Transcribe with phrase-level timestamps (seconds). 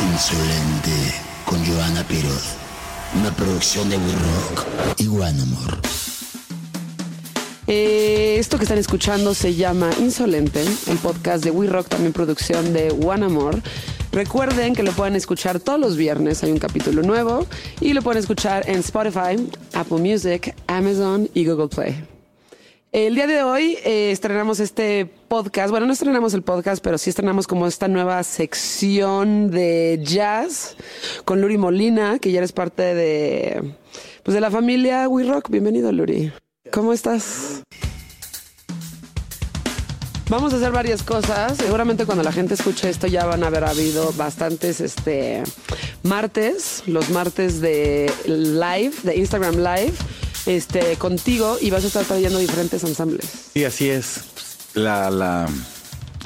[0.00, 0.90] Insolente
[1.44, 2.56] con Joana Piroz.
[3.20, 4.66] Una producción de We Rock
[4.98, 5.78] y One Amor.
[7.66, 12.72] Eh, esto que están escuchando se llama Insolente, el podcast de We Rock, también producción
[12.72, 13.60] de One Amor.
[14.12, 17.46] Recuerden que lo pueden escuchar todos los viernes, hay un capítulo nuevo,
[17.80, 19.36] y lo pueden escuchar en Spotify,
[19.74, 22.17] Apple Music, Amazon y Google Play.
[22.90, 25.70] El día de hoy eh, estrenamos este podcast.
[25.70, 30.74] Bueno, no estrenamos el podcast, pero sí estrenamos como esta nueva sección de jazz
[31.26, 33.74] con Luri Molina, que ya eres parte de,
[34.22, 35.50] pues de la familia We Rock.
[35.50, 36.32] Bienvenido, Luri.
[36.72, 37.62] ¿Cómo estás?
[40.30, 41.58] Vamos a hacer varias cosas.
[41.58, 45.42] Seguramente cuando la gente escuche esto ya van a haber habido bastantes este
[46.04, 49.92] martes, los martes de live, de Instagram Live
[50.48, 53.50] este, contigo y vas a estar trayendo diferentes ensambles.
[53.52, 54.20] Sí, así es.
[54.74, 55.46] La, la,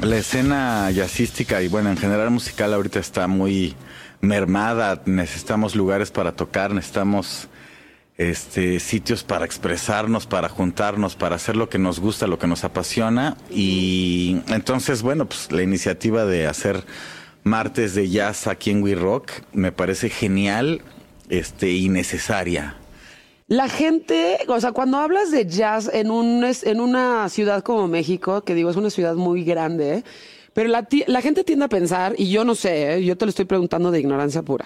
[0.00, 3.74] la escena jazzística y bueno, en general musical ahorita está muy
[4.20, 5.02] mermada.
[5.06, 7.48] Necesitamos lugares para tocar, necesitamos
[8.16, 12.62] este, sitios para expresarnos, para juntarnos, para hacer lo que nos gusta, lo que nos
[12.62, 13.36] apasiona.
[13.50, 16.84] Y entonces, bueno, pues la iniciativa de hacer
[17.42, 20.82] martes de jazz aquí en We Rock me parece genial
[21.28, 22.76] este, y necesaria.
[23.52, 28.40] La gente, o sea, cuando hablas de jazz en, un, en una ciudad como México,
[28.44, 30.04] que digo, es una ciudad muy grande,
[30.54, 33.04] pero la, la gente tiende a pensar, y yo no sé, ¿eh?
[33.04, 34.64] yo te lo estoy preguntando de ignorancia pura,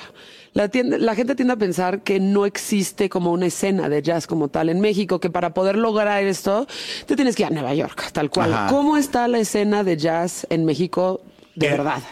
[0.52, 4.46] la, la gente tiende a pensar que no existe como una escena de jazz como
[4.46, 6.68] tal en México, que para poder lograr esto,
[7.06, 8.54] te tienes que ir a Nueva York, tal cual.
[8.54, 8.68] Ajá.
[8.70, 11.22] ¿Cómo está la escena de jazz en México
[11.56, 12.02] de Eh, verdad?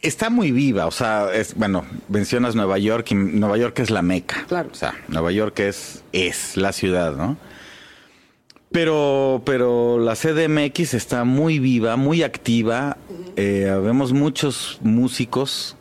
[0.00, 4.02] Está muy viva, o sea, es, bueno, mencionas Nueva York y Nueva York es la
[4.02, 4.44] meca.
[4.46, 4.68] Claro.
[4.70, 7.36] O sea, Nueva York es, es la ciudad, ¿no?
[8.70, 12.98] Pero, pero la CDMX está muy viva, muy activa.
[13.36, 15.76] Eh, vemos muchos músicos,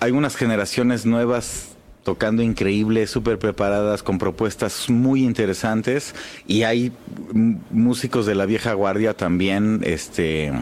[0.00, 6.14] hay unas generaciones nuevas tocando increíble, súper preparadas, con propuestas muy interesantes.
[6.46, 6.92] Y hay
[7.70, 10.52] músicos de la vieja guardia también, este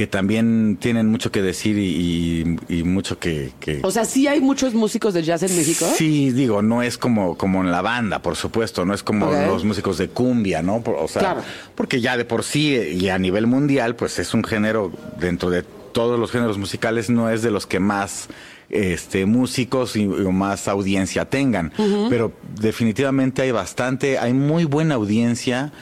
[0.00, 4.26] que también tienen mucho que decir y, y- y mucho que, que- O sea, sí
[4.28, 5.84] hay muchos músicos de jazz en México.
[5.94, 9.62] Sí, digo, no es como, como en la banda, por supuesto, no es como los
[9.62, 10.76] músicos de cumbia, ¿no?
[10.86, 11.42] O sea, Claro.
[11.74, 14.90] porque ya de por sí y a nivel mundial, pues es un género,
[15.20, 18.28] dentro de todos los géneros musicales, no es de los que más
[18.70, 21.74] este, músicos y, y más audiencia tengan.
[22.08, 25.72] Pero definitivamente hay bastante, hay muy buena audiencia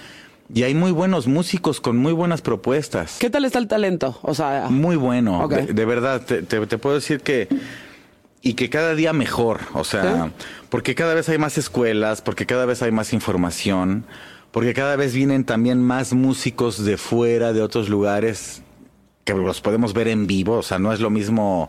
[0.52, 3.16] y hay muy buenos músicos con muy buenas propuestas.
[3.18, 4.18] ¿Qué tal está el talento?
[4.22, 7.48] O sea, Muy bueno, de, de verdad, te, te- te puedo decir que...
[8.40, 10.32] Y que cada día mejor, o sea, ¿Sí?
[10.70, 14.04] porque cada vez hay más escuelas, porque cada vez hay más información,
[14.52, 18.62] porque cada vez vienen también más músicos de fuera, de otros lugares,
[19.24, 21.68] que los podemos ver en vivo, o sea, no es lo mismo...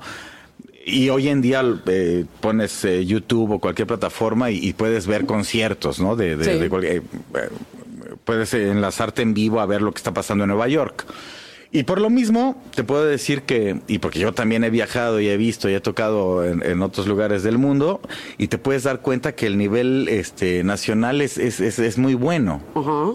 [0.85, 5.25] Y hoy en día eh, pones eh, YouTube o cualquier plataforma y, y puedes ver
[5.25, 6.15] conciertos, ¿no?
[6.15, 6.51] De, de- Sí.
[6.59, 6.97] de cualquier-
[7.35, 7.49] eh,
[8.29, 11.03] puedes enlazarte en vivo a ver lo que está pasando en Nueva York.
[11.71, 15.27] Y por lo mismo, te puedo decir que, y porque yo también he viajado y
[15.29, 18.01] he visto y he tocado en, en otros lugares del mundo,
[18.37, 22.13] y te puedes dar cuenta que el nivel este, nacional es, es, es, es muy
[22.13, 22.61] bueno.
[22.75, 23.13] ajá,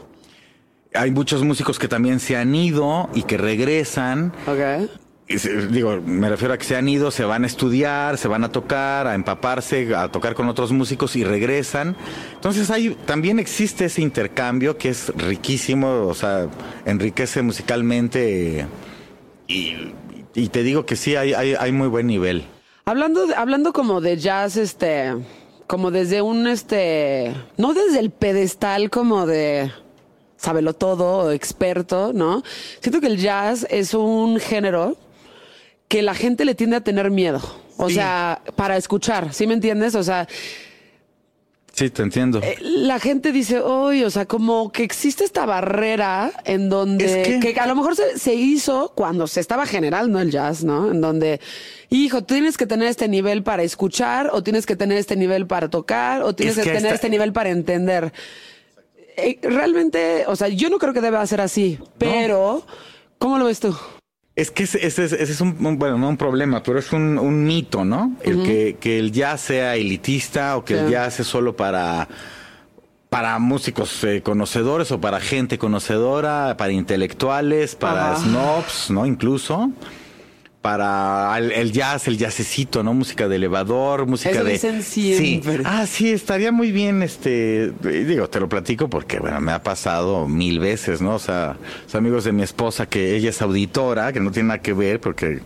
[0.94, 4.32] Hay muchos músicos que también se han ido y que regresan.
[4.48, 4.91] ok.
[5.26, 8.52] Digo, me refiero a que se han ido, se van a estudiar, se van a
[8.52, 11.96] tocar, a empaparse, a tocar con otros músicos y regresan.
[12.34, 16.48] Entonces hay, también existe ese intercambio que es riquísimo, o sea,
[16.84, 18.66] enriquece musicalmente
[19.46, 22.44] y, te digo que sí, hay, hay, muy buen nivel.
[22.84, 25.14] Hablando, hablando como de jazz, este,
[25.66, 29.72] como desde un, este, no desde el pedestal como de
[30.36, 32.42] sábelo todo experto, ¿no?
[32.80, 34.98] Siento que el jazz es un género
[35.88, 37.40] que la gente le tiende a tener miedo.
[37.76, 37.96] O Sí.
[37.96, 39.94] sea, para escuchar, ¿sí me entiendes?
[39.94, 40.26] O sea,
[41.72, 42.38] Sí, te entiendo.
[42.40, 47.28] eh, la gente dice, hoy, o sea, como que existe esta barrera en donde, Es
[47.28, 47.40] que...
[47.52, 50.92] que- a lo mejor se, se hizo cuando se estaba generando el jazz, ¿no?
[50.92, 51.40] En donde,
[51.90, 55.69] hijo, tienes que tener este nivel para escuchar, o tienes que tener este nivel para
[55.69, 58.12] tocar, o tienes Es que, que tener esta- este nivel para entender.
[59.16, 62.64] Eh, realmente, o sea, yo no creo que deba ser así, pero,
[63.19, 63.76] ¿cómo lo ves tú?
[64.36, 66.92] Es que ese, ese es- ese es un, un- bueno, no un problema, pero es
[66.92, 68.12] un, un mito, ¿no?
[68.22, 70.81] El que, que el jazz sea elitista o que Sí.
[70.81, 72.08] el jazz es solo para,
[73.10, 79.06] para músicos eh, conocedores o para gente conocedora, para intelectuales, para snobs, ¿no?
[79.06, 79.70] Incluso.
[80.64, 82.94] Para el, el jazz, el jazzecito, ¿no?
[82.94, 84.52] Música de elevador, música Eso de...
[84.52, 85.58] dicen siempre.
[85.58, 85.62] Sí.
[85.66, 90.26] Ah, sí, estaría muy bien, este, digo, te lo platico porque, bueno, me ha pasado
[90.26, 91.16] mil veces, ¿no?
[91.16, 94.62] O sea, los amigos de mi esposa, que ella es auditora, que no tiene nada
[94.62, 95.40] que ver porque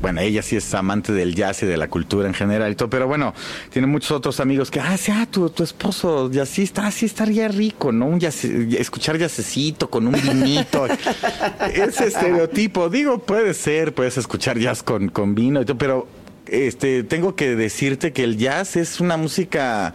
[0.00, 2.88] bueno, ella sí es amante del jazz y de la cultura en general y todo,
[2.88, 3.34] pero bueno,
[3.70, 7.48] tiene muchos otros amigos que, ah, sí, ah, tu, tu esposo jazzista, ah, sí estaría
[7.48, 8.06] rico, ¿no?
[8.06, 10.86] Un jazz, escuchar jazzecito con un vinito.
[11.74, 16.08] Ese estereotipo, digo, puede ser, puedes escuchar jazz con, con vino y todo, pero
[16.46, 19.94] este, tengo que decirte que el jazz es una música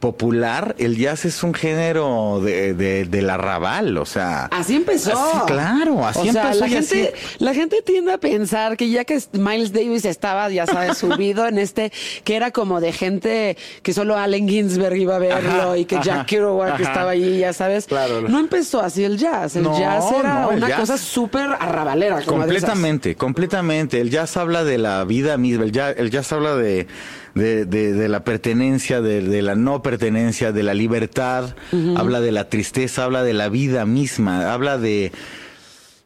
[0.00, 4.46] popular, el jazz es un género de, de, del arrabal, o sea.
[4.46, 5.12] Así empezó.
[5.12, 6.60] Así, claro, así o sea, empezó.
[6.60, 10.66] La así- gente, la gente tiende a pensar que ya que Miles Davis estaba, ya
[10.66, 11.92] sabes, subido en este,
[12.24, 15.96] que era como de gente que solo Allen Ginsberg iba a verlo Ajá, y que
[15.96, 16.82] ajá, Jack Kerouac ajá.
[16.82, 17.86] estaba ahí, ya sabes.
[17.86, 18.22] Claro.
[18.22, 19.54] No empezó así el jazz.
[19.56, 22.22] El No, jazz era no, una jazz- cosa súper arrabalera.
[22.22, 22.38] Como.
[22.40, 24.00] Completamente, completamente.
[24.00, 26.86] El jazz habla de la vida misma, el jazz, el jazz habla de,
[27.34, 31.54] de, de- de la pertenencia, de, de la no pertenencia, de la libertad,
[31.96, 35.12] habla de la tristeza, habla de la vida misma, habla de,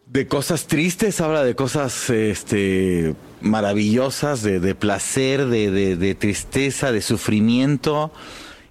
[0.06, 8.12] de cosas tristes, habla de cosas este, maravillosas, de, de placer, de, tristeza, de sufrimiento.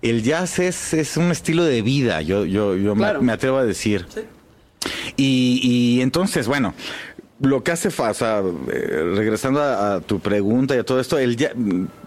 [0.01, 3.21] El jazz es, es un estilo de vida, yo, yo, yo me- Claro.
[3.21, 4.05] me atrevo a decir.
[5.15, 6.73] Y, y entonces, bueno,
[7.39, 8.41] lo que hace fa- o sea,
[8.71, 11.53] eh, regresando a, a tu pregunta y a todo esto, el ya-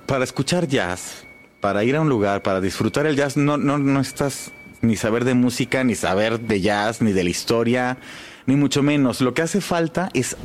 [0.07, 1.25] para escuchar jazz,
[1.61, 5.25] para ir a un lugar, para disfrutar el jazz, no, no, no estás ni saber
[5.25, 7.99] de música, ni saber de jazz, ni de la historia,
[8.47, 9.21] ni mucho menos.
[9.21, 10.37] Lo que hace falta es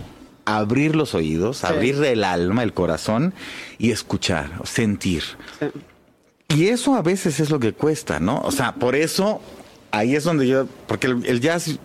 [0.45, 3.33] abrir los oídos, abrir el alma, el corazón
[3.77, 5.23] y escuchar, sentir.
[6.47, 8.41] Y eso a veces es lo que cuesta, ¿no?
[8.41, 9.41] O sea, por eso
[9.91, 11.79] ahí es donde yo, porque el, el jazz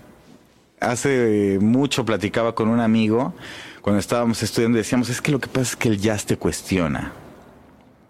[0.80, 3.34] hace mucho platicaba con un amigo
[3.82, 7.12] cuando estábamos estudiando, decíamos, es que lo que pasa es que el jazz te cuestiona.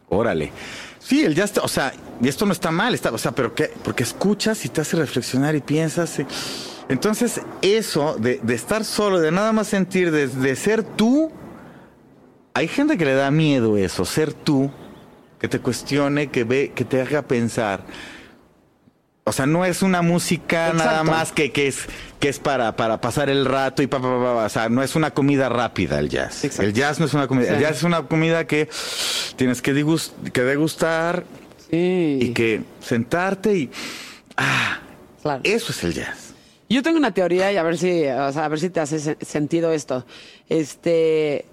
[0.09, 0.53] Órale.
[0.99, 3.71] Sí, el te- o sea, y esto no está mal, está, o sea, pero ¿qué?
[3.85, 6.19] Porque escuchas y te hace reflexionar y piensas.
[6.89, 11.31] entonces, eso de, de estar solo, de nada más sentir, de, de ser tú,
[12.55, 14.71] hay gente que le da miedo eso, ser tú,
[15.39, 17.85] que te cuestione, que ve, que te haga pensar.
[19.29, 21.87] O sea, no es una música nada más que, que es
[22.21, 24.85] que es para, para pasar el rato y pa, pa, pa, pa, o sea, no
[24.85, 26.45] es una comida rápida el jazz.
[26.45, 26.63] Exacto.
[26.63, 28.69] El jazz no es una comida, el jazz es una comida que
[29.35, 31.25] tienes que, degustar
[31.69, 32.19] Sí.
[32.23, 33.71] y que sentarte y
[34.37, 34.79] ah,
[35.23, 35.41] Claro.
[35.43, 36.33] eso es el jazz.
[36.69, 39.01] Yo tengo una teoría y a ver si, o sea, a ver si te hace
[39.01, 40.07] se- sentido esto.
[40.49, 41.47] Este,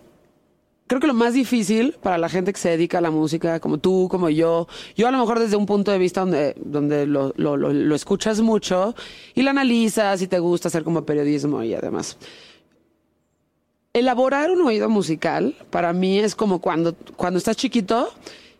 [0.87, 3.77] creo que lo más difícil para la gente que se dedica a la música, como
[3.77, 7.33] tú, como yo, yo a lo mejor desde un punto de vista donde, donde lo,
[7.37, 8.95] lo, lo, lo escuchas mucho
[9.33, 12.17] y lo analizas y te gusta hacer como periodismo y además.
[13.93, 18.11] Elaborar un oído musical para mí es como cuando, cuando estás chiquito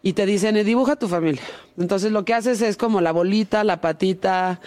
[0.04, 1.42] y te dicen, "Eh, dibuja tu familia.
[1.78, 4.62] Entonces lo que haces es como la bolita, la patita,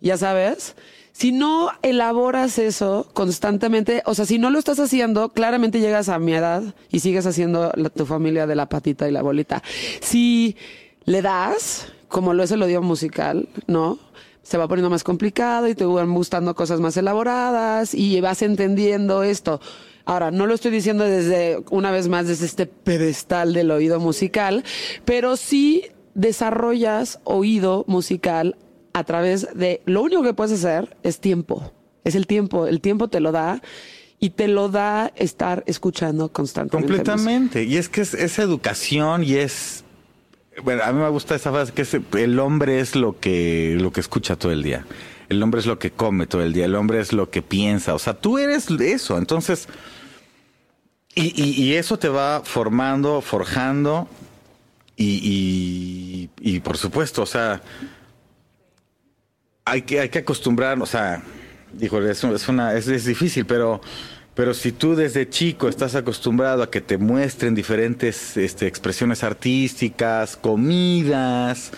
[0.00, 0.74] ya sabes.
[1.12, 6.18] Si no elaboras eso constantemente, o sea, si no lo estás haciendo, claramente llegas a
[6.18, 9.62] mi edad y sigues haciendo la- tu familia de la patita y la bolita.
[10.00, 10.56] Si
[11.04, 13.98] le das, como lo es el oído musical, ¿no?
[14.42, 19.22] Se va poniendo más complicado y te van gustando cosas más elaboradas y vas entendiendo
[19.22, 19.60] esto.
[20.04, 24.64] Ahora, no lo estoy diciendo desde, una vez más, desde este pedestal del oído musical,
[25.04, 28.56] pero sí desarrollas oído musical
[28.92, 31.72] a través de lo único que puedes hacer es tiempo.
[32.04, 32.66] Es el tiempo.
[32.66, 33.62] El tiempo te lo da
[34.18, 36.94] y te lo da estar escuchando constantemente.
[36.94, 37.64] Completamente.
[37.64, 39.84] Y es que es, es educación y es.
[40.62, 43.90] Bueno, a mí me gusta esa frase que es, el hombre es lo que, lo
[43.92, 44.84] que escucha todo el día.
[45.28, 46.66] El hombre es lo que come todo el día.
[46.66, 47.94] El hombre es lo que piensa.
[47.94, 49.16] O sea, tú eres eso.
[49.16, 49.66] Entonces.
[51.14, 54.08] Y, y- eso te va formando, forjando.
[54.96, 57.62] Y, y por supuesto, o sea.
[59.64, 61.22] Hay que, hay que acostumbrar, o sea,
[61.80, 63.80] híjole, es, es una, es, es difícil, pero,
[64.34, 70.36] pero si tú desde chico estás acostumbrado a que te muestren diferentes este, expresiones artísticas,
[70.36, 71.70] comidas,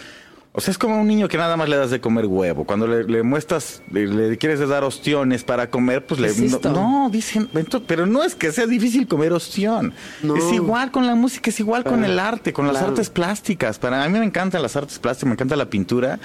[0.57, 2.65] o sea, es como un niño que nada más le das de comer huevo.
[2.65, 6.33] Cuando le, le muestras, le, le quieres dar ostiones para comer, pues le...
[6.33, 7.51] ¿Qué es no, dicen,
[7.89, 9.93] pero no es que sea difícil comer ostión.
[10.23, 10.37] No.
[10.37, 12.91] Es igual con la música, es igual con Ah, el arte, con las claro.
[12.91, 13.81] artes plásticas.
[13.81, 16.21] Para mí me encantan las artes plásticas, me encanta la pintura.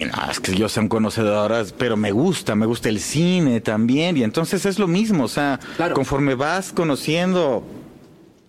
[0.00, 3.60] Y no, es que yo soy un conocedor, pero me gusta, me gusta el cine
[3.60, 4.16] también.
[4.16, 5.94] Y entonces es lo mismo, o sea, Claro.
[5.94, 7.64] conforme vas conociendo,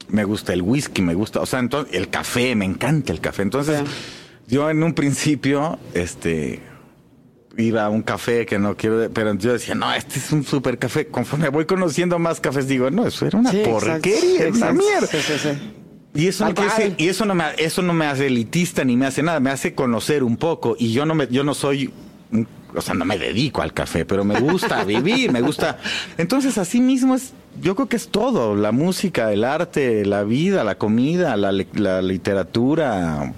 [0.10, 3.42] me gusta el whisky, me gusta, o sea, entonces, el café, me encanta el café.
[3.42, 3.82] Entonces,
[4.48, 6.60] yo en un principio, este,
[7.58, 10.78] ir a un café que no quiero, pero yo decía, no, este es un super
[10.78, 11.08] café.
[11.08, 15.08] Conforme voy conociendo más cafés, digo, no, eso era una Sí, exacto, porquería, una mierda.
[15.08, 15.50] Sí, sí, sí.
[16.20, 16.54] Y eso, no
[16.98, 20.24] y eso me eso no me hace elitista ni me hace nada, me hace conocer
[20.24, 21.94] un poco y yo no me yo no soy
[22.76, 25.80] o sea, no me dedico al café, pero me gusta vivir, me gusta.
[26.18, 30.64] Entonces, así mismo es yo creo que es todo, la música, el arte, la vida,
[30.64, 33.34] la comida, la literatura.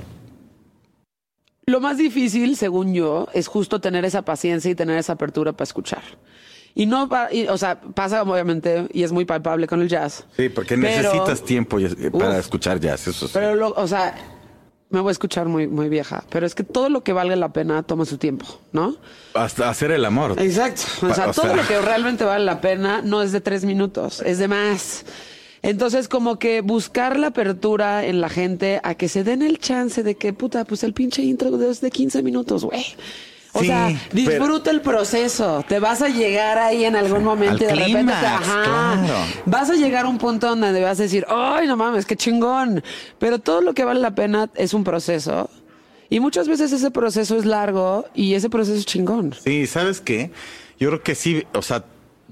[1.65, 5.63] Lo más difícil, según yo, es justo tener esa paciencia y tener esa apertura para
[5.63, 6.03] escuchar.
[6.73, 10.25] Y no, y, o sea, pasa obviamente y es muy palpable con el jazz.
[10.37, 12.39] Sí, porque Pero- necesitas tiempo eh, para Uf.
[12.39, 13.31] escuchar jazz, eso sí.
[13.33, 14.15] Pero, lo, o sea,
[14.89, 17.53] me voy a escuchar muy, muy vieja, pero es que todo lo que valga la
[17.53, 18.95] pena toma su tiempo, ¿no?
[19.33, 20.35] Hasta hacer el amor.
[20.41, 20.83] Exacto.
[21.09, 23.63] O sea, o todo sea- lo que realmente vale la pena no es de tres
[23.65, 25.05] minutos, es de más.
[25.63, 30.01] Entonces, como que buscar la apertura en la gente a que se den el chance
[30.03, 32.83] de que, puta, pues el pinche intro es de 15 minutos, güey.
[33.53, 35.63] O Sí, sea, pero- disfruta el proceso.
[35.67, 39.19] Te vas a llegar ahí en algún momento y de repente te, ajá, claro.
[39.45, 42.81] vas a llegar a un punto donde vas a decir, ay, no mames, qué chingón.
[43.19, 45.49] Pero todo lo que vale la pena es un proceso.
[46.09, 49.33] Y muchas veces ese proceso es largo y ese proceso es chingón.
[49.33, 50.31] Sí, ¿sabes qué?
[50.79, 51.83] Yo creo que sí, o sea,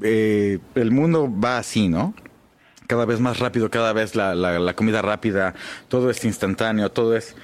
[0.02, 2.14] eh, el mundo va así, ¿no?
[2.88, 5.54] Cada vez más rápido, cada vez la, la- la comida rápida,
[5.90, 7.36] todo es instantáneo, todo es...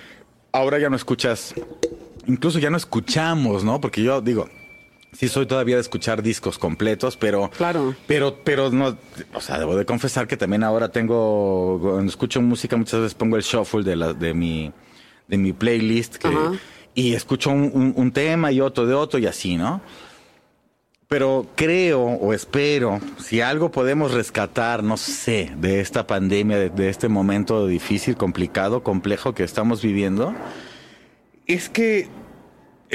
[0.51, 1.53] Ahora ya no escuchas,
[2.27, 3.79] incluso ya no escuchamos, ¿no?
[3.81, 4.49] Porque yo digo,
[5.13, 7.49] sí soy todavía de escuchar discos completos, pero...
[7.57, 7.95] Claro.
[8.07, 8.97] Pero, pero no,
[9.33, 13.35] o sea, debo de confesar que también ahora tengo, cuando escucho música muchas veces pongo
[13.37, 14.71] el shuffle de, la, de mi,
[15.27, 16.27] de mi playlist que-
[16.93, 19.81] y escucho un, un- un tema y otro de otro y así, ¿no?
[21.07, 26.89] Pero creo o espero, si algo podemos rescatar, no sé, de esta pandemia, de, de
[26.89, 30.33] este momento difícil, complicado, complejo que estamos viviendo,
[31.47, 32.07] es que,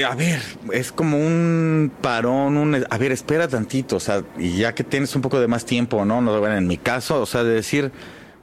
[0.05, 0.41] a ver,
[0.73, 5.15] es como un parón, un, a ver, espera tantito, o sea, y ya que tienes
[5.15, 6.21] un poco de más tiempo, ¿no?
[6.21, 7.91] no bueno, en mi caso, o sea, de decir,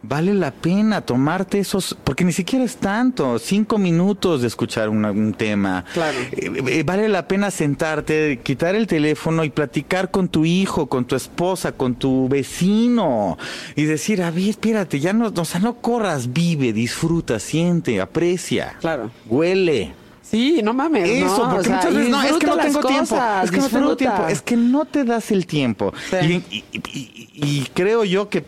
[0.03, 5.35] vale la pena tomarte esos, porque ni siquiera es tanto, cinco minutos de escuchar un
[5.37, 5.85] tema.
[5.93, 6.17] Claro.
[6.33, 11.05] Eh, eh, vale la pena sentarte, quitar el teléfono y platicar con tu hijo, con
[11.05, 13.37] tu esposa, con tu vecino
[13.77, 18.77] y decir, a ver, espérate, ya no, o sea, no corras, vive, disfruta, siente, aprecia,
[18.81, 19.11] Claro.
[19.27, 19.93] huele.
[20.23, 21.09] Sí, no mames.
[21.09, 23.17] Eso, no, porque o sea, muchas veces no, es que no tengo tiempo.
[23.43, 24.27] Es que no tengo tiempo.
[24.29, 25.95] Es que no te das el tiempo.
[26.11, 26.45] Sí.
[26.51, 27.29] Y, y- y-
[27.61, 28.45] y creo yo que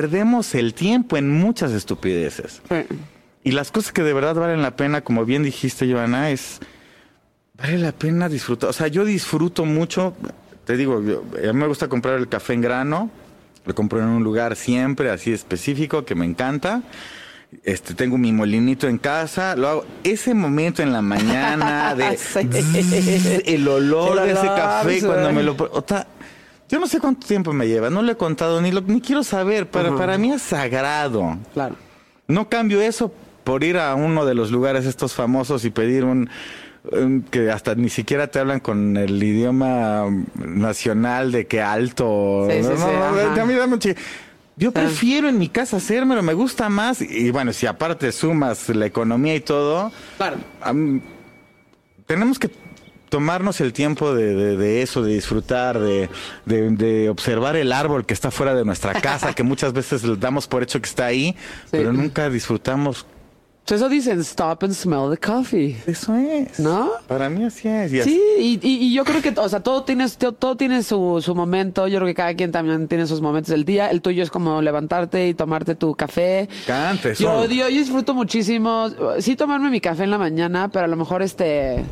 [0.00, 2.62] perdemos el tiempo en muchas estupideces.
[2.68, 2.76] Sí.
[3.42, 6.60] Y las cosas que de verdad valen la pena, como bien dijiste, Joana, es.
[7.54, 8.70] Vale la pena disfrutar.
[8.70, 10.14] O sea, yo disfruto mucho.
[10.64, 13.10] Te digo, yo- a mí me gusta comprar el café en grano.
[13.64, 16.82] Lo compro en un lugar siempre así específico que me encanta.
[17.64, 19.84] Este, tengo mi molinito en casa, lo hago.
[20.04, 22.46] Ese momento en la mañana de Sí.
[22.48, 25.06] zzz, el olor El de ese café sí.
[25.06, 25.52] cuando me lo.
[25.56, 26.06] o sea,
[26.68, 29.22] yo no sé cuánto tiempo me lleva, no lo he contado ni lo ni quiero
[29.24, 29.96] saber, pero Ajá.
[29.98, 31.36] para mí es sagrado.
[31.54, 31.76] Claro.
[32.26, 33.12] No cambio eso
[33.44, 36.28] por ir a uno de los lugares estos famosos y pedir un,
[36.92, 42.46] un- que hasta ni siquiera te hablan con el idioma nacional de que alto.
[42.50, 43.42] Sí, sí, no, sí, no, no, ajá.
[43.42, 43.94] a mí dame un chi-
[44.56, 47.00] Yo prefiero en mi casa hacérmelo, me gusta más.
[47.00, 50.36] Y bueno, si aparte sumas la economía y todo, Claro.
[52.06, 52.50] tenemos que
[53.08, 56.08] tomarnos el tiempo de, de- de eso, de disfrutar, de,
[56.46, 60.46] de- observar el árbol que está fuera de nuestra casa, que muchas veces le damos
[60.46, 61.34] por hecho que está ahí,
[61.70, 63.06] pero nunca disfrutamos.
[63.70, 65.76] Eso dicen, stop and smell the coffee.
[65.86, 66.58] Eso es.
[66.58, 66.90] ¿No?
[67.06, 67.92] Para mí así es.
[67.92, 68.20] y así- Sí,
[68.62, 71.86] y, y- y yo creo que, o sea, todo tiene, todo, tiene su, su momento.
[71.86, 73.90] Yo creo que cada quien también tiene sus momentos del día.
[73.90, 76.48] El tuyo es como levantarte y tomarte tu café.
[76.66, 77.22] Canta, eso.
[77.22, 78.88] Yo, yo, yo disfruto muchísimo.
[79.18, 81.84] Sí, tomarme mi café en la mañana, pero a lo mejor este.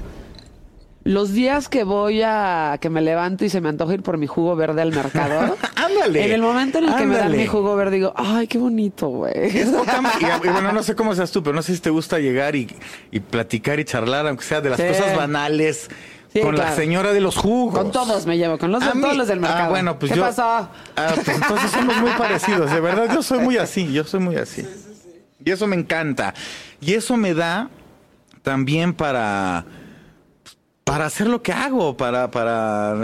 [1.07, 4.27] Los días que voy a que me levanto y se me antoja ir por mi
[4.27, 5.57] jugo verde al mercado.
[5.77, 8.59] Ándale, En el momento en el que me dan mi jugo verde, digo, ay, qué
[8.59, 9.33] bonito, güey.
[9.59, 11.81] Es poca ma- y, y bueno, no sé cómo seas tú, pero no sé si
[11.81, 12.67] te gusta llegar y,
[13.13, 14.87] y platicar y charlar, aunque sea de las Sí.
[14.89, 15.89] cosas banales,
[16.33, 16.77] Sí, con la claro.
[16.77, 17.79] señora de los jugos.
[17.79, 19.67] Con todos me llevo, con los, con todos los del mercado.
[19.67, 20.25] Ah, bueno, pues ¿Qué yo.
[20.25, 20.43] pasó?
[20.43, 20.69] Ah,
[21.15, 23.09] pues entonces somos muy parecidos, de verdad.
[23.15, 24.67] Yo soy muy así, yo soy muy así.
[25.45, 26.35] Y eso me encanta.
[26.81, 27.71] Y eso me da
[28.43, 29.65] también para.
[30.87, 32.31] Para hacer lo que hago, para.
[32.31, 32.95] para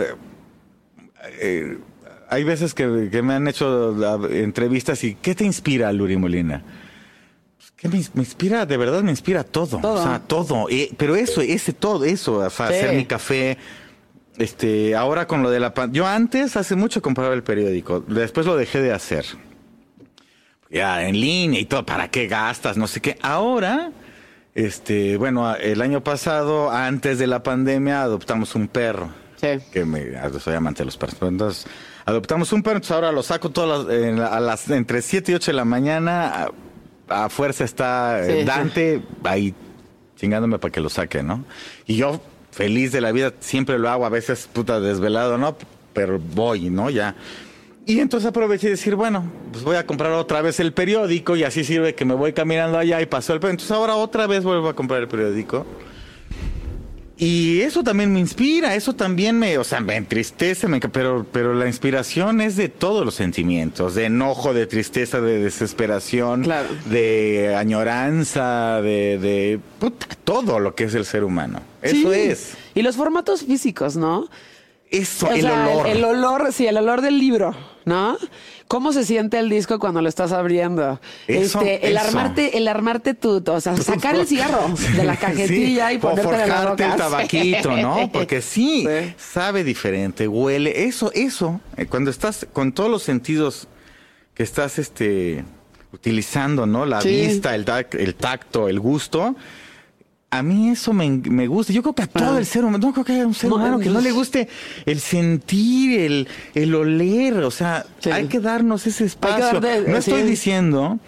[1.41, 1.79] eh,
[2.31, 6.63] hay veces que, que me han hecho entrevistas y ¿qué te inspira, Luri Molina?
[7.59, 8.67] Pues, ¿Qué me, ins- me inspira?
[8.67, 9.79] De verdad me inspira todo.
[9.81, 9.95] Todo.
[9.95, 10.69] O sea, todo.
[10.71, 12.75] Eh, pero eso, ese todo, eso, o sea, Sí.
[12.75, 13.59] hacer mi café.
[14.39, 17.99] Este, ahora con lo de la pan- Yo antes, hace mucho compraba el periódico.
[17.99, 19.27] Después lo dejé de hacer.
[20.71, 21.85] Ya, en línea y todo.
[21.85, 22.77] ¿Para qué gastas?
[22.77, 23.19] No sé qué.
[23.23, 23.91] Ahora,
[24.55, 29.11] Este, bueno, el año pasado, antes de la pandemia, adoptamos un perro.
[29.37, 29.59] Sí.
[29.73, 30.07] Que me,
[30.39, 31.17] soy amante de los perros.
[31.23, 31.67] Entonces,
[32.05, 35.35] adoptamos un perro, entonces ahora lo saco todas las, en a las, entre 7 y
[35.35, 36.45] 8 de la mañana.
[37.09, 38.45] A, a fuerza está eh, Sí.
[38.45, 39.55] Dante ahí
[40.17, 41.45] chingándome para que lo saque, ¿no?
[41.87, 42.21] Y yo,
[42.53, 45.57] feliz de la vida, siempre lo hago, a veces puta desvelado, ¿no?
[45.93, 46.91] Pero voy, ¿no?
[46.91, 47.17] Ya.
[47.85, 51.43] Y entonces aproveché y decir, bueno, pues voy a comprar otra vez el periódico y
[51.43, 53.63] así sirve que me voy caminando allá y pasó el periódico.
[53.63, 55.67] Entonces ahora otra vez vuelvo a comprar el periódico.
[57.19, 61.55] Y eso también me inspira, eso también me, o sea, me entristece, me, pero, pero
[61.55, 66.69] la inspiración es de todos los sentimientos, de enojo, de tristeza, de desesperación, Claro.
[66.87, 71.61] de añoranza, de, de puta, todo lo que es el ser humano.
[71.81, 72.19] Eso Sí.
[72.19, 72.55] es.
[72.75, 74.29] Y los formatos físicos, ¿no?
[74.93, 75.87] Eso, O el sea, olor.
[75.89, 77.57] El, olor, sí, el olor del libro,
[77.87, 78.17] ¿no?
[78.69, 81.01] ¿Cómo se siente el disco cuando lo estás abriendo?
[81.27, 82.07] Eso, este, el eso.
[82.09, 84.63] armarte, el armarte tu, o sea, sacar el cigarro
[84.97, 86.93] de la cajetilla Sí, y o ponértelo en la boca.
[86.93, 88.11] el tabaquito, ¿no?
[88.13, 89.15] Porque sí, Sí.
[89.19, 93.69] sabe diferente, huele, eso, eso, eh, cuando estás con todos los sentidos
[94.35, 95.45] que estás este
[95.93, 96.87] utilizando, ¿no?
[96.87, 97.09] La Sí.
[97.09, 97.65] vista, el,
[97.99, 99.37] el tacto, el gusto.
[100.35, 101.75] A mí eso me, me gusta.
[101.75, 103.57] Yo creo que a todo el ser humano, no creo que haya un ser No,
[103.57, 104.49] humano que no le guste
[104.87, 107.35] el sentir, el, el oler.
[107.45, 108.11] O sea, Sí.
[108.11, 109.61] hay que darnos ese espacio.
[109.61, 110.99] no estoy diciendo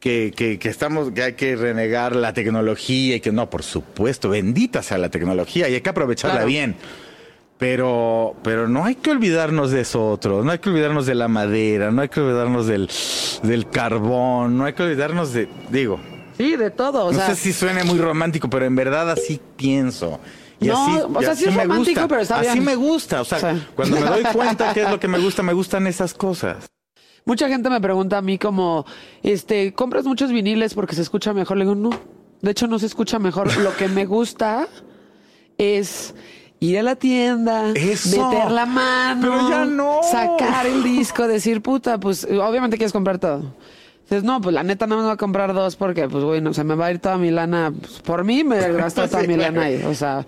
[0.00, 4.30] que, que, que estamos, que hay que renegar la tecnología y que no, por supuesto,
[4.30, 6.48] bendita sea la tecnología y hay que aprovecharla Claro.
[6.48, 6.74] bien.
[7.58, 11.28] Pero, pero no hay que olvidarnos de eso otro, no hay que olvidarnos de la
[11.28, 12.90] madera, no hay que olvidarnos del,
[13.44, 15.98] del carbón, no hay que olvidarnos de, digo,
[16.36, 17.06] Sí, de todo.
[17.06, 20.20] O no sea, sé si suene muy romántico, pero en verdad así pienso.
[20.60, 22.08] Y No, así, o sea, así sí es me romántico, gusta.
[22.08, 23.62] pero está Así me gusta, o sea, Sí.
[23.74, 26.66] cuando me doy cuenta qué es lo que me gusta, me gustan esas cosas.
[27.24, 28.86] Mucha gente me pregunta a mí como,
[29.22, 31.56] este, ¿compras muchos viniles porque se escucha mejor?
[31.56, 31.90] Le digo, no.
[32.40, 33.54] De hecho, no se escucha mejor.
[33.58, 34.68] Lo que me gusta
[35.58, 36.14] es
[36.60, 38.30] ir a la tienda, Eso.
[38.30, 40.00] meter la mano, Pero ya no.
[40.10, 43.54] sacar el disco, decir, puta, pues obviamente quieres comprar todo.
[44.06, 46.54] Entonces, no, pues la neta no me voy a comprar dos porque, pues, güey, no,
[46.54, 47.72] se me va a ir toda mi lana.
[47.76, 49.82] Pues, por mí me gastó toda mi lana ahí.
[49.82, 50.24] O sea,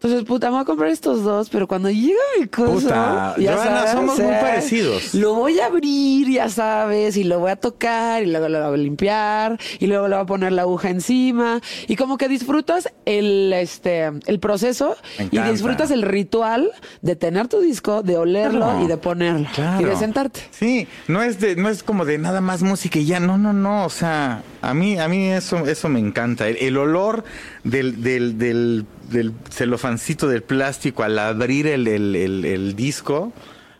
[0.00, 3.86] entonces, puta, me voy a comprar estos dos, pero cuando llega mi cosa, Puta, Joana,
[3.92, 5.12] somos muy parecidos.
[5.14, 8.74] Lo voy a abrir, ya sabes, y lo voy a tocar, y luego lo voy
[8.78, 12.88] a limpiar, y luego le voy a poner la aguja encima, y como que disfrutas
[13.06, 14.96] el, este, el proceso,
[15.32, 16.70] y disfrutas el ritual
[17.02, 18.84] de tener tu disco, de olerlo Claro.
[18.84, 19.80] y de ponerlo, Claro.
[19.80, 20.40] y de sentarte.
[20.52, 23.52] Sí, no es de, no es como de nada más música y ya, no, no,
[23.52, 26.46] no, o sea, a mí, a mí eso, eso me encanta.
[26.48, 27.24] El, el olor
[27.64, 33.32] del, del, del, del celofancito del plástico al abrir el, el, el- el disco,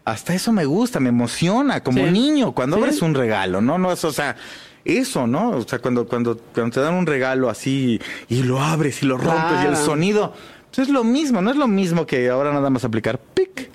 [0.05, 2.11] hasta eso me gusta, me emociona, como Sí.
[2.11, 2.83] niño, cuando Sí.
[2.83, 3.79] abres un regalo, ¿no?
[3.79, 4.37] No es, o sea,
[4.85, 5.51] eso, ¿no?
[5.51, 9.19] O sea, cuando, cuando, cuando te dan un regalo así y lo abres y lo
[9.19, 10.33] rompes y el sonido,
[10.75, 13.71] pues es lo mismo, no es lo mismo que ahora nada más aplicar pic.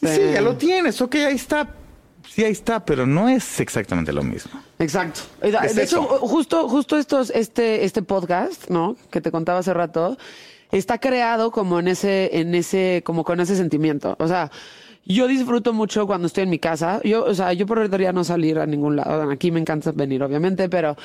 [0.00, 0.08] Sí.
[0.08, 1.68] Sí, ya lo tienes, ok, ahí está.
[2.28, 4.60] Sí, ahí está, pero no es exactamente lo mismo.
[4.78, 5.20] Exacto.
[5.40, 6.02] De hecho, eso.
[6.02, 8.96] justo, justo estos, este, este podcast, ¿no?
[9.10, 10.16] Que te contaba hace rato,
[10.78, 14.16] está creado como en ese, en ese, como con ese sentimiento.
[14.18, 14.50] O sea,
[15.06, 17.00] yo disfruto mucho cuando estoy en mi casa.
[17.04, 19.30] Yo, o sea, yo podría no salir a ningún lado.
[19.30, 20.96] Aquí me encanta venir, obviamente, pero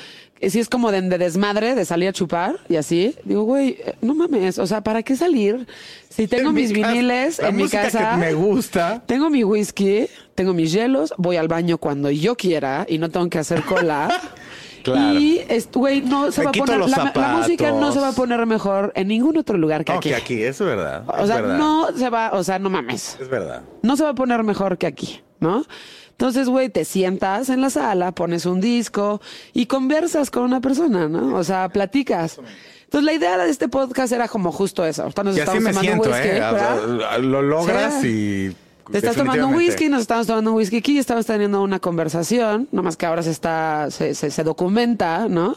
[0.42, 4.16] si es como de, de desmadre, de salir a chupar y así, digo, güey, no
[4.16, 4.58] mames.
[4.58, 5.68] O sea, ¿para qué salir?
[6.10, 8.16] Si tengo En mi mis viniles en mi que casa.
[8.16, 9.04] me gusta.
[9.06, 13.30] Tengo mi whisky, tengo mis hielos, voy al baño cuando yo quiera y no tengo
[13.30, 14.10] que hacer cola.
[14.94, 15.20] Claro.
[15.20, 16.80] Y, es- güey, no se Me va a poner.
[16.90, 20.00] La, la música no se va a poner mejor en ningún otro lugar que No,
[20.00, 20.10] aquí.
[20.10, 21.04] que aquí, eso es verdad.
[21.08, 21.58] O es sea, verdad.
[21.58, 23.18] no se va, o sea, no mames.
[23.20, 23.62] Es verdad.
[23.82, 25.64] No se va a poner mejor que aquí, ¿no?
[26.12, 29.22] Entonces, güey, te sientas en la sala, pones un disco
[29.54, 31.36] y conversas con una persona, ¿no?
[31.36, 32.40] O sea, platicas.
[32.84, 35.04] Entonces, la idea de este podcast era como justo eso.
[35.04, 36.34] Ahorita nos Y así estamos me siento, whisky, ¿eh?
[36.40, 37.20] ¿verdad?
[37.22, 38.52] Lo logras Sí.
[38.52, 38.69] y.
[38.92, 42.68] Te estás tomando un whisky, nos estamos tomando un whisky aquí, estamos teniendo una conversación,
[42.72, 45.56] nomás que ahora se está, se, se, se documenta, ¿no?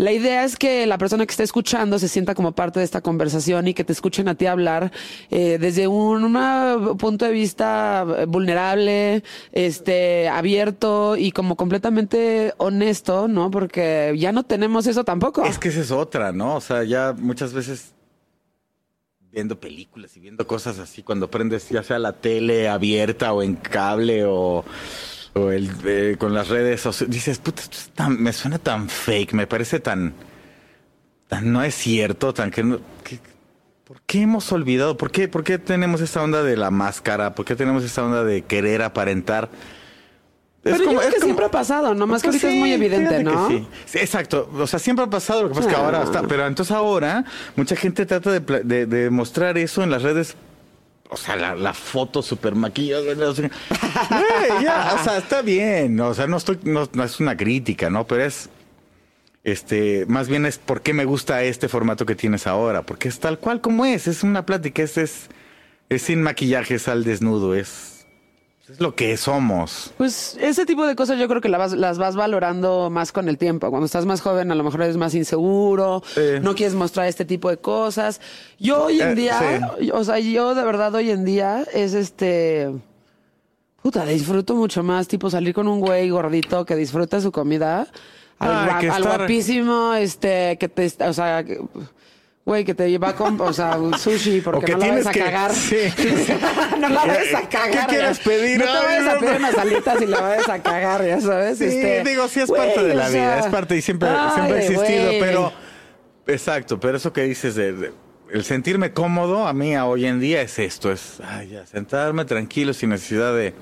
[0.00, 3.02] La idea es que la persona que está escuchando se sienta como parte de esta
[3.02, 4.90] conversación y que te escuchen a ti hablar
[5.30, 9.22] eh, desde un una punto de vista vulnerable,
[9.52, 13.50] este, abierto y como completamente honesto, ¿no?
[13.50, 15.44] Porque ya no tenemos eso tampoco.
[15.44, 16.54] Es que esa es otra, ¿no?
[16.56, 17.92] O sea, ya muchas veces
[19.32, 23.56] viendo películas y viendo cosas así, cuando prendes ya sea la tele abierta o en
[23.56, 24.64] cable o,
[25.34, 29.32] el, eh, con las redes, sea, dices, puta, esto es tan- me suena tan fake,
[29.34, 30.12] me parece tan,
[31.28, 32.78] tan no es cierto, tan que no...
[33.04, 33.20] que-
[33.84, 34.96] ¿Por qué hemos olvidado?
[34.96, 37.34] ¿Por qué, ¿Por qué tenemos esta onda de la máscara?
[37.34, 39.48] ¿Por qué tenemos esta onda de querer aparentar?
[40.62, 42.52] Pero Es yo como- creo es que como- siempre ha pasado, nomás que Pues ahorita
[42.54, 43.48] es muy evidente, que ¿no?
[43.48, 43.66] sí.
[43.86, 44.50] Sí, exacto.
[44.54, 45.42] O sea, siempre ha pasado.
[45.44, 45.84] Lo que pasa es que Ah.
[45.86, 46.22] ahora está.
[46.22, 47.24] Pero entonces ahora,
[47.56, 50.36] mucha gente trata de, de, de mostrar eso en las redes.
[51.08, 53.02] O sea, la, la foto super maquillada.
[53.14, 55.98] Güey, ya, o sea, está bien.
[56.00, 58.06] O sea, no estoy, no, no es una crítica, ¿no?
[58.06, 58.48] Pero es.
[59.42, 62.82] Este, más bien es por qué me gusta este formato que tienes ahora.
[62.82, 64.06] Porque es tal cual como es.
[64.06, 65.28] Es una plática, es, es,
[65.88, 67.89] es sin maquillaje, es al desnudo, es,
[68.72, 69.92] es lo que somos.
[69.96, 73.28] Pues ese tipo de cosas yo creo que la vas- las vas valorando más con
[73.28, 73.70] el tiempo.
[73.70, 76.20] Cuando estás más joven a lo mejor eres más inseguro, Sí.
[76.42, 78.20] no quieres mostrar este tipo de cosas.
[78.58, 82.70] Yo hoy en Eh, día, o sea, yo de verdad hoy en día es este...
[83.82, 87.86] Puta, disfruto mucho más, tipo salir con un güey gordito que disfruta su comida,
[88.38, 91.58] al, estar- guapísimo, este, que te, o sea, que-
[92.44, 95.10] güey, que te lleva con, o sea, un sushi porque que no la vayas a
[95.12, 95.52] que- cagar.
[95.54, 95.76] sí.
[96.80, 97.86] no la vayas a ¿Qué cagar.
[97.88, 98.24] quieres ya.
[98.24, 98.58] pedir?
[98.58, 99.38] No te Ay, vayas a pedir no.
[99.38, 101.58] unas alitas y la vayas a cagar, ya sabes.
[101.58, 104.30] Sí, Este, digo, sí es parte de la sea, vida, es parte y siempre, ay,
[104.34, 105.52] siempre ha existido, pero
[106.26, 107.92] exacto, pero eso que dices de, de-
[108.32, 112.24] el sentirme cómodo a mí a hoy en día es esto, es ay, ya, sentarme
[112.24, 113.54] tranquilo sin necesidad de,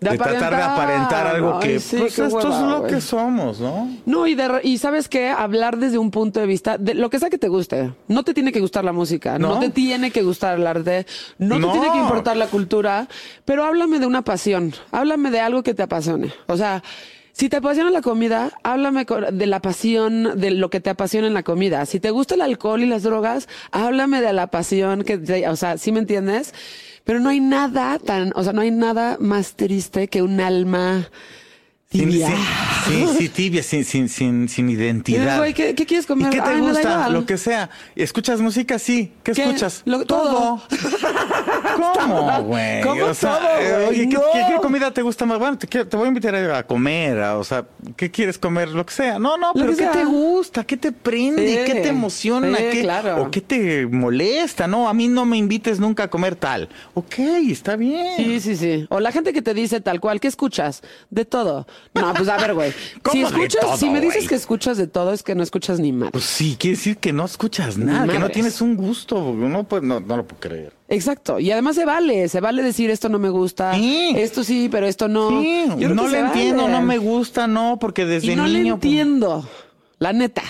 [0.00, 1.26] De de tratar de aparentar.
[1.26, 3.88] algo que sí, pues esto hueva, es lo que somos, ¿no?
[4.04, 7.18] No, y, de, y sabes qué, hablar desde un punto de vista de lo que
[7.18, 7.92] sea que te guste.
[8.08, 9.60] No te tiene que gustar la música, no, No.
[9.60, 11.06] te tiene que gustar el arte,
[11.38, 11.68] no, No.
[11.72, 13.08] te tiene que importar la cultura,
[13.44, 16.32] pero háblame de una pasión, háblame de algo que te apasione.
[16.46, 16.82] O sea,
[17.32, 21.34] si te apasiona la comida, háblame de la pasión, de lo que te apasiona en
[21.34, 21.84] la comida.
[21.86, 25.56] Si te gusta el alcohol y las drogas, háblame de la pasión que, te- o
[25.56, 26.54] sea, ¿sí me entiendes?
[27.06, 31.08] Pero no hay nada tan, o sea, no hay nada más triste que un alma
[31.98, 32.28] tibia.
[32.28, 32.36] sin-
[32.86, 35.38] Sí, sí, tibia, sin, sin, sin, sin identidad.
[35.38, 36.28] Güey, ¿qué- qué quieres comer?
[36.28, 37.08] ¿Y qué te Ay, gusta?
[37.08, 37.68] Lo que sea.
[37.96, 38.78] ¿Escuchas música?
[38.78, 39.12] Sí.
[39.24, 39.42] ¿Qué, ¿Qué?
[39.42, 39.82] escuchas?
[39.84, 40.62] Lo- todo.
[41.94, 42.80] ¿Cómo, güey?
[42.82, 44.08] ¿Cómo O sea, todo, güey?
[44.08, 44.20] ¿qué, No.
[44.32, 45.38] qué- qué comida te gusta más?
[45.38, 47.64] Bueno, te, voy a invitar a comer, a- o sea,
[47.96, 48.68] ¿qué quieres comer?
[48.68, 49.18] Lo que sea.
[49.18, 50.64] No, no, pero ¿qué te gusta?
[50.64, 51.46] ¿Qué te prende?
[51.66, 51.72] Sí.
[51.72, 52.56] ¿Qué te emociona?
[52.56, 53.22] Sí, ¿Qué, claro.
[53.22, 54.66] ¿O qué te molesta?
[54.66, 56.68] No, a mí no me invites nunca a comer tal.
[56.94, 58.16] Ok, está bien.
[58.16, 58.86] Sí, sí, sí.
[58.90, 60.82] O la gente que te dice tal cual, ¿qué escuchas?
[61.10, 61.66] De todo.
[61.94, 62.72] No, pues a ver, güey.
[63.02, 65.80] ¿Cómo Si escuchas, todo, si me dices que escuchas de todo, es que no escuchas
[65.80, 66.10] ni más.
[66.10, 69.32] Pues sí, quiere decir que no escuchas nada, que no tienes un gusto.
[69.32, 70.72] No, pues, no, no lo puedo creer.
[70.88, 71.38] Exacto.
[71.40, 74.12] Y además se vale, se vale decir esto no me gusta, Sí.
[74.16, 75.40] esto sí, pero esto no.
[75.40, 76.74] Sí, Yo no le entiendo, vale.
[76.74, 78.52] no me gusta, no, porque desde y no niño.
[78.54, 79.48] le pues, entiendo,
[79.98, 80.42] la neta.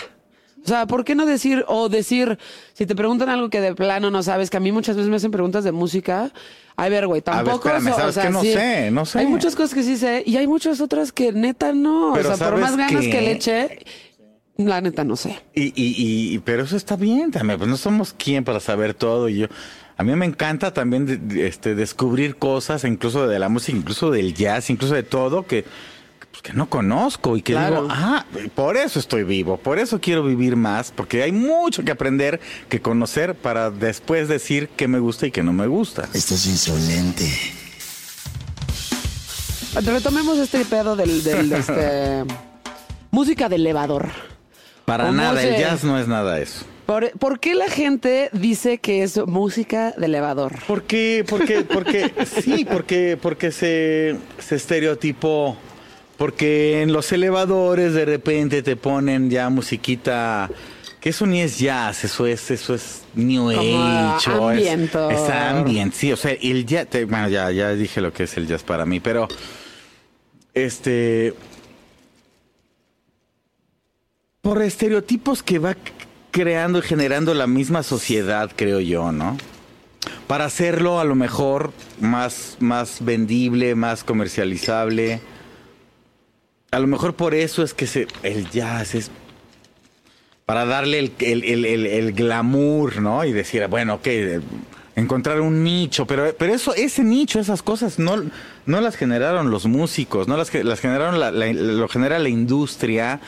[0.66, 2.38] O sea, ¿por qué no decir o decir,
[2.74, 5.14] si te preguntan algo que de plano no sabes, que a mí muchas veces me
[5.16, 6.32] hacen preguntas de música,
[6.76, 7.68] a ver, güey, A ver, tampoco...
[7.68, 8.30] espérame, ¿sabes o sea, qué?
[8.30, 9.18] No sí, sé, no sé.
[9.20, 12.10] Hay muchas cosas que sí sé y hay muchas otras que neta no.
[12.14, 13.10] Pero o sea, por ¿sabes más ganas qué?
[13.10, 13.78] que le eche,
[14.56, 15.38] la neta no sé.
[15.54, 19.28] Y, y, y, pero eso está bien también, pues no somos quien para saber todo.
[19.28, 19.46] Y yo,
[19.96, 24.10] a mí me encanta también de- de- este, descubrir cosas, incluso de la música, incluso
[24.10, 25.64] del jazz, incluso de todo, que,
[26.36, 27.82] pues, que no conozco y que Claro.
[27.82, 31.92] digo, ah, por eso estoy vivo, por eso quiero vivir más, porque hay mucho que
[31.92, 36.08] aprender, que conocer para después decir qué me gusta y qué no me gusta.
[36.12, 37.26] Estás insolente.
[39.84, 42.24] Retomemos este pedo del, del este,
[43.10, 44.08] música de elevador.
[44.84, 46.64] Para ¿Cómo nada, el se- jazz no es nada eso.
[46.86, 50.52] ¿Por, por qué la gente dice que es música de elevador?
[50.68, 51.24] ¿Por qué?
[51.28, 55.56] Porque, porque, sí, porque, porque se, se estereotipó.
[56.16, 60.50] Porque en los elevadores de repente te ponen ya musiquita.
[61.00, 64.30] Que eso ni es jazz, eso es, eso es new age.
[64.30, 64.58] o es-.
[65.12, 66.10] Es, ambient, sí.
[66.12, 68.86] O sea, el jazz, te- bueno, ya, ya dije lo que es el jazz para
[68.86, 69.28] mí, pero
[70.54, 71.34] este.
[74.40, 75.76] Por estereotipos que va
[76.30, 79.36] creando y generando la misma sociedad, creo yo, ¿no?
[80.28, 85.20] Para hacerlo a lo mejor más, más vendible, más comercializable.
[86.70, 89.10] A lo mejor por eso es que se, el jazz es
[90.44, 93.24] para darle el, el, el- glamour, ¿no?
[93.24, 94.06] Y decir, bueno, ok,
[94.94, 98.22] encontrar un nicho, pero, pero eso, ese nicho, esas cosas, no,
[98.66, 103.20] no las generaron los músicos, no las, las generaron, la- la- lo genera la industria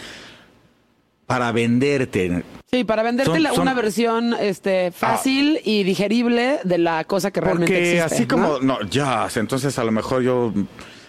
[1.26, 2.44] para venderte.
[2.70, 7.30] Sí, para venderte Son- la- son- una versión este, fácil y digerible de la cosa
[7.30, 8.14] que realmente Porque existe.
[8.14, 8.28] así ¿no?
[8.28, 10.52] como, no, jazz, entonces a lo mejor yo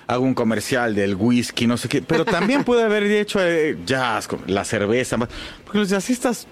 [0.10, 4.28] hago un comercial del whisky, no sé qué, pero también pude haber hecho eh, jazz,
[4.48, 6.48] la cerveza, porque los jazzistas,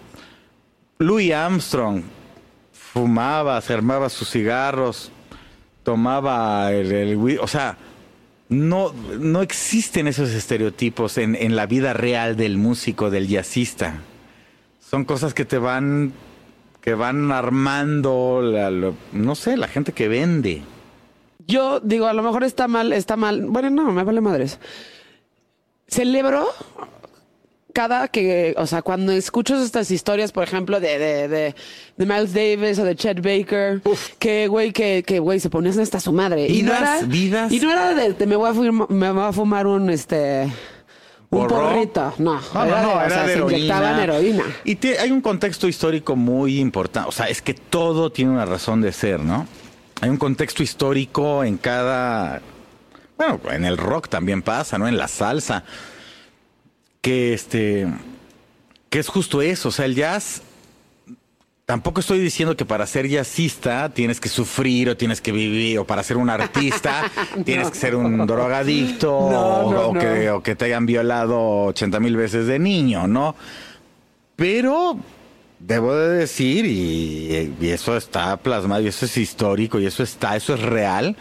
[1.00, 2.04] Louis Armstrong,
[2.72, 5.12] fumaba, se armaba sus cigarros,
[5.82, 7.78] tomaba el, el whi- o sea,
[8.50, 13.96] no, no existen esos estereotipos en, en la vida real del músico, del jazzista.
[14.88, 16.14] Son cosas que te van,
[16.82, 20.62] que van armando, no sé, la gente que vende.
[21.48, 23.46] Yo digo, a lo mejor está mal, está mal.
[23.48, 24.60] Bueno, no, me vale madres.
[25.88, 26.48] celebro
[27.74, 31.56] cada que, o sea, cuando escucho estas historias, por ejemplo, de, de, de,
[31.96, 33.82] de Miles Davis o de Chet Baker,
[34.18, 36.48] que güey, que, que güey, se ponían hasta su madre.
[36.48, 37.52] y no era, vidas.
[37.52, 40.52] Y no era de, de me voy a fumar, me voy a fumar un este
[41.30, 42.14] un porrito.
[42.18, 43.58] No, No, no, no, o era sea, de se heroína.
[43.58, 44.44] inyectaban heroína.
[44.64, 47.08] Y te- hay un contexto histórico muy importante.
[47.10, 49.46] O sea, es que todo tiene una razón de ser, ¿no?
[50.02, 52.42] Hay un contexto histórico en cada.
[53.18, 54.88] Bueno, en el rock también pasa, ¿no?
[54.88, 55.64] En la salsa.
[57.02, 57.88] Que este.
[58.90, 59.70] Que es justo eso.
[59.70, 60.44] O sea, el jazz.
[61.66, 65.86] Tampoco estoy diciendo que para ser jazzista tienes que sufrir o tienes que vivir, o
[65.86, 67.12] para ser un artista
[67.44, 70.38] tienes que ser un drogadicto No, o, no, o que, no.
[70.38, 73.36] o que te hayan violado 80 mil veces de niño, ¿no?
[74.38, 74.98] Pero
[75.60, 80.54] debo de decir, y, eso está plasmado, y eso es histórico, y eso está, eso
[80.54, 81.16] es real,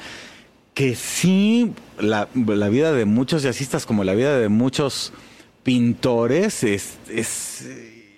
[0.75, 5.13] que sí, la, vida de muchos jazzistas, como la vida de muchos
[5.63, 6.99] pintores, es,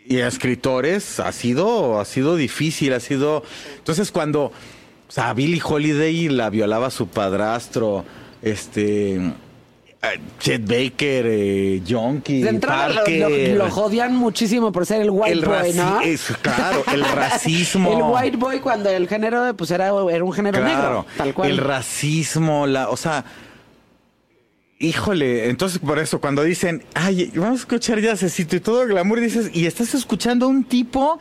[0.07, 3.45] y escritores, ha sido, ha sido difícil, ha sido.
[3.77, 4.53] Entonces, cuando, o
[5.11, 8.05] sea, Holiday la violaba su padrastro,
[8.43, 9.21] este.
[10.03, 11.83] Eh, Chet Baker, eh,
[12.63, 13.49] lo, Parker.
[13.57, 16.01] lo- lo jodían muchísimo por ser el white el boy, ¿no?
[16.01, 17.93] es- claro, el racismo.
[17.93, 21.51] el white boy cuando el género pues era, era un género negro, tal cual.
[21.51, 23.25] El racismo, la, o sea,
[24.81, 29.51] híjole, entonces por eso cuando dicen, ay, vamos a escuchar jazzecito y todo glamour, dices,
[29.53, 31.19] y estás escuchando a un tipo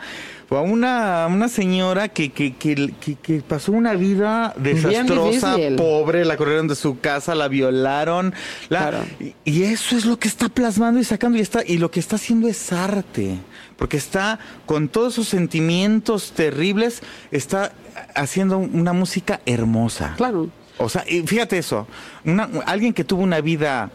[0.50, 6.24] o a una, una señora que, que, que, que- que pasó una vida desastrosa, pobre,
[6.24, 8.34] la corrieron de su casa, la violaron,
[8.70, 9.00] la- Claro.
[9.20, 12.00] y, y eso es lo que está plasmando y sacando y está, y lo que
[12.00, 13.40] está haciendo es arte,
[13.76, 17.74] porque está con todos esos sentimientos terribles, está
[18.16, 20.14] haciendo una música hermosa.
[20.16, 20.50] Claro.
[20.80, 21.88] O sea, y fíjate eso,
[22.26, 23.90] una- alguien que tuvo una vida,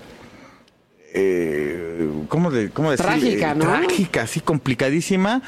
[1.14, 3.07] eh, ¿cómo, de, cómo decir?
[3.07, 3.64] Trágica, ¿no?
[3.64, 5.42] Trágica, así complicadísima.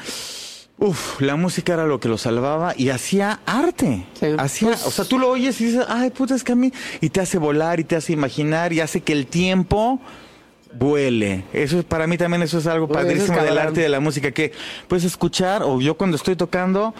[0.77, 4.05] Uf, la música era lo que lo salvaba y hacía arte.
[4.19, 4.27] Sí.
[4.37, 6.71] Hacía, Pues- o sea, tú lo oyes y dices, ay, puta, es que a mí,
[7.01, 10.01] y te hace volar y te hace imaginar y hace que el tiempo
[10.77, 11.45] vuele.
[11.53, 13.83] Eso es para mí también eso es algo Uy, eso es padrísimo del arte y
[13.83, 14.51] de la música que
[14.89, 16.93] puedes escuchar o yo cuando estoy tocando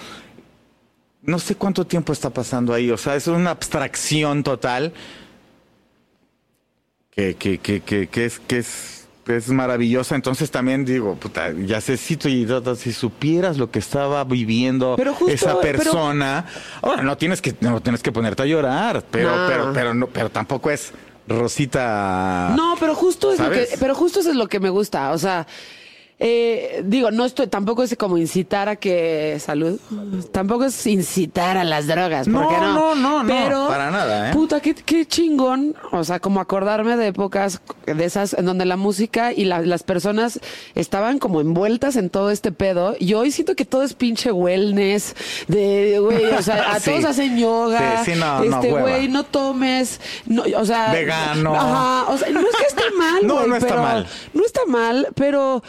[1.25, 4.93] no sé cuánto tiempo está pasando ahí, o sea, es una abstracción total
[7.11, 10.15] que, que, que, que, que es, que es, es maravillosa.
[10.15, 15.59] Entonces también digo, puta, ya sé si, si supieras lo que estaba viviendo justo, esa
[15.61, 16.45] pero- persona,
[16.81, 20.29] ahora no tienes que, no tienes que ponerte a llorar, pero, pero, pero no, pero
[20.29, 20.91] tampoco es
[21.27, 22.53] Rosita.
[22.55, 25.11] No, pero justo es lo que, pero justo eso es lo que me gusta.
[25.11, 25.47] O sea,
[26.17, 29.79] eh, digo, no estoy, tampoco es como incitar a que salud,
[30.31, 34.29] tampoco es incitar a las drogas, No, porque no, no, no, no, pero para nada,
[34.29, 34.33] ¿eh?
[34.45, 38.77] Puta, qué, qué chingón, o sea, como acordarme de épocas de esas en donde la
[38.77, 40.39] música y la- las personas
[40.75, 42.95] estaban como envueltas en todo este pedo.
[42.99, 45.15] Y hoy siento que todo es pinche wellness,
[45.47, 46.91] de güey, o sea, a Sí.
[46.91, 51.55] todos hacen yoga, Sí, sí, no, este güey, no tomes, no, o sea, Vegano.
[51.55, 54.07] Ajá, o sea, no es que esté mal, No, no está pero- mal.
[54.35, 55.63] No está mal, pero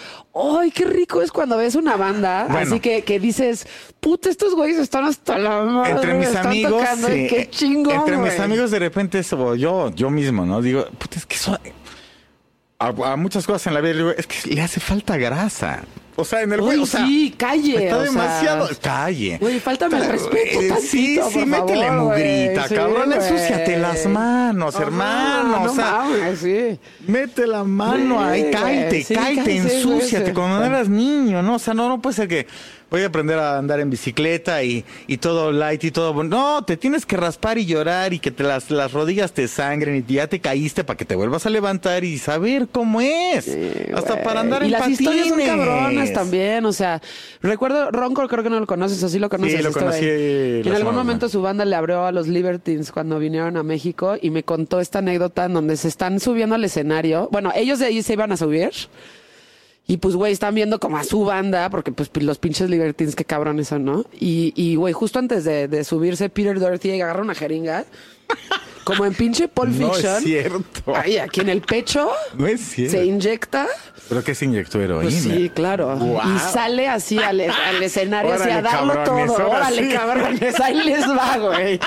[0.60, 2.44] ¡ay, qué rico es cuando ves una banda!
[2.50, 2.58] Bueno.
[2.68, 3.66] así que, que dices,
[4.00, 5.92] puta, estos güeyes están hasta la madre.
[5.92, 8.36] entre mis están amigos, tocando, qué chingón, entre mis güey".
[8.70, 10.61] De repente es, o yo, yo mismo, ¿no?
[10.62, 11.59] Digo, puta, es que eso,
[12.79, 15.83] a, a muchas cosas en la vida digo, es que le hace falta grasa.
[16.18, 17.85] O sea, en el güey, o sea, sí, calle.
[17.85, 18.68] Está o sea, demasiado.
[18.81, 19.37] calle.
[19.38, 22.68] Güey, fáltame el respeto eh, Sí, sí, por métele favor, mugrita.
[22.68, 23.02] Sí, cabrón.
[23.07, 23.18] güey.
[23.18, 25.64] Ensúciate las manos, Ajá, hermano.
[25.66, 26.81] No o sea, mames, sí.
[27.07, 30.33] Mete la mano Sí, ahí, cállate, sí, cállate, ensúciate.
[30.33, 31.57] Cuando eras niño, ¿no?
[31.57, 32.46] O sea, no, no puede ser que
[32.90, 36.22] voy a aprender a andar en bicicleta y, y todo light y todo.
[36.22, 40.05] No, te tienes que raspar y llorar y que te las, las rodillas te sangren
[40.07, 43.49] y ya te caíste para que te vuelvas a levantar y saber cómo es.
[43.94, 45.01] Hasta para andar y en las patines.
[45.01, 47.03] historias son cabronas también, o sea,
[47.42, 49.57] recuerdo, Ronco creo que no lo conoces, o sí lo conoces.
[49.57, 52.92] Sí, lo este conocí En algún semana momento su banda le abrió a los Libertines
[52.92, 56.64] cuando vinieron a México y me contó esta anécdota en donde se están subiendo al
[56.64, 57.29] escenario.
[57.33, 58.70] Bueno, ellos de ahí se iban a subir.
[59.88, 63.25] Y pues, güey, están viendo como a su banda, porque pues los pinches Libertines, qué
[63.25, 64.05] cabrones son, ¿no?
[64.18, 67.85] Y, y güey, justo antes de, de subirse, Peter Dorothy agarra una jeringa,
[68.87, 70.16] como en pinche Pulp No Fiction.
[70.18, 70.94] es cierto.
[70.94, 72.96] Ay, aquí en el pecho, No es cierto.
[72.96, 73.66] se inyecta.
[74.09, 75.03] ¿Pero qué se inyectó heroína?
[75.11, 75.99] Pues sí, claro.
[76.25, 79.51] Y sale así al, al escenario, así a darlo cabrones, todo.
[79.51, 79.92] Órale, sí.
[79.96, 81.81] cabrones, ahí les va, güey.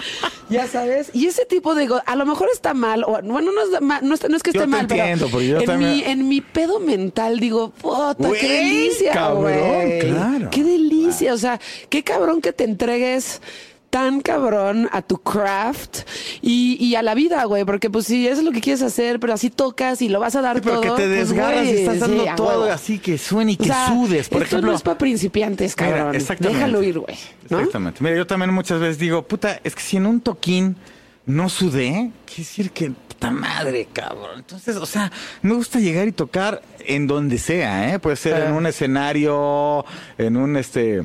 [0.50, 1.12] Ya sabes.
[1.14, 1.88] Y ese tipo de...
[2.06, 4.60] A lo mejor está mal, o bueno, no es, no no es que Yo esté
[4.60, 8.42] te mal, entiendo, pero yo en, también- mi, en mi pedo mental digo, puta, Güey,
[8.42, 10.00] qué delicia, cabrón, güey.
[10.00, 10.50] claro.
[10.52, 13.42] Qué delicia, o sea, qué cabrón que te entregues
[13.89, 15.99] tan cabrón a tu craft
[16.41, 19.19] y, y a la vida, güey, porque pues si eso es lo que quieres hacer,
[19.19, 20.95] pero así tocas y lo vas a dar Sí, pero todo.
[20.95, 22.63] que te pues, desgarras y estás dando sí, todo huevo.
[22.73, 24.30] así que suene y que O sea, sudes.
[24.30, 26.15] Por esto ejemplo, no es para principiantes, Mira, cabrón.
[26.15, 26.58] exactamente.
[26.60, 27.17] Déjalo ir, güey.
[27.49, 27.58] ¿no?
[27.60, 28.04] Exactamente.
[28.04, 30.75] Mira, yo también muchas veces digo, puta, es que si en un toquín
[31.25, 34.38] no sudé, quiere decir que puta madre, cabrón.
[34.38, 37.99] Entonces, o sea, me gusta llegar y tocar en donde sea, ¿eh?
[37.99, 38.45] Puede ser Ah.
[38.47, 39.84] en un escenario,
[40.17, 41.02] en un este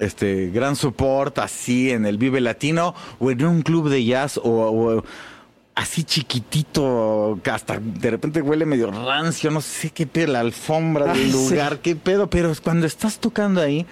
[0.00, 4.42] este gran support así en el Vive Latino o en un club de jazz o,
[4.44, 5.04] o
[5.74, 11.12] así chiquitito que hasta de repente huele medio rancio, no sé qué pedo, la alfombra
[11.12, 11.50] Ay, del sí.
[11.50, 13.86] lugar, qué pedo, pero cuando estás tocando ahí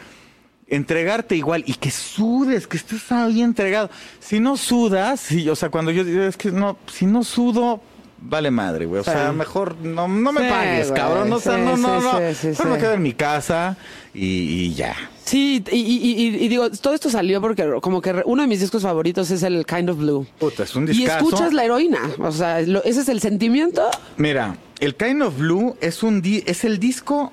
[0.68, 3.90] entregarte igual y que sudes, que estés ahí entregado.
[4.20, 7.82] Si no sudas, sí, o sea, cuando yo digo, es que no, si no sudo,
[8.22, 9.00] vale madre, güey.
[9.00, 11.32] O sea, mejor no, no me Sí, pagues, güey, cabrón.
[11.32, 12.12] O sea, sí, no, no, no.
[12.20, 13.76] Mejor me quedo en mi casa
[14.14, 14.26] y,
[14.66, 14.94] y ya.
[15.24, 18.60] Sí, y, y- y- y digo, todo esto salió porque como que uno de mis
[18.60, 20.26] discos favoritos es el Kind of Blue.
[20.38, 21.24] Puta, es un Y discazo.
[21.26, 23.88] escuchas la heroína, o sea, lo- ese es el sentimiento.
[24.16, 27.32] Mira, el Kind of Blue es un di- es el disco,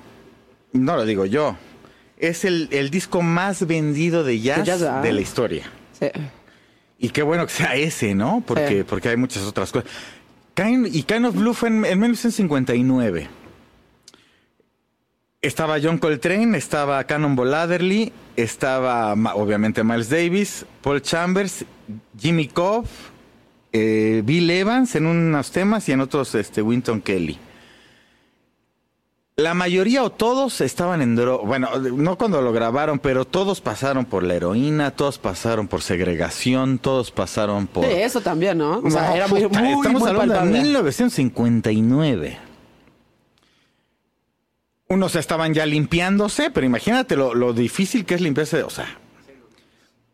[0.72, 1.56] no lo digo yo,
[2.16, 5.02] es el, el disco más vendido de jazz, De jazz, ¿verdad?
[5.02, 5.70] de la historia.
[5.98, 6.06] Sí.
[6.98, 8.42] Y qué bueno que sea ese, ¿no?
[8.46, 9.90] Porque, porque hay muchas otras cosas.
[10.60, 13.28] Kind- y Kind of Blue fue en, en 1959.
[15.40, 21.64] Estaba John Coltrane, estaba Cannonball Adderley, estaba obviamente Miles Davis, Paul Chambers,
[22.18, 22.84] Jimmy Cobb,
[23.72, 27.38] eh, Bill Evans en unos temas y en otros este, Winton Kelly.
[29.40, 31.44] La mayoría o todos estaban en droga.
[31.46, 36.78] Bueno, no cuando lo grabaron, pero todos pasaron por la heroína, todos pasaron por segregación,
[36.78, 37.84] todos pasaron por.
[37.86, 38.78] Sí, eso también, ¿no?
[38.80, 40.58] O sea, No, era muy, puta, muy, Estamos muy hablando palpable.
[40.58, 42.38] de 1959.
[44.88, 48.62] Unos estaban ya limpiándose, pero imagínate lo, lo difícil que es limpiarse.
[48.64, 48.98] O sea,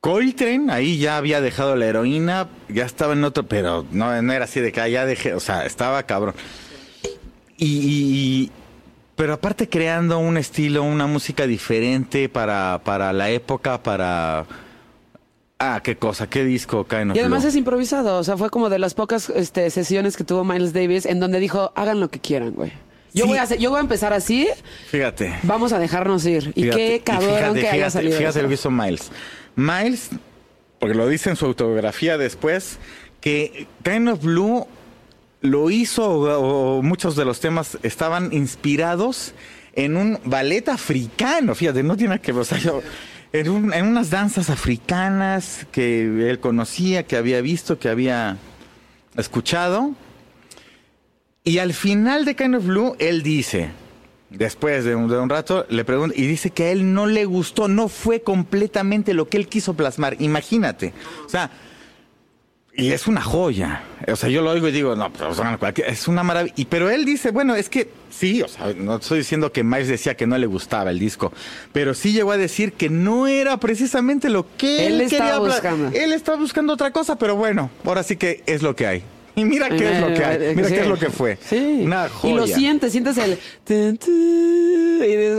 [0.01, 4.45] Coltrane ahí ya había dejado la heroína, ya estaba en otro, pero no, no era
[4.45, 6.35] así de que ah, ya dejé, o sea, estaba cabrón.
[7.57, 8.51] Y, y-
[9.17, 14.45] pero aparte creando un estilo, una música diferente para, para la época, para...
[15.59, 18.79] Ah, qué cosa, qué disco, of Y además es improvisado, o sea, fue como de
[18.79, 22.53] las pocas este, sesiones que tuvo Miles Davis en donde dijo, hagan lo que quieran,
[22.53, 22.73] güey.
[23.15, 23.31] Yo, Sí.
[23.31, 24.47] voy a hacer- yo voy a empezar así,
[24.91, 25.35] Fíjate.
[25.45, 26.53] vamos a dejarnos ir.
[26.55, 29.11] Y qué cabrón fíjate, que haya fíjate, salido Fíjate lo que hizo Miles.
[29.55, 30.11] Miles,
[30.79, 32.77] porque lo dice en su autobiografía después,
[33.23, 34.67] que Kind of Blue
[35.41, 39.35] lo hizo, o, muchos de los temas estaban inspirados
[39.75, 41.55] en un ballet africano.
[41.55, 42.33] Fíjate, no tiene que.
[42.33, 42.43] O
[43.33, 48.39] en, un- en unas danzas africanas que él conocía, que había visto, que había
[49.17, 49.95] escuchado.
[51.45, 53.69] Y al final de Kind of Blue, él dice,
[54.31, 57.25] después de un, de un rato, le pregunta, y dice que a él no le
[57.25, 60.17] gustó, no fue completamente lo que él quiso plasmar.
[60.21, 60.93] Imagínate.
[61.25, 61.51] O sea,
[62.77, 63.83] y es una joya.
[64.07, 66.55] O sea, yo lo oigo y digo, no, pues, o sea, cualquier- es una maravilla.
[66.57, 69.89] Y, pero él dice, bueno, es que sí, o sea, no estoy diciendo que Miles
[69.89, 71.33] decía que no le gustaba el disco,
[71.73, 75.91] pero sí llegó a decir que no era precisamente lo que Él él, quería buscando.
[75.97, 79.03] Él estaba buscando otra cosa, pero bueno, ahora sí que es lo que hay.
[79.37, 81.39] Y mira qué es lo que hay, mira qué es lo que fue.
[81.47, 81.83] Sí.
[81.85, 82.33] Una joya.
[82.35, 83.39] Y lo sientes, sientes el...
[83.69, 85.39] y dices,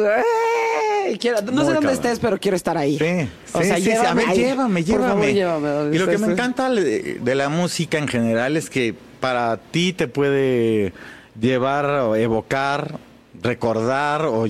[1.07, 1.93] "Ay, quiero- no Muy sé dónde cabrón.
[1.93, 2.97] estés, pero quiero estar ahí.
[2.99, 3.91] Sí, O sí, sea, sí, sí.
[3.91, 4.37] A ver, ahí.
[4.37, 5.95] llévame, favor, llévame.
[5.95, 10.07] Y lo que me encanta de, la música en general es que para ti te
[10.07, 10.93] puede
[11.39, 12.99] llevar o evocar,
[13.41, 14.45] recordar o, o-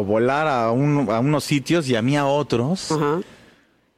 [0.00, 2.92] o volar a, un- a unos sitios y a mí a otros.
[2.92, 3.20] Ajá.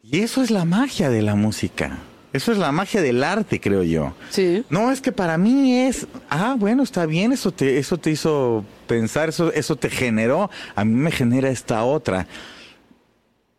[0.02, 1.98] Y eso es la magia de la música.
[2.32, 4.12] Eso es la magia del arte, creo yo.
[4.30, 4.64] Sí.
[4.70, 8.64] No, es que para mí es, ah, bueno, está bien, eso te, eso te hizo
[8.86, 12.26] pensar, eso, eso te generó, a mí me genera esta otra.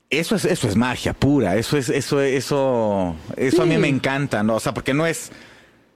[0.09, 4.43] Eso es, eso es magia pura, eso es, eso, eso, eso a mí me encanta,
[4.43, 4.55] ¿no?
[4.55, 5.31] O sea, porque no es,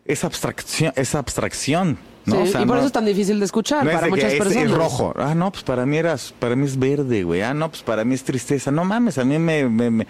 [0.05, 2.35] es abstracción, es abstracción, ¿no?
[2.35, 4.07] Sí, O sea, y por no- eso es tan difícil de escuchar no es para
[4.07, 4.63] de que muchas es- personas.
[4.65, 5.13] Es, rojo.
[5.17, 7.41] Ah, no, pues para mí era, para mí es verde, güey.
[7.41, 8.71] Ah, no, pues para mí es tristeza.
[8.71, 10.07] No mames, a mí me, me, me,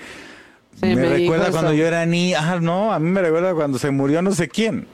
[0.80, 2.38] Sí, me recuerda cuando yo era niña.
[2.42, 4.88] Ah, no, a mí me recuerda cuando se murió no sé quién.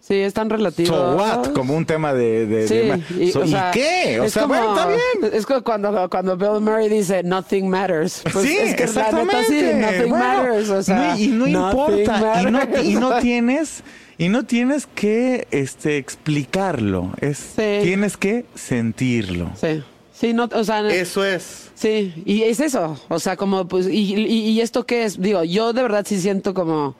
[0.00, 0.94] Sí, es tan relativo.
[0.96, 1.52] So what?
[1.52, 2.44] Como un tema de.
[2.46, 4.18] de- Sí, de ma- y, So, o ¿y sea, qué?
[4.20, 5.32] O sea, como- bueno, está bien.
[5.32, 8.20] Es como cuando, cuando Bill Murray dice nothing matters.
[8.32, 9.36] Pues sí, es que la exactamente.
[9.36, 10.70] neta sí, nothing Bueno, matters.
[10.70, 12.40] O sea, no, y no importa.
[12.42, 12.84] Y no, matters.
[12.84, 13.82] y no tienes.
[14.18, 17.12] Y no tienes que este, explicarlo.
[17.20, 17.78] Es, Sí.
[17.84, 19.50] Tienes que sentirlo.
[19.60, 19.82] Sí,
[20.22, 21.72] sí, no, o sea, Eso es.
[21.74, 22.96] sí, y es eso.
[23.08, 25.20] O sea, como, pues, y, y, y esto qué es?
[25.20, 26.94] Digo, yo de verdad sí siento como,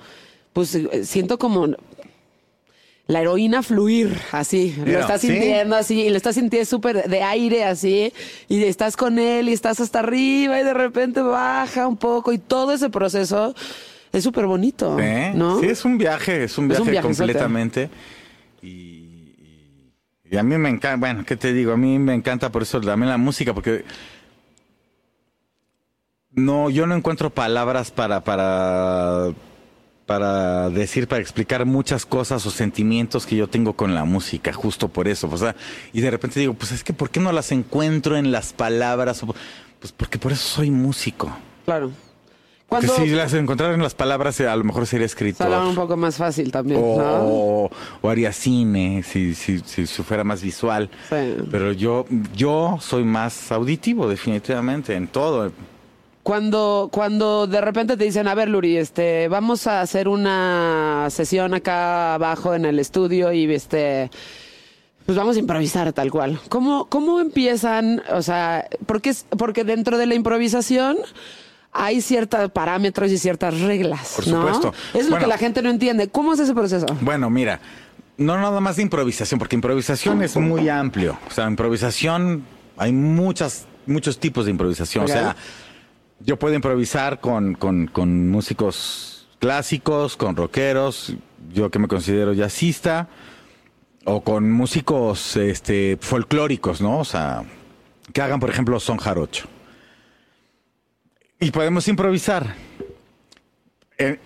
[0.53, 1.69] pues, siento como,
[3.07, 4.75] la heroína fluir, así.
[4.85, 5.29] lo estás ¿sí?
[5.29, 8.13] sintiendo así, y lo estás sintiendo súper de aire, así,
[8.49, 12.39] y estás con él, y estás hasta arriba, y de repente baja un poco, y
[12.39, 13.55] todo ese proceso
[14.13, 15.33] es súper bonito, ¿Eh?
[15.35, 15.61] ¿no?
[15.61, 17.89] Sí, es un viaje, es un Es un viaje completamente.
[18.63, 18.92] Y,
[20.33, 21.73] y- a mí me encanta, bueno, ¿qué te digo?
[21.73, 23.85] A mí me encanta por eso también la música, porque
[26.35, 29.33] no, yo no encuentro palabras para, para,
[30.07, 34.89] para decir, para explicar muchas cosas o sentimientos que yo tengo con la música, justo
[34.89, 35.29] por eso.
[35.31, 35.55] O sea,
[35.93, 39.23] y de repente digo, pues es que ¿por qué no las encuentro en las palabras?
[39.79, 41.37] Pues porque por eso soy músico.
[41.67, 41.91] Claro.
[42.81, 45.47] Si las encontrara en las palabras, eh, a lo mejor sería escritor.
[45.47, 46.89] se habla un poco más fácil también, ¿no?
[46.89, 47.71] o,
[48.01, 50.91] o haría cine si, si, si, fuera más visual.
[51.09, 51.37] Sí.
[51.51, 55.53] Pero yo, yo soy más auditivo, definitivamente, en todo.
[56.23, 61.53] Cuando, cuando de repente te dicen, a ver, Luri, este, vamos a hacer una sesión
[61.53, 64.09] acá abajo en el estudio y este,
[65.05, 66.39] pues vamos a improvisar tal cual.
[66.49, 68.03] ¿Cómo, cómo empiezan?
[68.13, 70.97] O sea, porque porque dentro de la improvisación
[71.73, 74.55] hay ciertos parámetros y ciertas reglas, Por ¿no?
[74.55, 74.75] supuesto.
[74.95, 76.09] Es lo que la gente no entiende.
[76.09, 76.87] ¿Cómo es ese proceso?
[77.01, 77.61] Bueno, mira,
[78.19, 81.19] no nada más de improvisación, porque improvisación es muy amplio.
[81.29, 82.45] O sea, improvisación,
[82.77, 85.05] hay muchas, muchos tipos de improvisación.
[85.05, 85.35] O sea,
[86.21, 91.15] yo puedo improvisar con, con, con músicos clásicos, con rockeros,
[91.53, 93.09] yo que me considero jazzista,
[94.05, 96.99] o con músicos este, folclóricos, ¿no?
[96.99, 97.45] O sea,
[98.13, 99.47] que hagan, por ejemplo, son jarocho.
[101.43, 102.55] Y podemos improvisar.
[103.99, 104.19] En,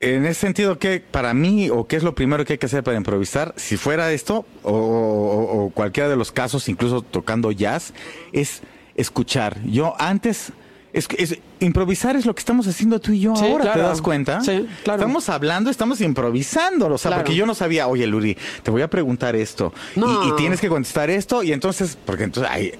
[0.00, 2.82] en ese sentido, ¿qué para mí o qué es lo primero que hay que hacer
[2.82, 3.54] para improvisar?
[3.56, 7.94] Si fuera esto o, o- o cualquiera de los casos, incluso tocando jazz,
[8.32, 8.62] es
[8.96, 9.58] escuchar.
[9.64, 10.52] Yo antes...
[10.92, 14.02] Es, es- improvisar es lo que estamos haciendo tú y yo Sí, ahora, ¿te das
[14.02, 14.42] cuenta?
[14.42, 15.00] Sí, claro.
[15.00, 17.22] Estamos hablando, estamos improvisando, o sea, Claro.
[17.22, 21.08] porque yo no sabía, oye, Luri, te voy a preguntar esto, y, tienes que contestar
[21.08, 22.72] esto, y entonces, porque entonces, ay,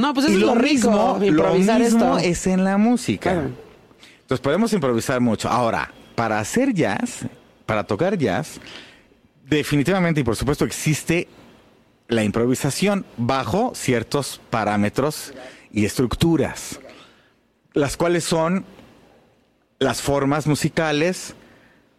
[0.00, 2.30] No, pues eso es lo, rico, mismo, improvisar lo mismo esto.
[2.30, 3.32] es en la música.
[3.32, 3.50] Claro.
[4.22, 5.50] Entonces podemos improvisar mucho.
[5.50, 7.26] Ahora, para hacer jazz,
[7.66, 8.60] para tocar jazz,
[9.46, 11.28] definitivamente y por supuesto existe
[12.08, 15.34] la improvisación bajo ciertos parámetros
[15.70, 16.80] y estructuras,
[17.74, 18.64] las cuales son
[19.80, 21.34] las formas musicales,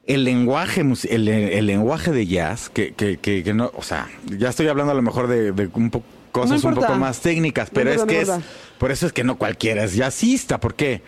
[0.08, 4.50] el lenguaje, el, el lenguaje de jazz, que, que, que, que no, o sea, ya
[4.50, 7.74] estoy hablando a lo mejor de, de un poco cosas un poco más técnicas, No
[7.74, 8.44] pero importa, es que no es,
[8.78, 11.02] por eso es que no cualquiera es jazzista, ¿por qué?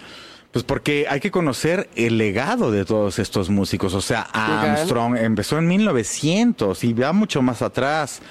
[0.51, 5.57] Pues porque hay que conocer el legado de todos estos músicos, o sea, Armstrong empezó
[5.57, 8.21] en 1900 y va mucho más atrás.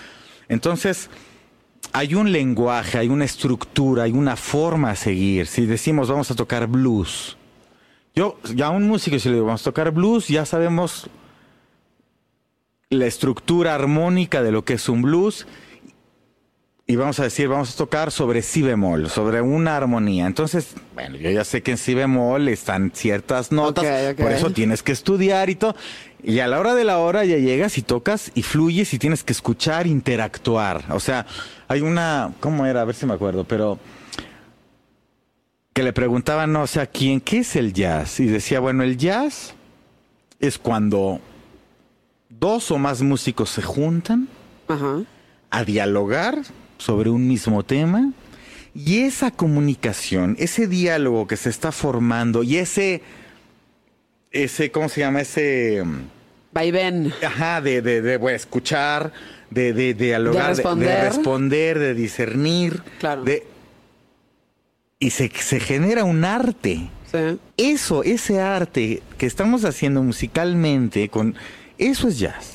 [0.48, 1.10] Entonces,
[1.92, 5.46] hay un lenguaje, hay una estructura, hay una forma a seguir.
[5.46, 7.36] Si decimos vamos a tocar blues,
[8.14, 11.10] yo ya un músico si le digo vamos a tocar blues, ya sabemos
[12.88, 15.46] la estructura armónica de lo que es un blues
[16.92, 20.26] y vamos a decir, vamos a tocar sobre si bemol, sobre una armonía.
[20.26, 24.82] Entonces, bueno, yo ya sé que en si bemol están ciertas notas, por eso tienes
[24.82, 25.74] que estudiar y todo.
[26.22, 29.24] Y a la hora de la hora ya llegas y tocas y fluyes y tienes
[29.24, 30.84] que escuchar, interactuar.
[30.90, 31.24] O sea,
[31.66, 32.82] hay una, ¿cómo era?
[32.82, 33.78] A ver si me acuerdo, pero
[35.72, 38.20] que le preguntaban, no, o sea, ¿quién, qué es el jazz?
[38.20, 39.54] Y decía, bueno, el jazz
[40.40, 41.20] es cuando
[42.28, 44.28] dos o más músicos se juntan
[44.68, 45.04] Ajá.
[45.48, 46.42] a dialogar
[46.82, 48.12] sobre un mismo tema
[48.74, 53.02] y esa comunicación, ese diálogo que se está formando y ese,
[54.30, 55.20] ese, ¿cómo se llama?
[55.20, 55.98] Ese, mm,
[56.52, 57.12] Vaivén.
[57.24, 59.12] ajá, de, de, de, bueno, escuchar,
[59.50, 61.78] de, de, dialogar, de- de, responder.
[61.78, 63.22] de discernir, Claro.
[63.24, 63.44] de,
[64.98, 66.88] y se, se genera un arte.
[67.10, 67.38] Sí.
[67.58, 71.34] Eso, ese arte que estamos haciendo musicalmente, con
[71.76, 72.51] eso es jazz.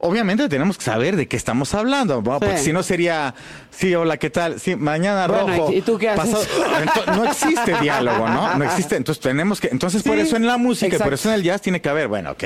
[0.00, 2.38] Obviamente tenemos que saber de qué estamos hablando, ¿no?
[2.38, 2.66] porque Sí.
[2.66, 3.34] si no sería,
[3.70, 4.60] sí, hola, ¿qué tal?
[4.60, 5.72] Sí, mañana Bueno, rojo.
[5.72, 6.48] ¿y tú qué haces?
[6.48, 8.54] Ento- no existe diálogo, ¿no?
[8.56, 8.94] No existe.
[8.94, 11.14] Entonces tenemos que, entonces por eso en la música, y por exacto.
[11.16, 12.44] eso en el jazz tiene que haber, bueno, ok,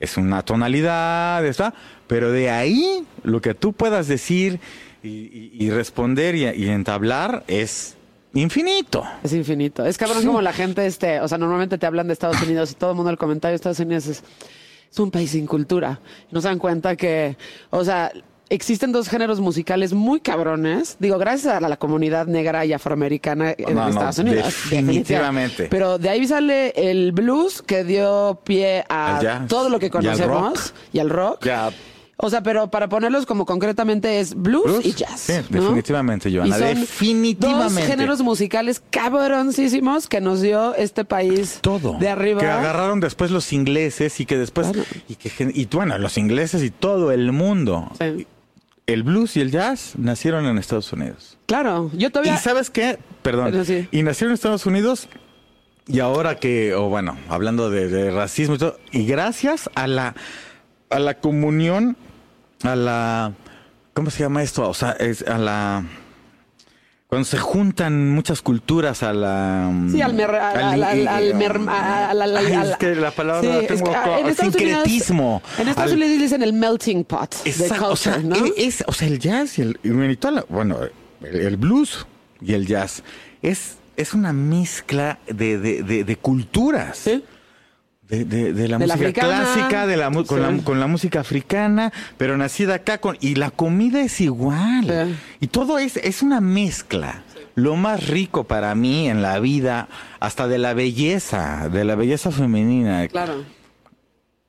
[0.00, 1.74] es una tonalidad, está,
[2.06, 4.58] pero de ahí lo que tú puedas decir
[5.02, 7.94] y, y- y responder y, y entablar es
[8.32, 9.04] infinito.
[9.22, 9.84] Es infinito.
[9.84, 10.26] Es cabrón Sí.
[10.26, 12.96] como la gente, este, o sea, normalmente te hablan de Estados Unidos y todo el
[12.96, 14.22] mundo el comentario de Estados Unidos es,
[14.90, 16.00] es un país sin cultura.
[16.30, 17.36] No se dan cuenta que,
[17.70, 18.10] o sea,
[18.50, 20.96] existen dos géneros musicales muy cabrones.
[20.98, 24.44] Digo, gracias a la, comunidad negra y afroamericana en No, no, Estados Unidos.
[24.70, 25.68] definitivamente.
[25.70, 29.88] Pero de ahí sale el blues que dio pie a jazz todo lo que y
[29.88, 30.18] al rock.
[30.18, 31.44] conocemos y al rock.
[31.44, 31.70] Ya,
[32.20, 35.20] O sea, pero para ponerlos como concretamente es blues, Blues, y jazz.
[35.20, 35.60] sí, ¿no?
[35.60, 37.80] definitivamente, Joana, Y son definitivamente.
[37.80, 42.40] Dos géneros musicales cabroncísimos que nos dio este país todo de arriba.
[42.40, 44.84] que agarraron después los ingleses y que después Claro.
[45.08, 48.26] y que y bueno los ingleses y todo el mundo Sí.
[48.86, 52.34] el blues y el jazz nacieron en Estados Unidos Claro, yo todavía.
[52.34, 53.86] y sabes qué perdón sí.
[53.92, 55.08] y nacieron en Estados Unidos
[55.86, 60.16] y ahora que o bueno hablando de, de racismo y todo y gracias a la
[60.90, 61.96] a la comunión
[62.62, 63.32] a la
[63.94, 65.84] cómo se llama esto o sea es a la
[67.06, 72.10] cuando se juntan muchas culturas a la Sí, al mer- al- al- al mer- a-
[72.10, 74.54] al- al- es que la palabra Sí, la es tengo que, ah, co- en Estados
[74.56, 75.42] Unidos- sincretismo.
[75.58, 78.36] En Estados Unidos dicen el melting pot de Exacto, o sea, ¿no?
[78.58, 80.76] es- o sea, el jazz y el, y la- bueno,
[81.22, 82.06] el, el blues
[82.42, 83.02] y el jazz
[83.40, 86.98] es, es una mezcla de, de, de- de culturas.
[86.98, 87.24] Sí.
[88.08, 90.36] De, de- de la De música clásica, de la, con, Sí.
[90.36, 94.86] la, con la música africana, pero nacida acá con y la comida es igual.
[94.86, 95.14] Sí.
[95.40, 97.22] Y todo es, es una mezcla.
[97.54, 99.88] Lo más rico para mí en la vida,
[100.20, 103.06] hasta de la belleza, de la belleza femenina.
[103.08, 103.42] Claro.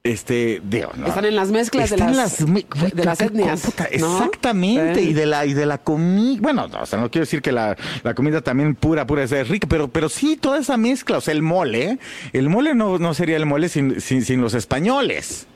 [0.02, 1.08] Este, digo, no.
[1.08, 4.16] Están en las mezclas de las- me- de- de las etnias, puta, ¿no?
[4.24, 5.10] Exactamente, Sí.
[5.10, 7.52] y de la y de la comida, bueno, no, o sea, no quiero decir que
[7.52, 11.22] la, la comida también pura pura es rica, pero pero sí toda esa mezcla, o
[11.22, 12.00] sea, el mole,
[12.32, 15.48] el mole no, no sería el mole sin, sin, sin los españoles.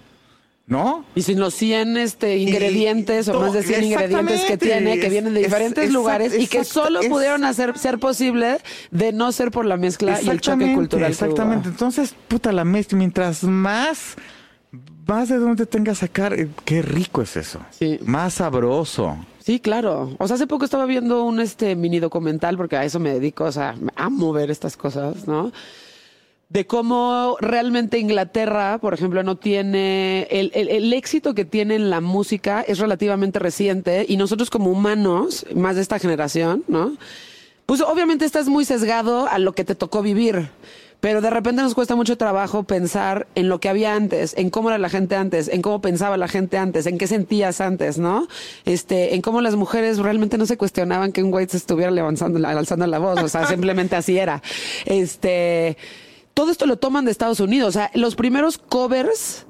[0.66, 1.04] ¿No?
[1.14, 5.34] Y sin los 100 este, ingredientes o más de 100 ingredientes que tiene, que vienen
[5.34, 8.60] de es- diferentes exact- lugares y que solo es- pudieron hacer ser posible
[8.90, 11.12] de no ser por la mezcla y el choque cultural.
[11.12, 11.68] Exactamente.
[11.68, 14.16] Entonces, puta, la mezcla, mientras más,
[15.06, 17.60] más de dónde tengas sacar, eh, qué rico es eso.
[17.78, 18.00] Sí.
[18.06, 19.18] Más sabroso.
[19.44, 20.16] Sí, claro.
[20.18, 23.44] O sea, hace poco estaba viendo un este mini documental porque a eso me dedico,
[23.44, 25.52] o sea, amo ver estas cosas, ¿no?
[26.54, 31.90] De cómo realmente Inglaterra, por ejemplo, no tiene el, el- el éxito que tiene en
[31.90, 36.96] la música es relativamente reciente y nosotros como humanos, más de esta generación, ¿no?
[37.66, 40.50] Pues obviamente estás muy sesgado a lo que te tocó vivir.
[41.00, 44.70] Pero de repente nos cuesta mucho trabajo pensar en lo que había antes, en cómo
[44.70, 48.28] era la gente antes, en cómo pensaba la gente antes, en qué sentías antes, ¿no?
[48.64, 52.48] Este, en cómo las mujeres realmente no se cuestionaban que un güey se estuviera levantando,
[52.48, 54.42] alzando la voz, o sea, simplemente así era.
[54.86, 55.76] Este,
[56.34, 59.46] todo esto lo toman de Estados Unidos, o sea, los primeros covers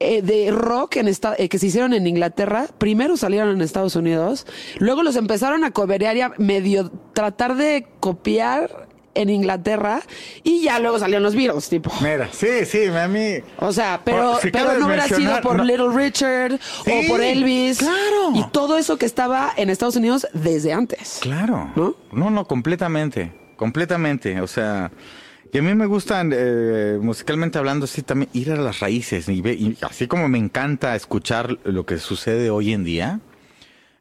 [0.00, 3.94] eh, de rock en esta- eh, que se hicieron en Inglaterra, primero salieron en Estados
[3.96, 4.46] Unidos,
[4.78, 10.02] luego los empezaron a coberear y a medio tratar de copiar en Inglaterra
[10.42, 11.92] y ya luego salieron los Beatles, tipo.
[12.00, 13.36] Mira, sí, sí, a mí.
[13.60, 17.22] O sea, pero, si pero no hubiera sido por no- Little Richard Sí, o por
[17.22, 17.78] Elvis.
[17.78, 18.32] claro.
[18.34, 21.18] Y todo eso que estaba en Estados Unidos desde antes.
[21.22, 21.70] Claro.
[21.76, 21.94] ¿No?
[22.10, 23.32] No, no, completamente.
[23.54, 24.40] Completamente.
[24.40, 24.90] O sea,
[25.52, 29.28] y a mí me gustan, eh, musicalmente hablando, sí, también ir a las raíces.
[29.28, 33.20] Y, ve- y así como me encanta escuchar lo que sucede hoy en día,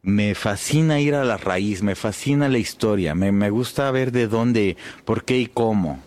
[0.02, 4.28] me fascina ir a la raíz, me fascina la historia, me, me gusta ver de
[4.28, 6.00] dónde, por qué y cómo.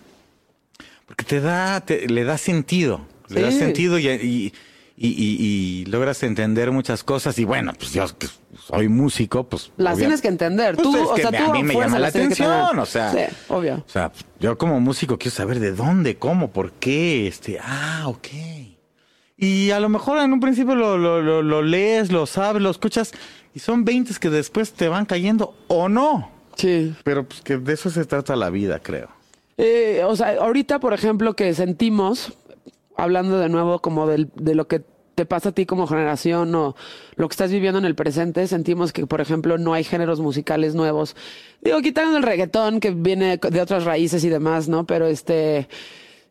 [1.05, 4.53] Porque te da, te- le da sentido, le da sentido y, y,
[4.99, 5.37] y- y-
[5.81, 7.37] y logras entender muchas cosas.
[7.37, 8.27] Y bueno, pues yo que
[8.67, 9.71] soy músico, pues...
[9.77, 10.75] Las tienes que entender.
[10.75, 13.11] Pues tú, o que sea, tú a mí me llama la atención, o sea...
[13.11, 13.19] Sí,
[13.49, 13.75] obvio.
[13.87, 18.27] O sea, yo como músico quiero saber de dónde, cómo, por qué, este, ah, ok.
[19.37, 22.71] Y a lo mejor en un principio lo, lo, lo, lo lees, lo sabes, lo
[22.71, 23.11] escuchas,
[23.53, 26.31] y son 20 que después te van cayendo o no.
[26.55, 26.95] Sí.
[27.03, 29.09] Pero pues que de eso se trata la vida, creo.
[29.57, 32.33] Eh, o sea, ahorita, por ejemplo, que sentimos,
[32.97, 34.83] hablando de nuevo como del- de lo que
[35.15, 36.75] te pasa a ti como generación o
[37.15, 40.75] lo que estás viviendo en el presente, sentimos que, por ejemplo, no hay géneros musicales
[40.75, 41.15] nuevos.
[41.61, 44.85] Digo, quitando el reggaetón que viene de otras raíces y demás, ¿no?
[44.85, 45.67] Pero este...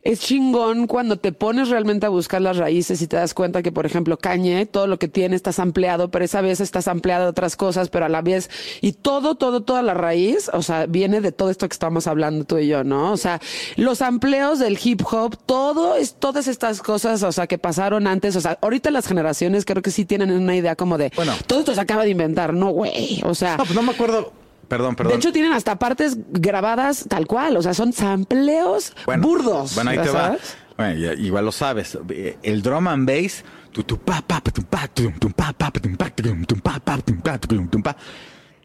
[0.07, 3.73] Es chingón cuando te pones realmente a buscar las raíces y te das cuenta que,
[3.73, 7.31] por ejemplo, Cañe, todo lo que tiene está ampliado, pero esa vez estás ampliado de
[7.31, 8.49] otras cosas, pero a la vez,
[8.81, 12.45] y todo, todo, toda la raíz, o sea, viene de todo esto que estamos hablando
[12.45, 13.11] tú y yo, ¿no?
[13.11, 13.41] O sea,
[13.75, 18.37] los amplios del hip hop, todo es, todas estas cosas, o sea, que pasaron antes,
[18.37, 21.33] o sea, ahorita las generaciones creo que sí tienen una idea como de, Bueno.
[21.49, 23.57] todo esto se acaba de inventar, no, güey, o sea.
[23.57, 24.46] No, pues no me acuerdo.
[24.69, 25.13] Perdón, perdón.
[25.13, 29.75] De hecho, tienen hasta partes grabadas tal cual, o sea, son sampleos Bueno, burdos.
[29.75, 30.21] Bueno, ahí ¿ya te va.
[30.29, 30.57] sabes?
[30.77, 31.97] Bueno, ya- igual lo sabes.
[32.11, 33.45] Eh, El drum and bass.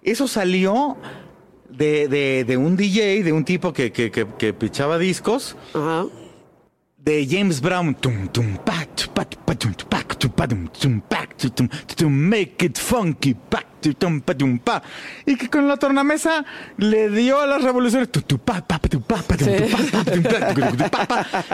[0.04, 0.98] Eso salió
[1.70, 6.06] de, de, de un DJ, de un tipo que, que, que, que pichaba discos, Ajá.
[7.04, 7.98] De James Brown.
[12.10, 13.36] Make it funky.
[15.26, 16.46] Y que con la tornamesa
[16.78, 18.10] le dio a las revoluciones.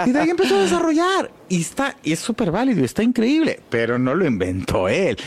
[0.06, 1.32] Y de ahí empezó a desarrollar.
[1.50, 3.62] Y está, y es súper válido, está increíble.
[3.70, 5.18] Pero no lo inventó él.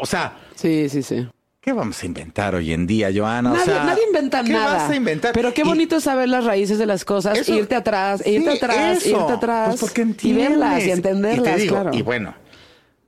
[0.00, 1.28] O sea, Sí, sí, sí.
[1.64, 3.50] ¿Qué vamos a inventar hoy en día, Joana?
[3.52, 4.74] O Nadie, sea, nadie inventa ¿qué nada.
[4.74, 5.32] vas a inventar?
[5.32, 8.98] Pero qué Y- bonito saber las raíces de las cosas, Eso- irte atrás, irte atrás,
[9.06, 9.18] eso.
[9.20, 9.68] irte atrás.
[9.70, 10.48] Pues porque y entiendes.
[10.50, 11.90] verlas y Y entenderlas, te digo, claro.
[11.94, 12.34] Y bueno,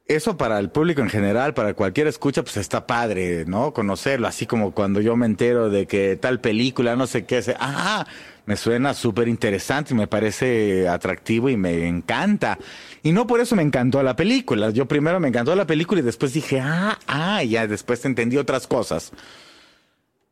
[0.06, 3.72] eso para el público en general, para cualquier escucha, pues está padre, ¿no?
[3.74, 7.54] Conocerlo, así como cuando yo me entero de que tal película, no sé qué, se,
[7.58, 8.06] ah,
[8.46, 12.58] me suena súper interesante me parece atractivo y me encanta.
[13.02, 14.70] Y no por eso me encantó la película.
[14.70, 18.36] Yo primero me encantó la película y después dije, ah, ah, y ya después entendí
[18.36, 19.12] otras cosas.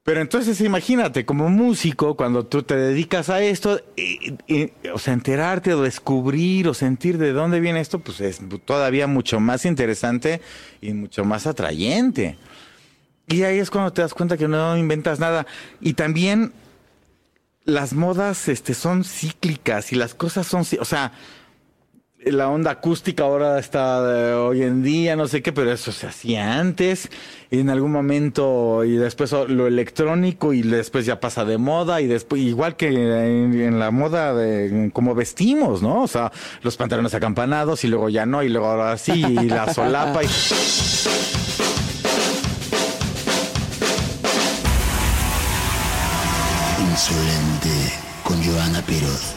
[0.04, 5.72] Pero entonces imagínate, como músico, cuando tú te dedicas a esto, y- o sea, enterarte
[5.72, 10.42] o descubrir o sentir de dónde viene esto, pues es todavía mucho más interesante
[10.82, 12.36] y mucho más atrayente.
[13.28, 15.46] Y ahí es cuando te das cuenta que no inventas nada.
[15.80, 16.52] Y también
[17.64, 21.12] las modas este, son cíclicas y las cosas son, o sea,
[22.24, 26.06] la onda acústica ahora está de hoy en día, no sé qué, pero eso se
[26.06, 27.10] hacía antes,
[27.50, 32.06] y en algún momento, y después lo electrónico, y después ya pasa de moda, y
[32.06, 36.02] después, igual que en, en la moda de cómo vestimos, ¿no?
[36.02, 39.72] O sea, los pantalones acampanados, y luego ya no, y luego ahora sí, y la
[39.72, 41.43] solapa, y...
[46.94, 47.92] Insolente
[48.22, 49.34] con Joana Piroz.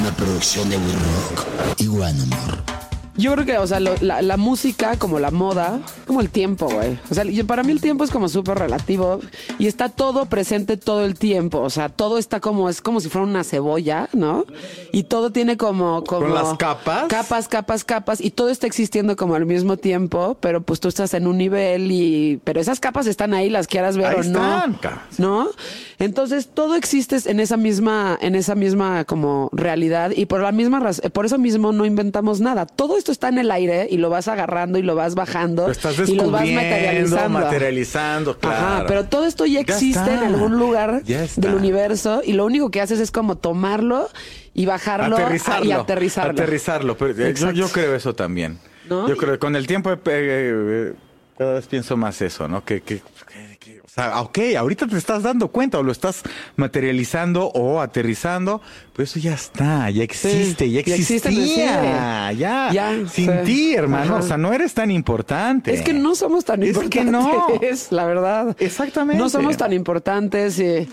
[0.00, 2.85] Una producción de We Rock y One Amor.
[3.16, 6.68] Yo creo que, o sea, lo- la, la música, como la moda, como el tiempo,
[6.68, 6.98] güey.
[7.10, 9.20] O sea, yo- para mí el tiempo es como súper relativo
[9.58, 11.60] y está todo presente todo el tiempo.
[11.60, 14.44] O sea, todo está como, es como si fuera una cebolla, ¿no?
[14.92, 16.22] Y todo tiene como, como.
[16.26, 17.04] ¿Con las capas?
[17.08, 18.20] Capas, capas, capas.
[18.20, 21.90] Y todo está existiendo como al mismo tiempo, pero pues tú estás en un nivel
[21.90, 22.40] y.
[22.44, 24.78] Pero esas capas están ahí, las quieras ver Ahí o están, no.
[25.18, 25.48] ¿No?
[25.98, 30.80] Entonces todo existe en esa misma, en esa misma como realidad y por la misma
[31.12, 32.66] por eso mismo no inventamos nada.
[32.66, 35.70] Todo esto está en el aire y lo vas agarrando y lo vas bajando Lo
[35.72, 37.38] estás y lo vas materializando.
[37.38, 38.56] materializando, claro.
[38.56, 42.72] Ajá, pero todo esto ya Ya existe en algún lugar del universo y lo único
[42.72, 44.08] que haces es como tomarlo
[44.54, 46.32] y bajarlo aterrizarlo, y aterrizarlo.
[46.32, 48.58] Aterrizarlo, pero yo, creo eso también.
[48.88, 49.08] ¿No?
[49.08, 50.94] Yo creo que con el tiempo eh, eh,
[51.38, 52.64] cada vez pienso más eso, ¿no?
[52.64, 53.02] Que, que,
[53.96, 56.22] sea, ok, ahorita te estás dando cuenta o lo estás
[56.56, 58.60] materializando o aterrizando,
[58.92, 63.30] pero eso ya está, ya existe, ya ya existe existía, ya, Ya, sin sí.
[63.44, 64.24] ti, hermano, Ajá.
[64.24, 65.72] o sea, no eres tan importante.
[65.72, 67.96] Es que no somos tan Es que importantes, no.
[67.96, 68.56] la verdad.
[68.58, 69.22] Exactamente.
[69.22, 70.88] No somos tan importantes y,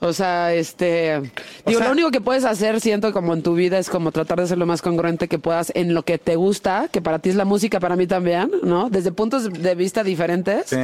[0.00, 1.20] o sea, este,
[1.66, 4.40] digo, sea- lo único que puedes hacer, siento como en tu vida, es como tratar
[4.40, 7.30] de ser lo más congruente que puedas en lo que te gusta, que para ti
[7.30, 8.88] es la música, para mí también, ¿no?
[8.90, 10.66] Desde puntos de vista diferentes.
[10.66, 10.76] Sí.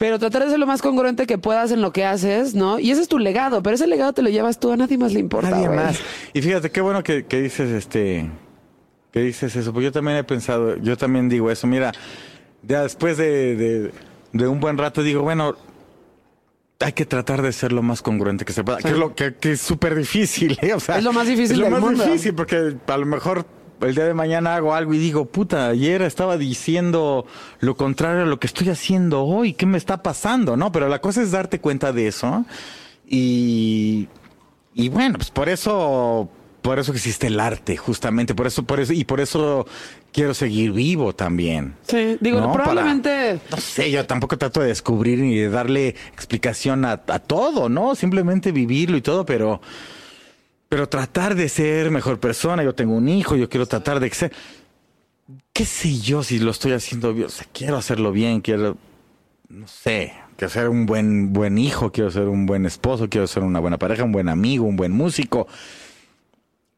[0.00, 2.78] Pero tratar de ser lo más congruente que puedas en lo que haces, ¿no?
[2.78, 5.12] Y ese es tu legado, pero ese legado te lo llevas tú, a nadie más
[5.12, 5.50] le importa.
[5.50, 6.00] Nadie más.
[6.32, 8.30] Y fíjate, qué bueno que, que dices este,
[9.12, 11.92] que dices eso, porque yo también he pensado, yo también digo eso, mira,
[12.62, 13.92] ya después de, de,
[14.32, 15.54] de un buen rato digo, bueno,
[16.80, 19.34] hay que tratar de ser lo más congruente que se pueda, que es lo que,
[19.34, 20.72] que es súper difícil, ¿eh?
[20.72, 22.04] O sea, Es lo más difícil es lo del más mundo.
[22.06, 23.44] difícil, porque a lo mejor
[23.80, 27.26] el día de mañana hago algo y digo, puta, ayer estaba diciendo
[27.60, 30.56] lo contrario a lo que estoy haciendo hoy, ¿qué me está pasando?
[30.56, 30.70] ¿No?
[30.72, 32.44] Pero la cosa es darte cuenta de eso
[33.08, 34.08] y,
[34.74, 36.28] y bueno, pues por eso,
[36.62, 39.66] por eso existe el arte, justamente, por eso, por eso, y por eso
[40.12, 41.74] quiero seguir vivo también.
[41.88, 42.52] Sí, digo, ¿no?
[42.52, 43.40] probablemente...
[43.48, 47.68] Para- no sé, yo tampoco trato de descubrir ni de darle explicación a, a todo,
[47.68, 47.94] ¿no?
[47.94, 49.60] Simplemente vivirlo y todo, pero,
[50.70, 52.62] pero tratar de ser mejor persona.
[52.62, 54.32] Yo tengo un hijo, yo quiero tratar de ser,
[55.52, 58.78] qué sé yo si lo estoy haciendo bien, o sea, quiero hacerlo bien, quiero,
[59.48, 63.42] no sé, quiero ser un buen, buen hijo, quiero ser un buen esposo, quiero ser
[63.42, 65.48] una buena pareja, un buen amigo, un buen músico.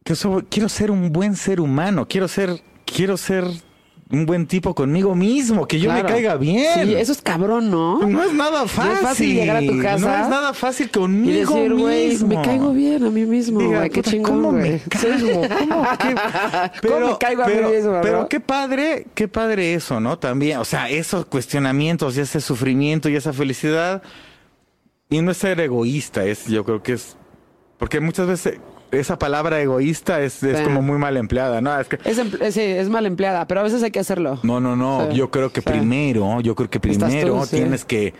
[0.03, 3.45] Quiero ser, quiero ser un buen ser humano, quiero ser, quiero ser
[4.12, 6.86] un buen tipo conmigo mismo, que yo me caiga bien.
[6.86, 8.06] Sí, eso es cabrón, ¿no?
[8.06, 8.92] No es nada fácil.
[8.92, 12.28] es fácil llegar a tu casa No es nada fácil Y conmigo decir, güey, mismo.
[12.28, 15.40] me caigo bien a mí mismo, güey, qué chingón, ¿cómo me caigo?
[15.40, 16.14] ¿Cómo qué?
[16.88, 18.28] ¿Cómo me caigo a mí pero, mismo, pero no?
[18.28, 20.18] qué padre, qué padre eso, ¿no?
[20.18, 24.02] También, o sea, esos cuestionamientos y ese sufrimiento y esa felicidad.
[25.08, 27.16] Y no es ser egoísta, es, yo creo que es.
[27.78, 28.58] Porque muchas veces
[28.93, 30.64] esa palabra egoísta es, es Sí.
[30.64, 31.78] como muy mal empleada, ¿no?
[31.80, 31.99] Es que.
[32.05, 34.38] Es, empl- sí, es mal empleada, pero a veces hay que hacerlo.
[34.45, 35.09] No, no, no.
[35.11, 35.68] Sí, Yo creo que sí.
[35.68, 38.14] primero, yo creo que tú, primero tienes que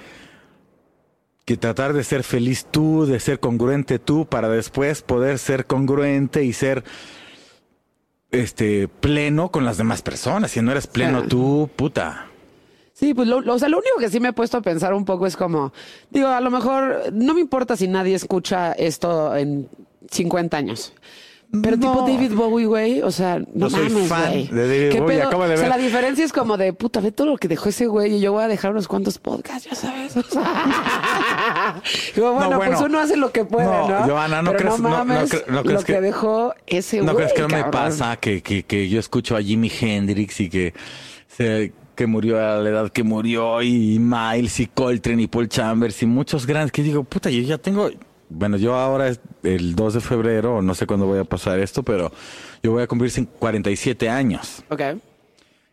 [1.45, 6.45] que tratar de ser feliz tú, de ser congruente tú, para después poder ser congruente
[6.45, 6.85] y ser
[8.31, 10.53] este pleno con las demás personas.
[10.53, 12.27] Si no eres pleno tú, puta.
[12.95, 14.95] Sí, pues lo, lo- o sea, lo único que sí me he puesto a pensar
[14.95, 15.73] un poco es como,
[16.11, 19.68] digo, a lo mejor no me importa si nadie escucha esto en
[20.13, 20.93] 50 años.
[21.63, 22.07] Pero tipo No.
[22.09, 24.47] David Bowie, güey, o sea, no Yo soy mames, fan güey.
[24.47, 25.29] de David ¿Qué Bowie, pedo?
[25.29, 27.69] acabo de O sea, la diferencia es como de, puta, ve todo lo que dejó
[27.69, 30.17] ese güey y yo voy a dejar unos cuantos podcasts, ya sabes.
[30.17, 31.83] O sea,
[32.15, 32.73] digo, bueno, No, bueno.
[32.73, 33.87] pues uno hace lo que puede, ¿no?
[34.07, 36.55] No, Johanna, no Pero crees- no- no mames cre- no crees lo que, que- dejó
[36.67, 39.71] ese güey, ¿No crees que no me pasa que, que, que yo escucho a Jimi
[39.79, 40.73] Hendrix y que
[41.29, 46.03] se, que murió a la edad que murió y Miles y Coltrane y Paul Chambers
[46.03, 47.91] y muchos grandes que digo, puta, yo ya tengo,
[48.33, 51.83] bueno, yo ahora es el 2 de febrero, no sé cuándo voy a pasar esto,
[51.83, 52.12] pero
[52.62, 54.80] yo voy a cumplir cin- 47 años Ok.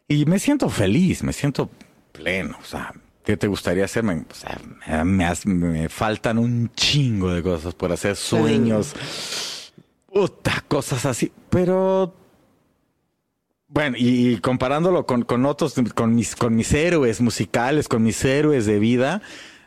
[0.08, 1.70] y me siento feliz, me siento
[2.12, 2.94] pleno, o sea,
[3.24, 4.04] ¿qué te gustaría hacer?
[4.04, 8.94] Me, o sea, me, me faltan un chingo de cosas por hacer, sueños,
[10.12, 12.16] puta, cosas así, pero
[13.68, 18.24] bueno, y, y comparándolo con, con otros, con mis, con mis héroes musicales, con mis
[18.26, 19.22] héroes de vida,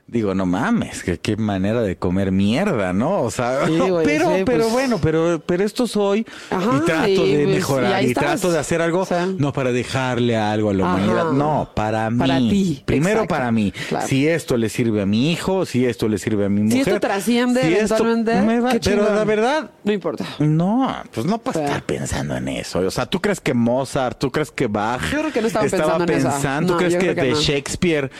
[0.06, 3.22] digo, no mames, que qué manera de comer mierda, ¿no?
[3.22, 4.72] O sea, Sí, güey, pero, sí, pero pues.
[4.72, 8.58] bueno, pero, pero esto soy Ajá, y trato y, de pues, mejorar y, trato de
[8.58, 9.24] hacer algo, O sea.
[9.26, 10.94] no para dejarle algo a la Ajá.
[10.96, 12.18] humanidad, no, para mí.
[12.18, 13.72] Para ti, Primero exacto, para mí.
[13.88, 14.06] claro.
[14.06, 16.80] Si esto le sirve a mi hijo, si esto le sirve a mi mujer.
[16.88, 20.26] esto trasciende si esto me va- pero la verdad, No importa.
[20.40, 22.80] no, pues no para estar pensando en eso.
[22.80, 25.66] O sea, ¿tú crees que Mozart, tú crees que Bach Yo creo que no estaban
[25.66, 26.28] estaba pensando en eso.
[26.30, 26.66] pensando?
[26.66, 27.40] ¿Tú No, crees que, de no.
[27.40, 28.10] Shakespeare?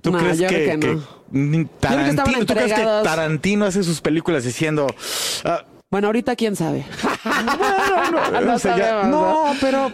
[0.00, 1.02] ¿Tú No, crees yo que, creo que que no.
[1.30, 3.04] mm, que estaban Tarantino, ¿tú crees que entregados.
[3.04, 4.86] Tarantino hace sus películas diciendo
[5.44, 6.84] ah, Bueno, ahorita quién sabe.
[8.44, 9.92] no, ya- pero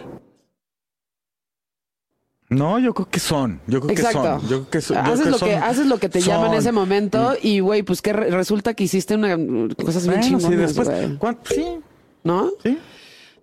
[2.49, 3.61] no, yo creo que son.
[3.65, 4.21] Yo creo Exacto.
[4.21, 4.41] que son.
[4.49, 4.97] Yo creo que son.
[4.97, 6.59] haces, creo lo que, son- haces lo que te llama en son.
[6.59, 9.29] ese momento y, güey, pues que re- resulta que hiciste una,
[9.83, 11.17] cosas bien Bueno, sí, chingonas.
[11.19, 11.65] ¿cuán- sí,
[12.23, 12.51] ¿No?
[12.61, 12.77] sí.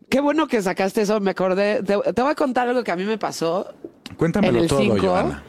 [0.08, 1.82] Qué bueno que sacaste eso, me acordé.
[1.82, 3.72] Te, te voy a contar algo que a mí me pasó
[4.16, 4.96] Cuéntamelo en el todo, 5.
[5.00, 5.42] Johanna.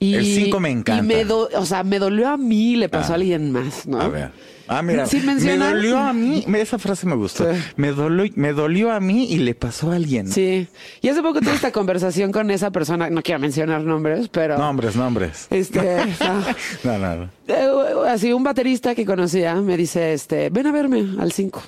[0.00, 1.02] Y, El cinco me encanta.
[1.02, 3.12] Y me do- o sea, me dolió a mí, le pasó Ah.
[3.12, 4.00] a alguien más, ¿no?
[4.00, 4.30] A ver.
[4.68, 5.06] Ah, mira.
[5.06, 6.44] Sin me dolió a mí.
[6.56, 7.52] Esa frase me gustó.
[7.52, 7.60] Sí.
[7.76, 10.28] Me, dolió, me dolió a mí y le pasó a alguien.
[10.28, 10.66] Sí.
[11.02, 14.56] Y hace poco tuve esta conversación con esa persona, no quiero mencionar nombres, pero...
[14.58, 15.46] Nombres, nombres.
[15.50, 15.80] Este,
[16.20, 16.40] no.
[16.84, 17.30] No, no, no.
[17.48, 21.62] Eh, así un baterista que conocía me dice, este, ven a verme al 5.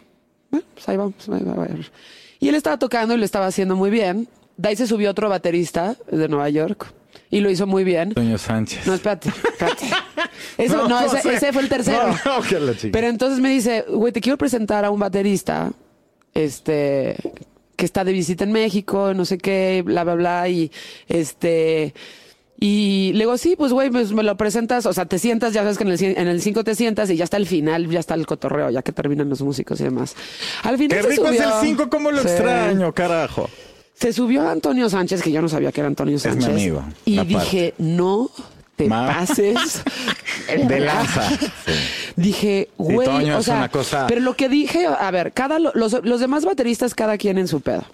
[0.50, 1.14] Bueno, pues ahí vamos.
[1.30, 1.66] ahí va.
[2.40, 4.28] Y él estaba tocando y lo estaba haciendo muy bien.
[4.56, 6.86] De ahí se subió otro baterista de Nueva York
[7.36, 8.12] y lo hizo muy bien.
[8.14, 8.86] Toño Sánchez.
[8.86, 9.86] No, espérate, espérate.
[10.58, 11.34] Eso, no, ese, sé.
[11.34, 12.06] ese fue el tercero.
[12.24, 12.90] No, no, que la chica.
[12.92, 15.72] Pero entonces me dice, güey, te quiero presentar a un baterista,
[16.32, 17.16] este,
[17.76, 20.70] que está de visita en México, no sé qué, bla, bla, bla, y
[21.08, 21.92] este,
[22.60, 25.62] y le digo, sí, pues güey, pues me lo presentas, o sea, te sientas, ya
[25.62, 27.98] sabes que en el, en el 5 te sientas y ya está el final, ya
[28.00, 30.14] está el cotorreo, ya que terminan los músicos y demás.
[30.62, 32.28] Al final Qué se rico es el subió- 5, cómo lo Sí.
[32.28, 33.50] extraño, carajo.
[33.94, 36.48] Se subió Antonio Sánchez, que yo no sabía que era Antonio mi Sánchez.
[36.48, 37.34] amigo, Y aparte.
[37.38, 38.30] dije, no
[38.76, 39.82] te Ma- pases
[40.68, 41.30] De lanza.
[41.30, 41.72] Sí.
[42.16, 46.20] Dije, güey, o sea, cosa- pero lo que dije, a ver, cada lo- los, los
[46.20, 47.84] demás bateristas cada quien en su pedo.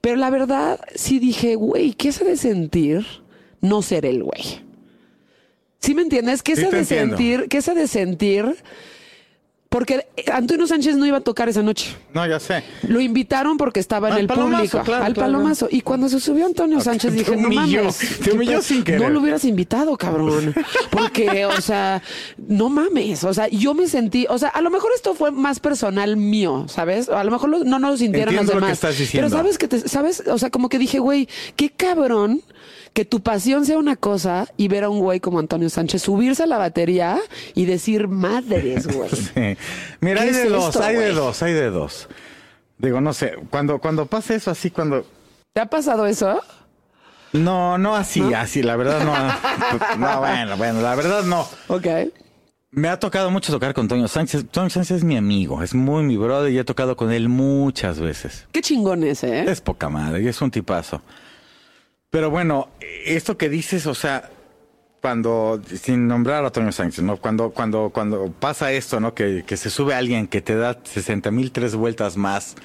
[0.00, 3.04] Pero la verdad sí dije, güey, ¿qué se de sentir
[3.60, 4.60] no ser el güey?
[5.80, 6.42] ¿Sí me entiendes?
[6.42, 7.16] ¿Qué Sí se de entiendo.
[7.16, 7.46] sentir?
[7.48, 8.56] ¿Qué se de sentir?
[9.70, 11.94] Porque Antonio Sánchez no iba a tocar esa noche.
[12.14, 12.64] No, ya sé.
[12.84, 15.30] Lo invitaron porque estaba en Al el público, claro, al claro.
[15.32, 15.68] palomazo.
[15.70, 17.98] Y cuando se subió Antonio Sánchez te dije, no mames.
[17.98, 19.02] te ¿qué humilló sin querer.
[19.02, 20.54] No lo hubieras invitado, cabrón.
[20.90, 22.02] Porque, o sea,
[22.38, 23.24] no mames.
[23.24, 26.64] O sea, yo me sentí, o sea, a lo mejor esto fue más personal mío,
[26.68, 27.10] ¿sabes?
[27.10, 28.78] A lo mejor lo- no, no lo sintieron Entiendo los lo que demás.
[28.78, 29.28] estás diciendo.
[29.28, 32.40] Pero sabes que te, sabes, o sea, como que dije, güey, qué cabrón
[32.98, 36.42] que tu pasión sea una cosa y ver a un güey como Antonio Sánchez subirse
[36.42, 37.20] a la batería
[37.54, 39.08] y decir madres, güey.
[39.08, 39.56] Sí.
[40.00, 42.08] Mira, ¿Qué hay de es dos, esto, hay de dos, hay de dos.
[42.76, 45.06] Digo, no sé, cuando, cuando pasa eso así, cuando...
[45.52, 46.40] ¿Te ha pasado eso?
[47.32, 49.14] No, no así, así, la verdad no.
[49.96, 51.46] No, bueno, bueno, la verdad no.
[51.68, 51.86] Ok.
[52.72, 54.46] Me ha tocado mucho tocar con Toño Sánchez.
[54.50, 58.00] Toño Sánchez es mi amigo, es muy mi brother y he tocado con él muchas
[58.00, 58.48] veces.
[58.50, 59.44] Qué chingón ese, ¿eh?
[59.46, 61.00] Es poca madre y es un tipazo.
[62.10, 62.68] Pero bueno,
[63.04, 64.30] esto que dices, o sea,
[65.02, 67.18] cuando, sin nombrar a Toño Sánchez, ¿no?
[67.18, 69.14] Cuando, cuando, cuando pasa esto, ¿no?
[69.14, 72.56] Que, que se sube alguien que te da 60 mil tres vueltas más,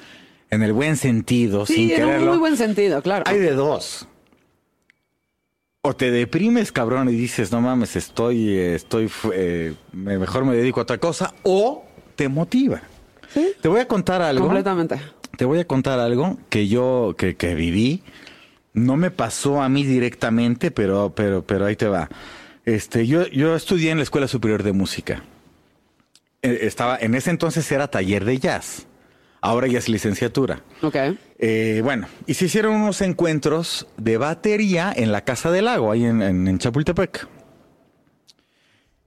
[0.50, 2.30] en el buen sentido, sin Sí, en un quererlo.
[2.32, 3.24] muy buen sentido, claro.
[3.26, 4.08] Hay de dos.
[5.82, 10.80] O te deprimes, cabrón, y dices, no mames, estoy, estoy, eh, me- mejor me dedico
[10.80, 11.84] a otra cosa, o
[12.16, 12.80] te motiva.
[13.34, 13.52] Sí.
[13.60, 14.44] Te voy a contar algo.
[14.44, 14.98] Completamente.
[15.36, 18.02] Te voy a contar algo que yo, que, que viví.
[18.74, 22.08] No me pasó a mí directamente, pero, pero, pero ahí te va.
[22.64, 25.22] Este, yo, yo estudié en la Escuela Superior de Música.
[26.42, 28.86] Eh, Estaba, en ese entonces era taller de jazz.
[29.40, 30.62] Ahora ya es licenciatura.
[30.82, 30.96] Ok.
[31.38, 36.04] Eh, bueno, y se hicieron unos encuentros de batería en la Casa del Lago, ahí
[36.04, 37.28] en, en- en Chapultepec.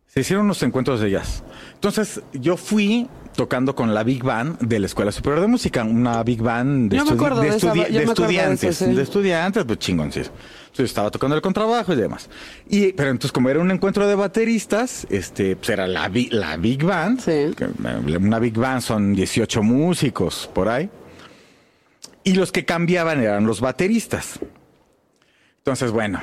[0.06, 1.44] Se hicieron unos encuentros de jazz.
[1.74, 3.08] Entonces, yo fui
[3.38, 6.98] tocando con la Big Band de la Escuela Superior de Música, una Big Band de,
[6.98, 10.20] estudi- estudi- estudiantes, de estudiantes, pues chingón, sí.
[10.20, 12.30] Entonces, estaba tocando el contrabajo y demás.
[12.70, 16.84] Y, pero entonces, como era un encuentro de bateristas, este, pues era la, la Big
[16.84, 17.20] Band.
[17.20, 17.54] Sí.
[17.56, 20.90] que, eh, Una Big Band son 18 músicos por ahí.
[22.24, 24.40] Y los que cambiaban eran los bateristas.
[25.60, 26.22] Entonces, bueno,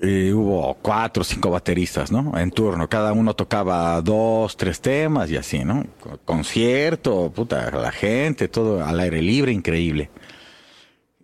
[0.00, 2.36] eh, hubo cuatro o cinco bateristas, ¿no?
[2.38, 2.88] En turno.
[2.88, 5.86] Cada uno tocaba dos, tres temas y así, ¿no?
[6.00, 10.10] Con- Concierto, puta, la gente, todo al aire libre, increíble.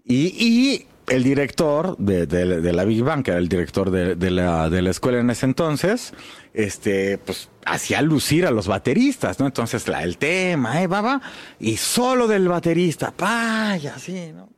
[0.04, 4.14] Y, y el director de, de- de la Big Bang, que era el director de,
[4.14, 6.12] de la, de la escuela en ese entonces,
[6.54, 9.46] este, pues hacía lucir a los bateristas, ¿no?
[9.46, 11.20] Entonces, la, el tema, eh, va, va,
[11.60, 14.48] y solo del baterista, pa, y así, ¿no?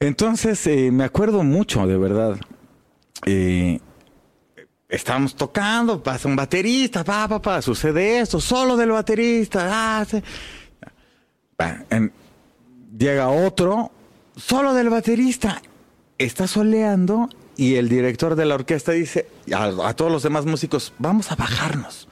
[0.00, 2.38] Entonces, eh, me acuerdo mucho, de verdad.
[3.26, 3.80] Eh,
[4.88, 9.68] estábamos tocando, pasa un baterista, pa, pa, pa, sucede esto, solo del baterista,
[10.00, 10.06] ah,
[12.96, 13.90] llega otro,
[14.36, 15.60] solo del baterista,
[16.16, 20.94] está soleando y el director de la orquesta dice a, a todos los demás músicos,
[20.98, 22.08] vamos a bajarnos.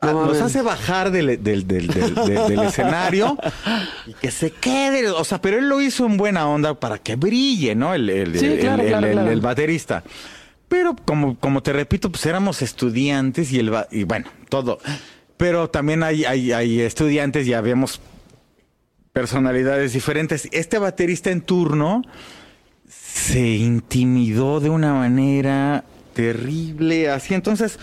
[0.00, 0.42] Ah, No Nos mames.
[0.42, 2.14] hace bajar del, del- del- del- del-
[2.48, 3.38] del escenario
[4.06, 7.16] y que se quede, o sea, pero él lo hizo en buena onda para que
[7.16, 7.94] brille, ¿no?
[7.94, 9.30] El, el- Sí, el- claro, el- claro, el- claro.
[9.30, 10.04] el baterista.
[10.68, 14.78] Pero como, como te repito, pues éramos estudiantes y el y bueno, todo.
[15.36, 18.00] Pero también hay, hay, hay estudiantes y habíamos
[19.12, 20.48] personalidades diferentes.
[20.52, 22.02] Este baterista en turno
[22.88, 25.84] se intimidó de una manera
[26.14, 27.78] terrible, así entonces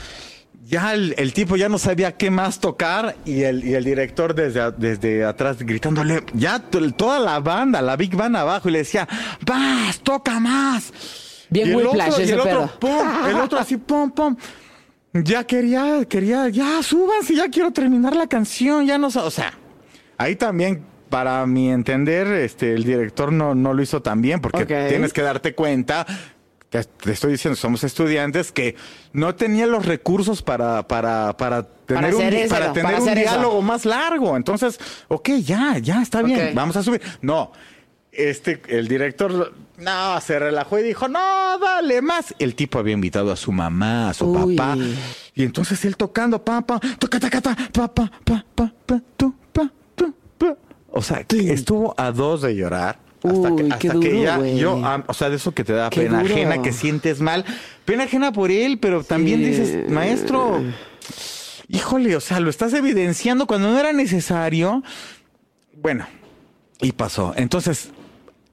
[0.66, 4.34] ya el, el tipo ya no sabía qué más tocar y el, y el director
[4.34, 8.78] desde, desde atrás gritándole, ya to- toda la banda, la big band abajo y le
[8.80, 9.08] decía,
[9.46, 10.92] vas, toca más.
[11.50, 14.36] Bien y el otro, y ese el otro, pum, el otro así, pum, pum.
[15.14, 19.54] Ya quería, quería, ya súbanse, ya quiero terminar la canción, ya no sé, o sea,
[20.18, 24.66] ahí también, para mi entender, este, el director no, no lo hizo tan bien, porque
[24.66, 26.08] tienes que darte cuenta,
[26.74, 28.76] te, te estoy diciendo, somos estudiantes, que
[29.12, 33.20] no tenía los recursos para, para, para tener un, eso, para para tener un eso.
[33.20, 34.36] diálogo más largo.
[34.36, 37.00] Entonces, ok, ya, ya, está bien, vamos a subir.
[37.22, 37.52] No,
[38.12, 42.34] este, el director, no, se relajó y dijo, no, dale más.
[42.40, 44.56] El tipo había invitado a su mamá, a su Uy.
[44.56, 44.76] papá.
[45.36, 49.36] Y entonces él tocando, pa, pa, toca, taca, ta, pa, pa, pa, pa, pa, tu,
[49.54, 50.58] pa, tu, pa.
[50.90, 53.03] O sea, estuvo a dos de llorar.
[53.24, 56.02] Hasta Uy, que, hasta que ya, yo, o sea, de eso que te da Qué
[56.02, 56.34] pena duro.
[56.34, 57.46] ajena, que sientes mal.
[57.86, 59.46] Pena ajena por él, pero también Sí.
[59.46, 60.62] dices, maestro,
[61.68, 64.84] híjole, o sea, lo estás evidenciando cuando no era necesario.
[65.76, 66.06] Bueno,
[66.82, 67.34] y pasó.
[67.38, 67.90] Entonces,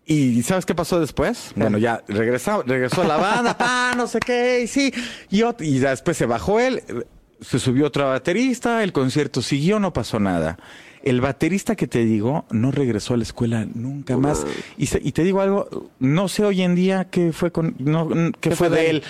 [0.07, 1.53] ¿y sabes qué pasó después?
[1.57, 4.93] Bueno, ya regresó, regresó la banda, pa, no sé qué, y sí.
[5.31, 6.83] Y, y ya después se bajó él,
[7.41, 10.59] se subió otro baterista, el concierto siguió, no pasó nada.
[11.03, 14.47] El baterista que te digo no regresó a la escuela nunca más.
[14.77, 18.09] Y, se- y te digo algo, no sé hoy en día qué fue con, no,
[18.41, 19.03] qué, fue de él.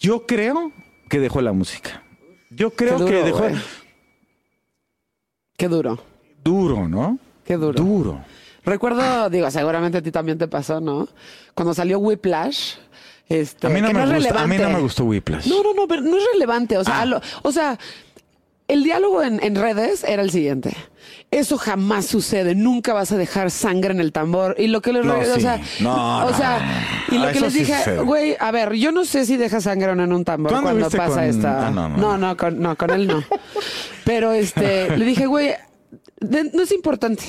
[0.00, 0.72] Yo creo
[1.08, 2.02] que dejó la música.
[2.50, 3.54] Yo creo que dejó güey.
[5.56, 5.98] Qué duro.
[6.42, 7.18] duro, ¿no?
[7.44, 7.74] Qué duro.
[7.82, 8.24] Duro.
[8.64, 11.08] Recuerdo, digo, seguramente a ti también te pasó, ¿no?
[11.54, 12.74] Cuando salió Whiplash.
[13.28, 14.58] Este, A mí no, que me, es gusta, a mí relevante.
[14.64, 15.46] no me gustó Whiplash.
[15.46, 16.76] No, no, no, pero no es relevante.
[16.76, 17.06] O sea, Ah.
[17.06, 17.78] lo- o sea,
[18.68, 20.74] el diálogo en, en redes era el siguiente.
[21.34, 22.54] Eso jamás sucede.
[22.54, 24.54] Nunca vas a dejar sangre en el tambor.
[24.58, 25.40] Y lo que les No, o sí.
[25.40, 26.36] sea, No, o no.
[26.36, 27.98] sea, y lo Ah, que les sí dije, sucede.
[28.02, 30.62] güey, a ver, yo no sé si deja sangre o no en un tambor ¿Tú
[30.62, 31.66] cuando pasa con- esta.
[31.66, 32.18] Ah, no, no, no, no.
[32.28, 33.22] no, con, no, con él no.
[34.04, 35.54] Pero este, le dije, güey,
[36.20, 37.24] de- no es importante.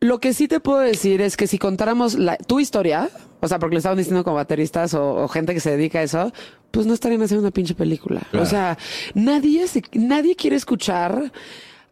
[0.00, 3.08] Lo que sí te puedo decir es que si contáramos la, tu historia,
[3.40, 6.02] o sea, porque le estaban diciendo como bateristas o, o gente que se dedica a
[6.02, 6.32] eso,
[6.70, 8.22] pues no estarían haciendo una pinche película.
[8.30, 8.44] Claro.
[8.44, 8.78] O sea,
[9.14, 11.32] nadie, se- nadie quiere escuchar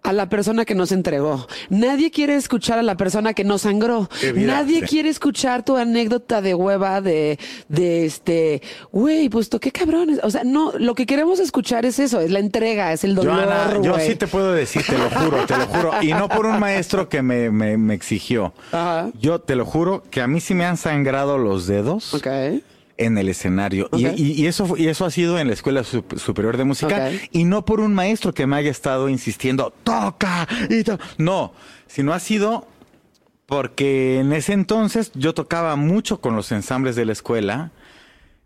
[0.07, 1.47] a la persona que nos entregó.
[1.69, 4.09] Nadie quiere escuchar a la persona que nos sangró.
[4.21, 7.39] Qué Nadie quiere escuchar tu anécdota de hueva de,
[7.69, 10.21] de este, güey, pues toqué cabrones.
[10.23, 13.45] O sea, no, lo que queremos escuchar es eso, es la entrega, es el dolor.
[13.45, 15.91] Joana, yo sí te puedo decir, te lo juro, te lo juro.
[16.03, 18.53] Y no por un maestro que me, me- me exigió.
[18.73, 19.11] Ajá.
[19.21, 22.27] Yo te lo juro que a mí sí me han sangrado los dedos Ok.
[22.99, 23.89] En el escenario.
[23.93, 24.07] Y-.
[24.07, 27.11] Y, y eso, y eso ha sido en la Escuela Sup- Superior de Música.
[27.33, 30.49] Y no por un maestro que me haya estado insistiendo, toca.
[30.71, 30.99] Y to-".
[31.19, 31.53] No,
[31.87, 32.67] sino ha sido
[33.47, 37.71] porque en ese entonces yo tocaba mucho con los ensambles de la escuela.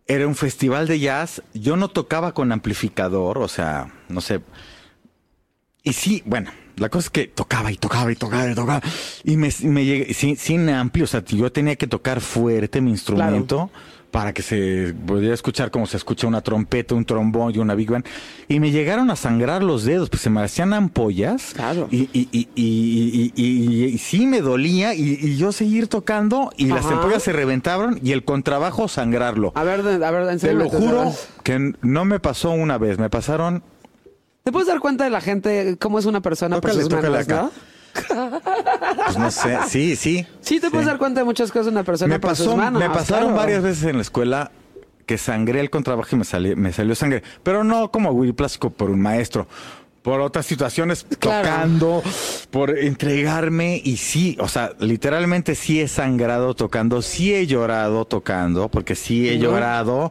[0.07, 1.42] Era un festival de jazz.
[1.55, 4.40] Yo no tocaba con amplificador, o sea, no sé.
[5.82, 8.80] Y sí, bueno, La cosa es que tocaba y tocaba y tocaba y tocaba.
[9.22, 12.90] Y me, me llegué, sin, sin amplio, o sea, yo tenía que tocar fuerte mi
[12.90, 13.70] instrumento
[14.11, 17.91] para que se pudiera escuchar como se escucha una trompeta, un trombón y una big
[17.91, 18.05] band.
[18.49, 21.53] Y me llegaron a sangrar los dedos, pues se me hacían ampollas.
[21.55, 21.87] Claro.
[21.91, 26.87] Y, y, y, y, y- y sí me dolía y, yo seguir tocando y las
[26.87, 29.53] ampollas se reventaron y el contrabajo sangrarlo.
[29.55, 31.13] A ver, a ver, Te lo juro
[31.45, 33.63] que no me pasó una vez, me pasaron
[34.43, 37.29] ¿Te puedes dar cuenta de la gente cómo es una persona Tócale, por sus manos,
[37.29, 37.51] no?
[39.05, 40.26] Pues no sé, sí, sí.
[40.41, 42.55] Sí, te puedes dar cuenta de muchas cosas de una persona Me, por pasó, sus
[42.57, 42.80] manos.
[42.80, 43.36] me pasaron claro.
[43.36, 44.51] varias veces en la escuela
[45.07, 47.22] que sangré el contrabajo y me, salió me salió sangre.
[47.43, 49.47] Pero no como Willy Plástico por un maestro.
[50.03, 51.47] Por otras situaciones, Claro.
[51.47, 52.03] tocando,
[52.51, 53.80] por entregarme.
[53.84, 59.28] Y sí, o sea, literalmente sí he sangrado tocando, sí he llorado tocando, porque sí
[59.28, 60.11] he llorado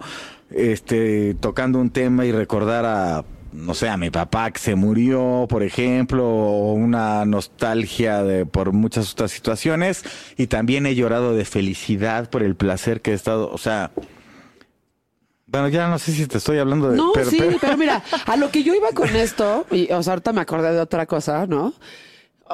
[0.51, 5.45] este, tocando un tema y recordar a, no sé, a mi papá que se murió,
[5.49, 10.03] por ejemplo, o una nostalgia de, por muchas otras situaciones.
[10.37, 13.91] Y también he llorado de felicidad por el placer que he estado, o sea...
[15.51, 16.97] Bueno, ya no sé si te estoy hablando de...
[16.97, 17.75] No, pero- sí, pero- pero...
[17.77, 20.79] mira, a lo que yo iba con esto, y o sea, ahorita me acordé de
[20.79, 21.73] otra cosa, ¿no?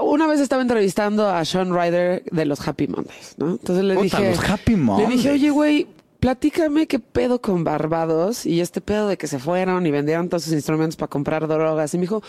[0.02, 3.52] Una vez estaba entrevistando a Sean Ryder de los Happy Mondays, ¿no?
[3.52, 4.30] Entonces le dije.
[4.36, 5.10] los Happy Le Mondays.
[5.10, 5.88] dije, oye, güey,
[6.26, 10.46] platícame qué pedo con Barbados y este pedo de que se fueron y vendieron todos
[10.46, 11.94] sus instrumentos para comprar drogas.
[11.94, 12.24] Y me dijo,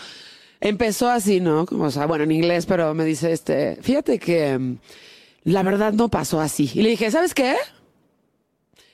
[0.61, 1.65] empezó así, ¿no?
[1.71, 4.77] O sea, bueno, en inglés, pero me dice, este, fíjate que mm,
[5.45, 6.69] la verdad no pasó así.
[6.75, 7.55] Y le dije, ¿sabes qué?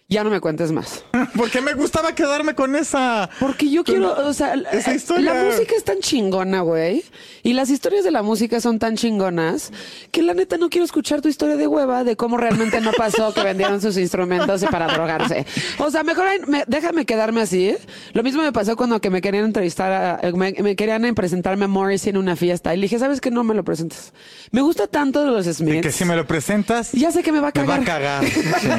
[0.10, 1.04] Ya no me cuentes más.
[1.36, 3.30] Porque me gustaba quedarme con esa...
[3.40, 5.34] Porque yo quiero, o sea, la- Esa historia.
[5.34, 7.04] la música es tan chingona, güey.
[7.42, 9.72] Y las historias de la música son tan chingonas
[10.12, 13.34] que la neta no quiero escuchar tu historia de hueva de cómo realmente no pasó
[13.34, 15.46] que vendieron sus instrumentos para drogarse.
[15.80, 17.76] O sea, mejor me- déjame quedarme así.
[18.14, 21.68] Lo mismo me pasó cuando que me querían entrevistar, a- me, me querían presentarme a
[21.70, 22.74] Morrissey en una fiesta.
[22.74, 23.32] Y le dije, ¿sabes qué?
[23.32, 24.14] No me lo presentes.
[24.52, 25.82] Me gusta tanto de los Smiths.
[25.82, 26.92] Que si me lo presentas...
[26.92, 28.22] Ya sé que me va a Me va cagar.
[28.22, 28.26] a cagar.
[28.62, 28.70] Sí.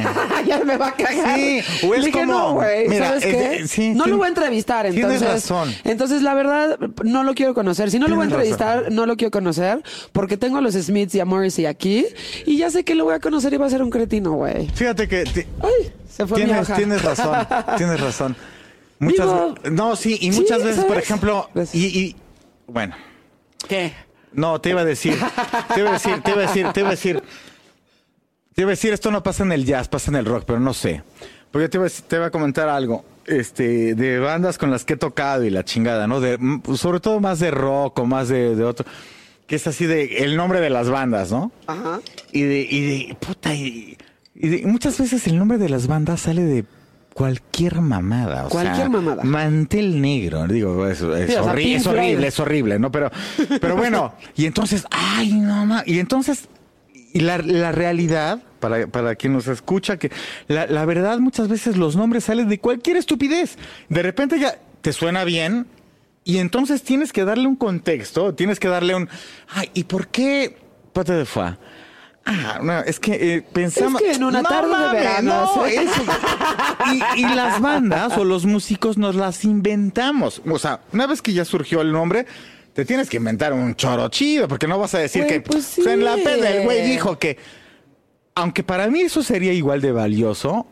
[0.47, 1.14] ya me va a cagar.
[1.35, 3.69] Sí, o es dije, como- no, güey, mira, ¿sabes es qué?
[3.69, 5.29] sí, no lo voy a entrevistar, tienes entonces.
[5.29, 5.75] razón.
[5.85, 7.91] Entonces, la verdad, no lo quiero conocer.
[7.91, 10.75] Si no lo voy a Tienes entrevistar, no lo quiero conocer, porque tengo a los
[10.75, 12.07] Smiths y a Morrissey aquí,
[12.47, 14.69] y ya sé que lo voy a conocer y va a ser un cretino, güey.
[14.75, 15.25] Fíjate que...
[15.63, 16.77] Ay, se fue mi Tienes, hoja.
[16.77, 17.47] tienes razón,
[17.77, 18.37] tienes razón.
[19.01, 22.17] Muchas Digo, no, sí, y muchas veces, por ejemplo, y, y-
[22.67, 22.95] bueno,
[23.69, 23.93] ¿Qué?
[24.33, 25.19] no, te iba a decir,
[25.75, 27.23] te iba a decir, te iba a decir, te iba a decir,
[28.55, 30.61] te iba a decir, esto no pasa en el jazz, pasa en el rock, pero
[30.61, 31.03] no sé.
[31.51, 34.85] Porque te iba a, decir- te iba a comentar algo, este, de bandas con las
[34.85, 36.21] que he tocado y la chingada, ¿no?
[36.21, 38.87] De, mm, sobre todo más de rock o más de, de otro,
[39.47, 41.53] que es así de el nombre de las bandas, ¿no?
[41.67, 42.01] Ajá.
[42.33, 43.97] Y de, y de, puta, y,
[44.35, 46.65] y de- muchas veces el nombre de las bandas sale de
[47.13, 48.47] cualquier mamada.
[48.47, 49.23] O Cualquier sea, mamada.
[49.23, 52.91] Mantel negro, digo, es, es Sí, o sea, horri- Pink es horrible, es horrible, ¿no?
[52.91, 53.11] Pero,
[53.61, 56.49] pero bueno, y entonces, ay, no, ma- y entonces,
[57.15, 60.11] y la, la realidad, para, para quien nos escucha, que
[60.49, 63.57] la, la verdad muchas veces los nombres salen de cualquier estupidez.
[63.89, 65.67] De repente ya te suena bien,
[66.25, 69.09] y entonces tienes que darle un contexto, tienes que darle un,
[69.49, 70.57] ay, ¿y por qué
[70.93, 71.57] Pate de Foie?
[72.27, 74.01] Ah, no, es que eh, pensamos...
[74.01, 75.75] Es que en una No tarde de mames, verano, no, sí.
[75.75, 76.03] eso.
[77.17, 80.41] Y, y las bandas o los músicos nos las inventamos.
[80.51, 82.25] O sea, una vez que ya surgió el nombre,
[82.75, 85.65] te tienes que inventar un choro chido, porque no vas a decir Güey, que pues
[85.65, 85.83] sí.
[85.87, 87.39] en la peda el güey dijo que...
[88.37, 90.67] Aunque para mí eso sería igual de valioso,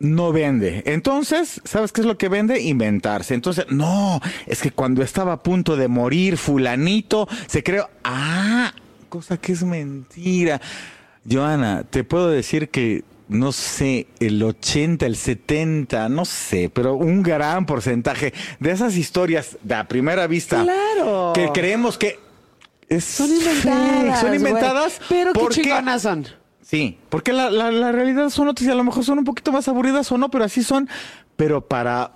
[0.00, 0.82] no vende.
[0.86, 2.60] Entonces, ¿sabes qué es lo que vende?
[2.60, 3.34] Inventarse.
[3.34, 8.74] Entonces, no, es que cuando estaba a punto de morir fulanito, se creó, ah,
[9.08, 10.60] cosa que es mentira.
[11.30, 17.22] Joana, te puedo decir que, no sé, el 80, el 70, no sé, pero un
[17.22, 21.32] gran porcentaje de esas historias de a primera vista Claro.
[21.34, 22.18] que creemos que
[22.88, 24.00] es Son inventadas.
[24.00, 25.00] fake, son inventadas.
[25.08, 26.26] Pero qué porque- chingonas son.
[26.62, 29.52] Sí, porque la, la, la realidad son otras y a lo mejor son un poquito
[29.52, 30.88] más aburridas o no, pero así son.
[31.36, 32.12] Pero para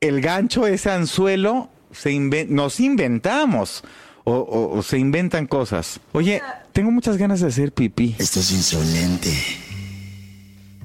[0.00, 3.84] el gancho, ese anzuelo, se inven- nos inventamos
[4.24, 6.00] o, o- o se inventan cosas.
[6.12, 6.40] Oye,
[6.72, 8.14] tengo muchas ganas de hacer pipí.
[8.18, 9.30] Esto es insolente.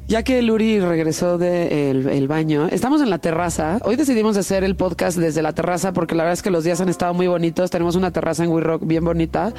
[0.08, 3.80] Ya que Luri regresó del el baño, estamos en la terraza.
[3.84, 6.80] Hoy decidimos hacer el podcast desde la terraza porque la verdad es que los días
[6.80, 7.70] han estado muy bonitos.
[7.72, 9.52] Tenemos una terraza en We Rock bien bonita.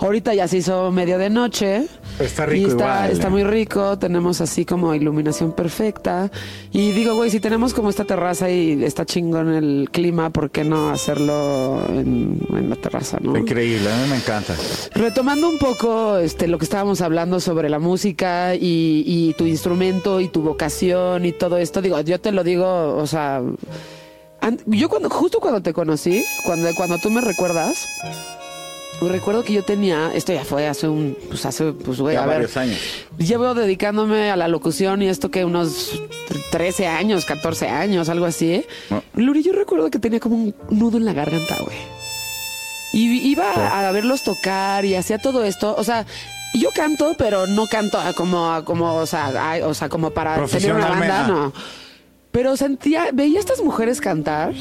[0.00, 1.86] Ahorita ya se hizo medio de noche.
[2.18, 3.30] Está rico Y está, igual, está ¿eh?
[3.30, 3.96] muy rico.
[3.96, 6.28] Tenemos así como iluminación perfecta.
[6.72, 10.64] Y digo, güey, si tenemos como esta terraza y está chingón el clima, ¿por qué
[10.64, 13.38] no hacerlo en, en la terraza, no?
[13.38, 14.56] Increíble, a mí me encanta.
[14.92, 19.83] Retomando un poco este, lo que estábamos hablando sobre la música y, y tu instrumento
[20.20, 23.42] y tu vocación y todo esto, digo, yo te lo digo, o sea,
[24.66, 27.86] yo cuando, justo cuando te conocí, cuando, cuando tú me recuerdas,
[29.08, 32.26] recuerdo que yo tenía, esto ya fue hace un, pues hace, pues güey, Ya a
[32.26, 32.36] ver.
[32.36, 32.78] varios años.
[33.18, 36.00] Llevo dedicándome a la locución y esto que unos
[36.50, 38.54] 13 años, 14 años, algo así.
[38.54, 38.66] ¿eh?
[38.90, 39.02] No.
[39.14, 41.76] Luri, yo recuerdo que tenía como un nudo en la garganta, güey.
[42.92, 45.74] Y iba a verlos tocar y hacía todo esto.
[45.76, 46.06] O sea,
[46.60, 50.88] yo canto, pero no canto como, como, o sea, o sea, como para tener una
[50.88, 51.52] banda, no.
[52.30, 54.52] Pero sentía, veía a estas mujeres cantar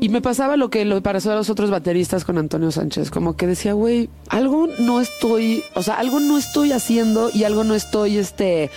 [0.00, 3.36] y me pasaba lo que le pasó a los otros bateristas con Antonio Sánchez, como
[3.36, 7.74] que decía, güey, algo no estoy, o sea, algo no estoy haciendo y algo no
[7.74, 8.70] estoy, este...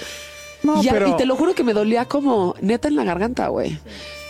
[0.63, 3.47] No, y, pero- y te lo juro que me dolía como neta en la garganta,
[3.49, 3.77] güey.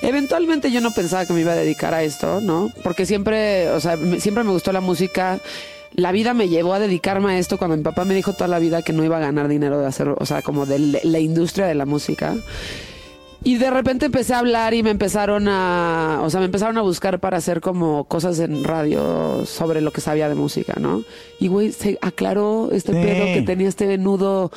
[0.02, 2.70] Eventualmente yo no pensaba que me iba a dedicar a esto, ¿no?
[2.84, 5.40] Porque siempre, o sea, siempre me gustó la música.
[5.96, 8.60] La vida me llevó a dedicarme a esto cuando mi papá me dijo toda la
[8.60, 11.68] vida que no iba a ganar dinero de hacer, o sea, como de la- industria
[11.68, 12.36] de la música.
[13.44, 16.82] Y de repente empecé a hablar y me empezaron a, o sea, me empezaron a
[16.82, 21.04] buscar para hacer como cosas en radio sobre lo que sabía de música, ¿no?
[21.40, 22.98] Y güey, se aclaró este Sí.
[23.06, 24.52] pedo que tenía este nudo,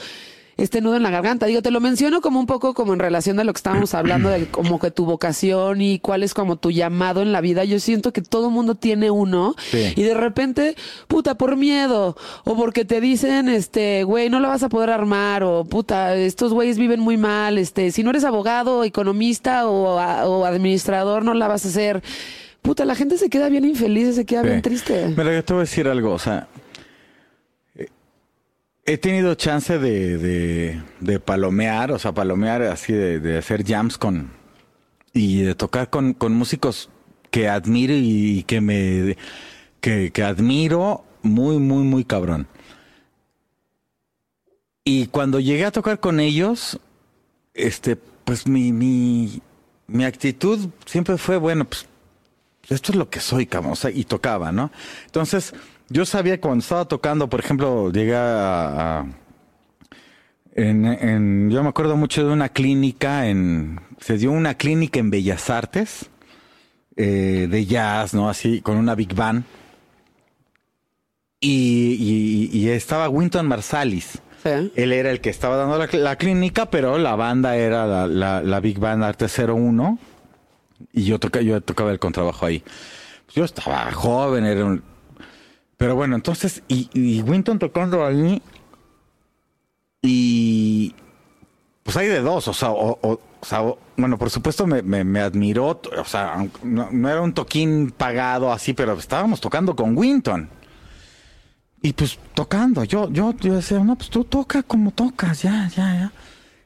[0.59, 1.47] este nudo en la garganta.
[1.47, 4.29] Digo, te lo menciono como un poco como en relación de lo que estábamos hablando
[4.29, 7.65] de como que tu vocación y cuál es como tu llamado en la vida.
[7.65, 9.95] Yo siento que todo mundo tiene uno Sí.
[9.97, 10.75] y de repente,
[11.07, 15.43] puta, por miedo o porque te dicen, este, güey, no la vas a poder armar
[15.45, 20.29] o puta, estos güeyes viven muy mal, este, si no eres abogado, economista o, a-
[20.29, 22.03] o administrador, no la vas a hacer.
[22.63, 25.07] Puta, la gente se queda bien infeliz, se queda bien triste.
[25.17, 26.49] Mira, yo te voy a decir algo, o sea,
[28.89, 34.31] he tenido chance de, de, palomear, o sea, palomear así, de, de hacer jams con,
[35.13, 36.89] y de tocar con, con músicos
[37.31, 39.19] que admiro y que me,
[39.83, 42.49] que, que admiro muy, muy, muy cabrón.
[44.85, 46.81] Y cuando llegué a tocar con ellos,
[47.53, 49.43] este, pues mi, mi,
[49.87, 51.87] mi actitud siempre fue, bueno, pues
[52.71, 54.73] esto es lo que soy, cabrón, o sea, y tocaba, ¿no?
[55.05, 55.53] Entonces,
[55.91, 59.01] yo sabía cuando estaba tocando, por ejemplo, llegué a...
[59.01, 59.07] a-
[60.55, 63.81] en, en- yo me acuerdo mucho de una clínica en...
[64.01, 66.11] Se dio una clínica en Bellas Artes,
[66.97, 68.29] eh, de jazz, ¿no?
[68.29, 69.45] Así, con una big band.
[71.41, 74.19] Y, y- y estaba Winton Marsalis.
[74.43, 74.73] Sí.
[74.77, 78.43] Él era el que estaba dando la, la clínica, pero la banda era la, la-
[78.43, 79.99] la Big Band Arte 01
[80.93, 82.63] y yo, toca, yo tocaba el contrabajo ahí.
[83.35, 84.83] Yo estaba joven, era un...
[85.79, 88.43] Pero bueno, entonces, y, y Winton tocando ahí
[90.03, 90.95] y...
[91.83, 93.63] Pues hay de dos, o sea, o, sea,
[93.97, 98.93] bueno, por supuesto me, me, admiró, o sea, no era un toquín pagado así, pero
[98.93, 100.51] estábamos tocando con Winton.
[101.81, 105.95] Y pues tocando, yo, yo, yo decía, no, pues tú toca como tocas, ya, ya,
[105.95, 106.13] ya.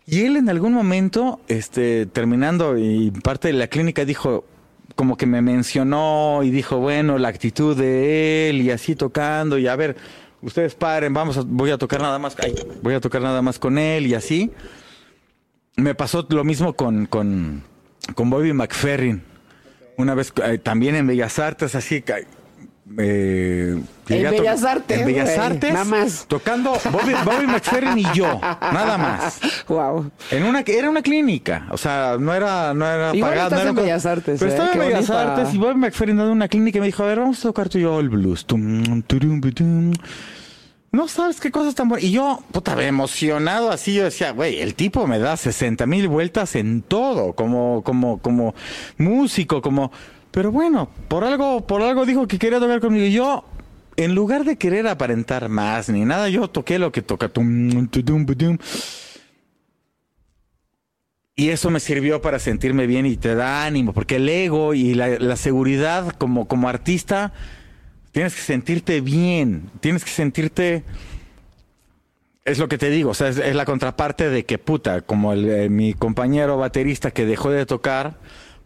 [0.07, 4.45] Y él en algún momento, este, terminando y parte de la clínica dijo,
[4.95, 9.67] como que me mencionó y dijo, bueno, la actitud de él y así tocando y
[9.67, 9.97] a ver,
[10.43, 12.37] ustedes paren, vamos, a- voy a tocar nada más,
[12.83, 14.51] voy a tocar nada más con él y así.
[15.77, 17.63] Me pasó lo mismo con, con,
[18.15, 19.23] con Bobby McFerrin.
[19.97, 22.03] Una vez eh, también en Bellas Artes, así.
[22.99, 25.73] Eh, to- Bellas Artes, En Bellas Artes.
[25.73, 26.27] nada más.
[26.29, 28.41] Tocando Bobby, Bobby McFerrin y yo.
[28.43, 29.41] Nada más.
[29.69, 30.11] Wow.
[30.31, 33.61] En una era una clínica, o sea, no era no era Igual pagado, estás no
[33.63, 34.55] era en co- Bellas Artes, Pero ¿eh?
[34.55, 35.35] estaba en Bellas bonita.
[35.37, 37.69] Artes y Bobby McFerrin dando una clínica y me dijo, "A ver, vamos a tocar
[37.69, 39.93] tú y yo el blues." Tum, turum, turum.
[40.91, 42.05] No sabes qué cosas tan buenas.
[42.05, 46.55] Y yo, puta, emocionado así, yo decía, güey, el tipo me da 60 mil vueltas
[46.55, 48.55] en todo, como, como, como
[48.99, 49.91] músico, como.
[50.33, 53.05] Pero bueno, por algo, por algo dijo que quería tocar conmigo.
[53.05, 53.45] Y yo,
[53.97, 57.31] en lugar de querer aparentar más ni nada, yo toqué lo que toca.
[61.37, 64.95] Y eso me sirvió para sentirme bien y te da ánimo, porque el ego y
[64.95, 67.35] la, seguridad como, como artista,
[68.11, 70.83] tienes que sentirte bien, tienes que sentirte...
[72.45, 75.33] Es lo que te digo, o sea, es, es la contraparte de que puta, como
[75.33, 78.17] el, eh, mi compañero baterista que dejó de tocar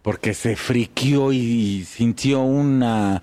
[0.06, 3.20] porque se friquió y, sintió una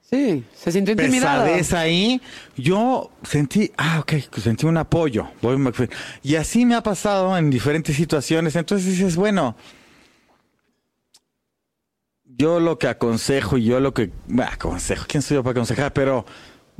[0.00, 1.44] Sí, se sintió intimidado.
[1.44, 2.20] pesadez ahí,
[2.56, 5.28] yo sentí, ah, ok, sentí un apoyo.
[5.40, 5.96] Bobby McFerrin.
[6.24, 8.56] Y así me ha pasado en diferentes situaciones.
[8.56, 9.54] Entonces dices, bueno,
[12.24, 15.92] yo lo que aconsejo y yo lo que, bah, aconsejo, ¿quién soy yo para aconsejar?
[15.92, 16.26] Pero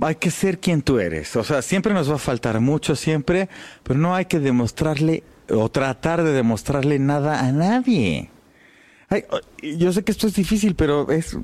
[0.01, 1.37] hay que ser quien tú eres.
[1.37, 3.49] O sea, siempre nos va a faltar mucho, siempre,
[3.85, 8.33] pero no hay que demostrarle o tratar de demostrarle nada a nadie.
[9.13, 9.25] Ay,
[9.77, 11.37] yo sé que esto es difícil, pero es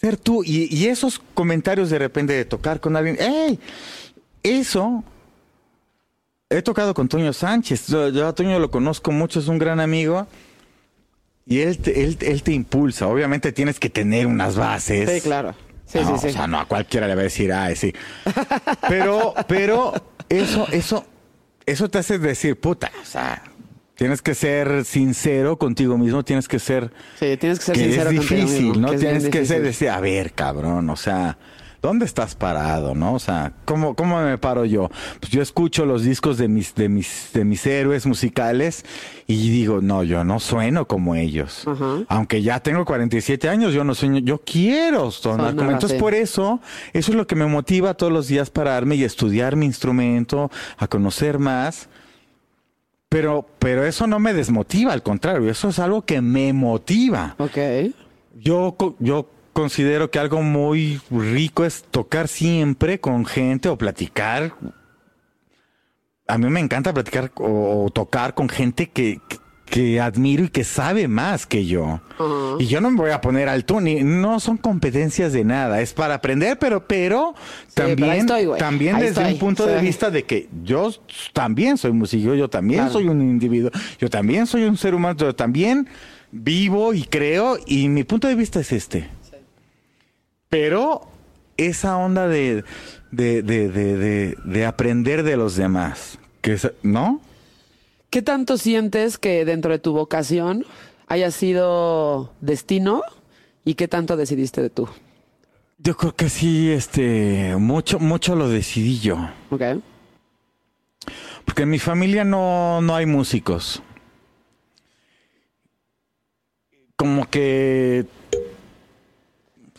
[0.00, 0.42] ser tú.
[0.42, 3.58] Y, y esos comentarios de repente de tocar con alguien, ¡ey!
[4.42, 5.04] Eso.
[6.48, 7.88] He tocado con Toño Sánchez.
[7.88, 10.26] Yo, yo a Toño lo conozco mucho, es un gran amigo.
[11.44, 13.08] Y él te, él, él te impulsa.
[13.08, 15.10] Obviamente tienes que tener unas bases.
[15.10, 15.54] Sí, claro.
[15.84, 16.26] Sí, no, sí, sí.
[16.28, 17.92] O sea, no a cualquiera le va a decir, ay, sí.
[18.88, 19.92] Pero, pero
[20.30, 21.04] eso, eso,
[21.66, 23.42] eso te hace decir, puta, o sea,
[24.02, 28.10] tienes que ser sincero contigo mismo, tienes que ser Sí, tienes que ser que sincero
[28.10, 28.88] es contigo difícil, mismo, ¿no?
[28.88, 31.38] que es bien Tienes que ser, decir, a ver, cabrón, o sea,
[31.80, 33.14] ¿dónde estás parado, no?
[33.14, 34.90] O sea, ¿cómo, cómo me paro yo?
[35.20, 38.84] Pues yo escucho los discos de mis, de mis, de mis héroes musicales
[39.28, 41.62] y digo, no, yo no sueno como ellos.
[41.64, 41.98] Ajá.
[42.08, 45.70] Aunque ya tengo 47 años, yo no sueño, yo quiero sonar como.
[45.70, 46.60] Entonces, por eso,
[46.92, 50.88] eso es lo que me motiva todos los días pararme y estudiar mi instrumento, a
[50.88, 51.88] conocer más.
[53.12, 57.34] Pero, pero eso no me desmotiva, al contrario, eso es algo que me motiva.
[57.36, 57.58] Ok.
[58.36, 64.54] Yo, yo considero que algo muy rico es tocar siempre con gente o platicar.
[66.26, 69.36] A mí me encanta platicar o, o tocar con gente que, que,
[69.72, 72.02] que admiro y que sabe más que yo.
[72.58, 75.80] Y yo no me voy a poner al tú, ni no son competencias de nada,
[75.80, 77.34] es para aprender, pero, pero
[77.72, 80.92] también, estoy, también Ahí desde estoy, un punto de vista de que yo
[81.32, 82.92] también soy músico, yo también Claro.
[82.92, 85.88] soy un individuo, yo también soy un ser humano, yo también
[86.30, 89.08] vivo y creo, y mi punto de vista es este.
[90.50, 91.08] Pero
[91.56, 92.62] esa onda de,
[93.10, 97.22] de, de, de, de- de aprender de los demás, que es- ¿no?
[98.12, 100.66] ¿Qué tanto sientes que dentro de tu vocación
[101.06, 103.00] haya sido destino
[103.64, 104.86] y qué tanto decidiste de tú?
[105.78, 109.16] Yo creo que sí, este, mucho, mucho lo decidí yo.
[109.48, 109.62] Ok.
[111.46, 113.82] Porque en mi familia no, no hay músicos.
[116.96, 118.04] Como que.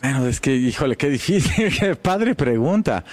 [0.02, 1.72] Bueno, es que, híjole, qué difícil.
[1.78, 3.04] Qué padre pregunta.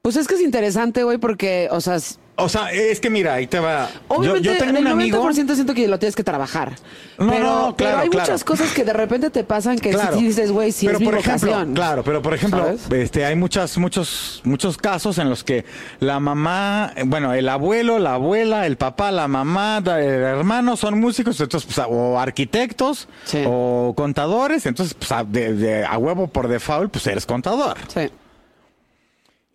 [0.00, 1.98] Pues es que es interesante, güey, porque, o sea,
[2.42, 3.88] O sea, es que mira, ahí te va.
[3.88, 5.22] Yo, obviamente yo tengo en un el amigo.
[5.30, 6.72] 90% siento que lo tienes que trabajar.
[7.18, 8.26] No, pero, no, pero claro, hay claro.
[8.30, 10.16] muchas cosas que de repente te pasan que Claro.
[10.18, 11.74] sí dices, güey, sí pero es mi por ejemplo, vocación.
[11.74, 12.80] claro, pero por ejemplo, ¿Sabes?
[12.90, 15.64] este, hay muchas, muchos, muchos casos en los que
[16.00, 19.92] la mamá, eh, bueno, el abuelo, la abuela, el papá, la mamá, el
[20.22, 23.42] hermano son músicos, entonces, pues, o arquitectos, Sí.
[23.46, 27.76] o contadores, entonces, pues, a, de- de- a huevo por default, pues eres contador.
[27.88, 28.10] Sí.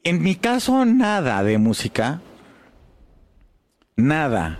[0.04, 2.22] En mi caso, nada de música.
[3.96, 4.60] Nada.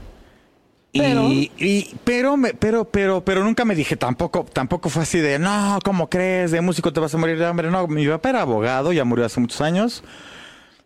[0.94, 5.20] Pero- Y, y- pero, me- pero, pero, pero nunca me dije tampoco, tampoco fue así
[5.20, 6.52] de, no, ¿cómo crees?
[6.52, 7.70] De músico te vas a morir de hambre.
[7.70, 10.04] No, mi papá era abogado, ya murió hace muchos años.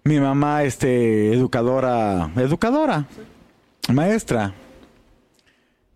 [0.04, 3.06] Mi mamá, este, educadora, educadora,
[3.94, 4.54] maestra.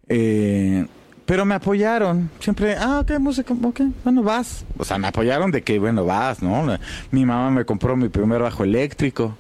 [0.08, 0.86] Eh,
[1.26, 2.30] pero me apoyaron.
[2.40, 4.66] Siempre, ah, ok, música, ok, bueno, vas.
[4.78, 6.78] O sea, me apoyaron de que, bueno, vas, ¿no?
[7.10, 9.36] Mi mamá me compró mi primer bajo eléctrico.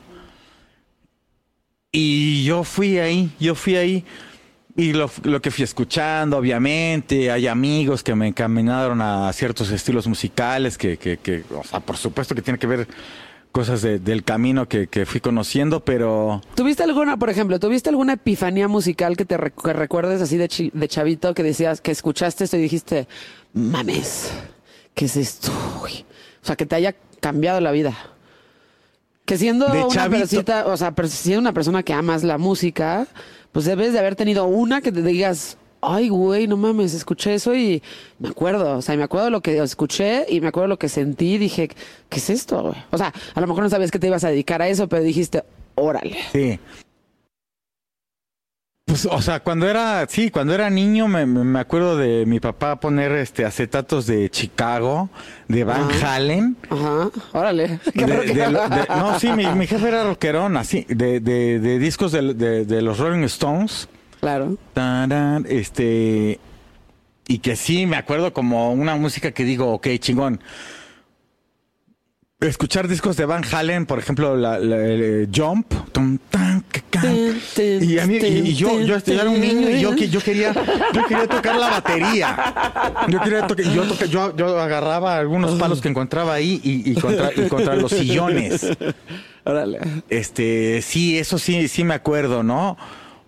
[1.95, 4.03] Y yo fui ahí, yo fui ahí.
[4.75, 10.07] Y lo, lo que fui escuchando, obviamente, hay amigos que me encaminaron a ciertos estilos
[10.07, 12.87] musicales que, que, que o sea, por supuesto que tiene que ver
[13.51, 16.41] cosas de- del camino que, fui conociendo, pero...
[16.55, 20.47] ¿Tuviste alguna, por ejemplo, tuviste alguna epifanía musical que te rec- que recuerdes así de,
[20.47, 23.07] chi- de chavito que decías, que escuchaste esto y dijiste,
[23.53, 24.31] mames,
[24.95, 25.51] ¿qué es esto?
[25.81, 26.03] güey?"
[26.41, 27.95] O sea, que te haya cambiado la vida.
[29.25, 33.07] Que siendo De una o sea, siendo una persona que amas la música,
[33.51, 37.55] pues debes de haber tenido una que te digas, ay, güey, no mames, escuché eso
[37.55, 37.81] y
[38.19, 41.37] me acuerdo, o sea, me acuerdo lo que escuché y me acuerdo lo que sentí
[41.37, 41.69] dije,
[42.09, 42.75] ¿qué es esto, güey?
[42.91, 45.03] O sea, a lo mejor no sabías que te ibas a dedicar a eso, pero
[45.03, 45.43] dijiste,
[45.75, 46.17] órale.
[46.31, 46.59] Sí.
[48.93, 52.79] Pues, o sea, cuando era, sí, cuando era niño me, me- acuerdo de mi papá
[52.79, 55.09] poner este acetatos de Chicago,
[55.47, 55.89] de Van.
[56.03, 56.55] Halen.
[56.69, 57.79] Ajá, órale.
[57.91, 62.11] De- de- de- no, sí, mi, mi jefe era rockerón, así, de, de, de discos
[62.11, 63.89] de, los Rolling Stones.
[64.19, 64.57] Claro.
[64.75, 66.39] Tarán, este.
[67.27, 70.39] Y que sí, me acuerdo como una música que digo, ok, chingón.
[72.47, 75.65] Escuchar discos de Van Halen, por ejemplo, la, la- el, Jump.
[75.93, 77.15] tum, tan, ca, can.
[77.57, 80.53] Y, a mí- y- y yo, yo, yo era un niño y yo, yo quería
[80.93, 82.53] yo quería tocar la batería.
[83.07, 86.95] Yo quería tocar, yo, toca- yo, yo agarraba algunos palos que encontraba ahí y, y
[86.95, 88.67] contra, y contra los sillones.
[89.45, 89.79] Órale.
[90.09, 92.77] Este, sí, eso sí, sí me acuerdo, ¿no?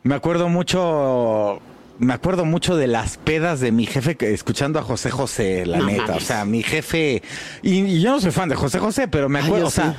[0.03, 1.59] Me acuerdo mucho,
[1.99, 5.85] me acuerdo mucho de las pedas de mi jefe escuchando a José José, la No
[5.85, 6.07] neta.
[6.07, 6.23] mames.
[6.23, 7.21] O sea, mi jefe,
[7.61, 9.97] y, y yo no soy fan de José José, pero me acuerdo, o sea, sí.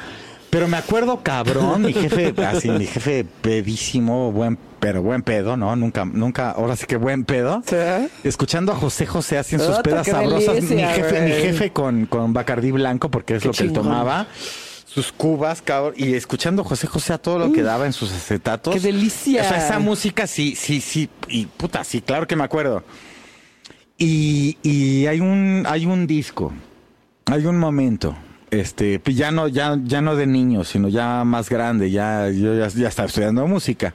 [0.51, 5.75] pero me acuerdo cabrón, mi jefe, así, mi jefe pedísimo, buen, pero buen pedo, ¿no?
[5.75, 7.63] Nunca, nunca, ahora sí que buen pedo.
[7.67, 7.77] ¿Sí?
[8.25, 10.63] Escuchando a José José así en sus pedas sabrosas.
[10.63, 14.27] Mi jefe, mi jefe con, con Bacardí Blanco, porque es Qué lo que él tomaba.
[14.97, 18.75] Sus cubas, cabrón, y escuchando José José a todo lo que daba en sus acetatos.
[18.75, 19.43] qué delicia.
[19.43, 22.83] O sea, esa música sí, sí, sí, y puta, sí, claro que me acuerdo.
[23.99, 26.53] Y, y hay un, hay un disco
[27.27, 28.17] hay un momento,
[28.51, 32.57] este, pues ya no, ya, ya no de niño, sino ya más grande, ya, yo
[32.57, 33.95] ya, ya estaba estudiando música.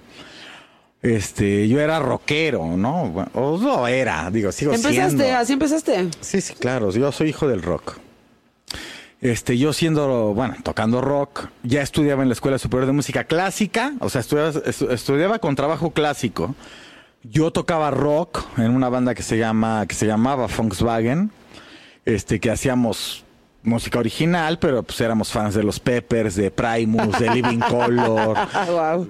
[1.02, 3.26] Este, yo era rockero, ¿no?
[3.34, 5.18] O no era, digo, sigo ¿Empezaste?
[5.18, 5.38] siendo.
[5.38, 6.10] ¿Así empezaste?
[6.20, 7.98] Sí, sí, claro, yo soy hijo del rock.
[9.22, 13.94] Este, yo siendo, bueno, tocando rock, ya estudiaba en la Escuela Superior de Música Clásica,
[14.00, 16.56] o sea, estudiaba, estu- estudiaba con trabajo clásico.
[17.24, 21.30] Yo tocaba rock en una banda que se llama, que se llamaba Volkswagen,
[22.04, 23.24] este, que hacíamos
[23.62, 28.36] música original, pero pues éramos fans de los Peppers, de Primus, de Living Color,
[28.72, 29.08] wow.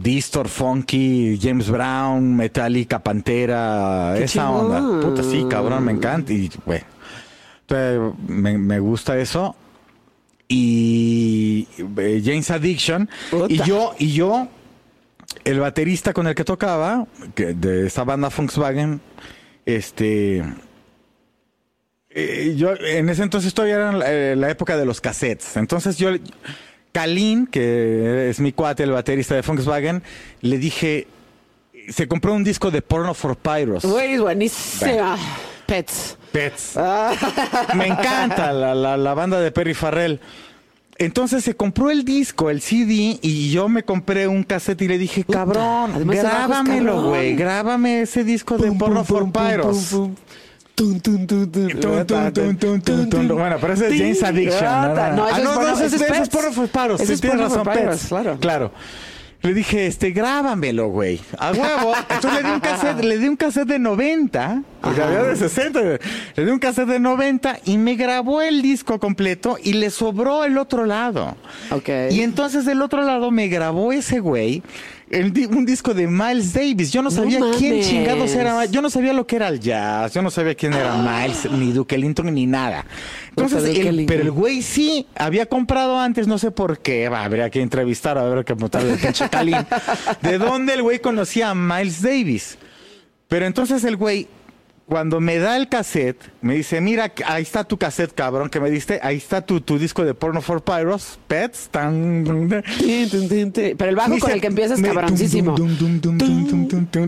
[0.00, 4.74] Distor, Funky, James Brown, Metallica, Pantera, Qué esa chingón.
[4.74, 5.06] onda.
[5.06, 6.32] Puta, sí, cabrón, me encanta.
[6.32, 6.80] Y, güey,
[7.68, 9.56] entonces, me, me gusta eso.
[10.48, 11.66] Y
[11.98, 13.08] eh, James Addiction.
[13.30, 13.52] Puta.
[13.52, 14.48] Y yo, y yo,
[15.44, 19.00] el baterista con el que tocaba, que de esa banda Volkswagen,
[19.64, 20.44] este.
[22.10, 25.56] eh, yo en ese entonces todavía era la, eh, la época de los cassettes.
[25.56, 26.10] Entonces yo,
[26.92, 30.02] Kalin, que es mi cuate, el baterista de Volkswagen,
[30.42, 31.08] le dije,
[31.88, 33.84] se compró un disco de Porno for Pyros.
[33.84, 34.50] Güey.
[35.66, 36.16] Pets.
[36.32, 36.72] Pets.
[36.76, 37.12] Ah.
[37.74, 40.20] Me encanta la, la- la banda de Perry Farrell.
[40.98, 44.96] Entonces se compró el disco, el CD, y yo me compré un cassette y le
[44.96, 49.92] dije, cabrón, además grábamelo, güey, grábame ese disco de Porno for Pyros.
[53.34, 54.64] Bueno, pero ese es James Addiction.
[54.64, 54.94] ¿no?
[55.16, 56.28] No, Ah, no, ese es.
[56.30, 57.00] Porno for Pyros.
[57.20, 57.90] Tienes razón, claro.
[58.40, 58.72] Claro.
[59.42, 61.20] Le dije, este, grábamelo, güey.
[61.38, 61.92] A huevo.
[62.10, 65.08] Entonces le di un cassette, le di un cassette de 90, porque Ajá.
[65.08, 65.80] había de 60.
[66.36, 70.44] Le di un cassette de 90 y me grabó el disco completo y le sobró
[70.44, 71.36] el otro lado.
[71.70, 71.88] Ok.
[72.10, 74.62] Y entonces del otro lado me grabó ese güey
[75.10, 76.92] el di- un disco de Miles Davis.
[76.92, 78.64] Yo no No sabía quién chingados era.
[78.66, 80.12] Yo no sabía lo que era el jazz.
[80.14, 82.84] Yo no sabía quién era Miles, ni Duke Ellington, ni nada.
[83.30, 87.08] Entonces, el- pero el güey sí había comprado antes, no sé por qué.
[87.08, 89.56] Va, habría que entrevistar, a ver qué preguntarle al pinche Calín.
[90.22, 92.58] ¿De dónde el güey conocía a Miles Davis?
[93.28, 94.28] Pero entonces el güey,
[94.86, 98.70] cuando me da el cassette, me dice, mira, ahí está tu cassette, cabrón, que me
[98.70, 102.24] diste, ahí está tu, tu disco de Porno for Pyros, Pets, tan...
[102.24, 105.56] Pero el bajo con el que empiezas es cabroncísimo.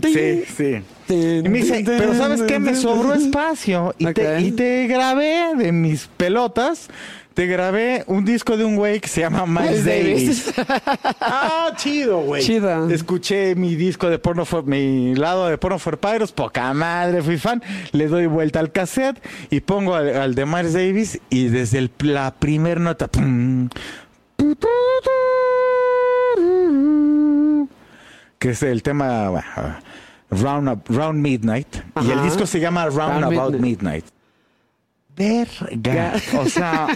[0.03, 0.81] Sí, sí.
[1.07, 2.59] Y me dice, pero ¿sabes qué?
[2.59, 6.89] Me sobró espacio y, te, y te grabé de mis pelotas,
[7.39, 10.53] te grabé un disco de un güey que se llama Miles Davis.
[11.21, 12.43] ah, chido, güey.
[12.43, 12.89] Chido.
[12.89, 17.37] Escuché mi disco de porno, for- mi lado de porno for Pyros, poca madre, fui
[17.37, 17.63] fan.
[17.93, 21.91] Le doy vuelta al cassette y pongo al, al de Miles Davis y desde el-
[21.99, 23.69] la primer nota, pum,
[28.37, 29.45] que es el tema bueno,
[30.31, 31.67] Round, Up- Round Midnight
[32.05, 33.61] y el disco se llama Round, Round About Midnight.
[33.61, 34.05] Midnight.
[35.19, 36.13] Verga.
[36.37, 36.87] O sea,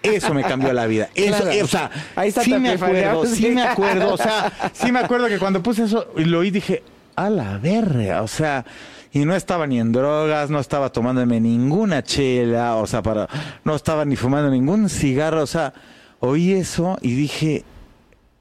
[0.00, 1.08] eso me cambió la vida.
[1.16, 1.50] Eso, Claro.
[1.50, 3.48] eh, o sea, Ahí está sí me acuerdo, sí Sí.
[3.50, 4.14] me acuerdo.
[4.14, 6.84] O sea, sí me acuerdo que cuando puse eso y lo oí dije,
[7.16, 8.22] a la verga.
[8.22, 8.64] O sea,
[9.12, 13.28] y no estaba ni en drogas, no estaba tomándome ninguna chela, o sea, para,
[13.64, 15.42] no estaba ni fumando ningún cigarro.
[15.42, 15.72] O sea,
[16.20, 17.64] oí eso y dije,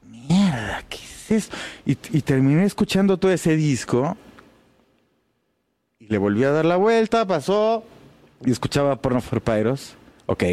[0.04, 1.58] mierda, ¿qué es esto?
[1.86, 4.16] Y, y terminé escuchando todo ese disco
[6.00, 7.84] y le volví a dar la vuelta, pasó
[8.44, 9.94] y escuchaba Porno for Pyros.
[10.26, 10.44] Ok.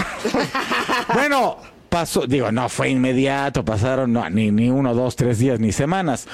[1.14, 1.58] bueno,
[1.92, 6.26] pasó, digo, no fue inmediato, pasaron no, ni, ni uno, dos, tres días, ni semanas.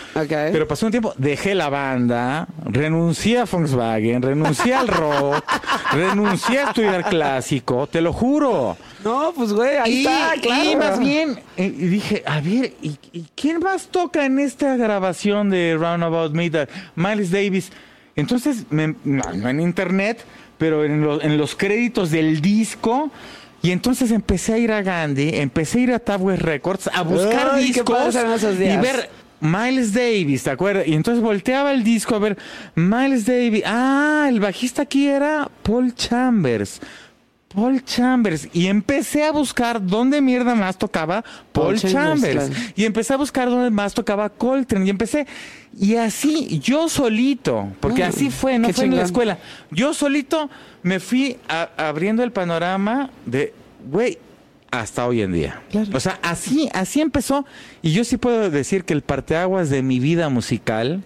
[0.53, 5.45] Pero pasó un tiempo, dejé la banda, renuncié a Volkswagen, renuncié al rock,
[5.93, 8.77] renuncié a estudiar clásico, te lo juro.
[9.05, 10.71] No, pues güey, ahí y, está, claro.
[10.71, 14.77] y más bien, eh, y dije, a ver, ¿y, y quién más toca en esta
[14.77, 16.71] grabación de Roundabout Midnight?
[16.95, 17.73] Miles Davis.
[18.15, 20.25] Entonces, me- no, no en internet,
[20.57, 23.11] pero en, lo- en los créditos del disco.
[23.63, 27.51] Y entonces empecé a ir a Gandhi, empecé a ir a Tower Records a buscar
[27.55, 29.11] Ay, discos y ver
[29.41, 30.87] Miles Davis, ¿te acuerdas?
[30.87, 32.39] Y entonces volteaba el disco a ver
[32.75, 33.63] Miles Davis.
[33.67, 36.81] Ah, el bajista aquí era Paul Chambers.
[37.55, 38.49] Paul Chambers.
[38.53, 41.23] Y empecé a buscar dónde mierda más tocaba
[41.53, 42.51] Paul, Paul Chambers.
[42.77, 44.87] Y empecé a buscar dónde más tocaba Coltrane.
[44.87, 45.27] Y empecé.
[45.79, 49.39] Y así, yo solito, porque así fue, no fue en la escuela.
[49.71, 50.51] Yo solito
[50.83, 53.55] me fui a- abriendo el panorama de,
[53.91, 54.19] güey,
[54.71, 55.63] hasta hoy en día.
[55.71, 55.89] Claro.
[55.95, 57.47] O sea, así, así empezó.
[57.81, 61.03] Y yo sí puedo decir que el parteaguas de mi vida musical,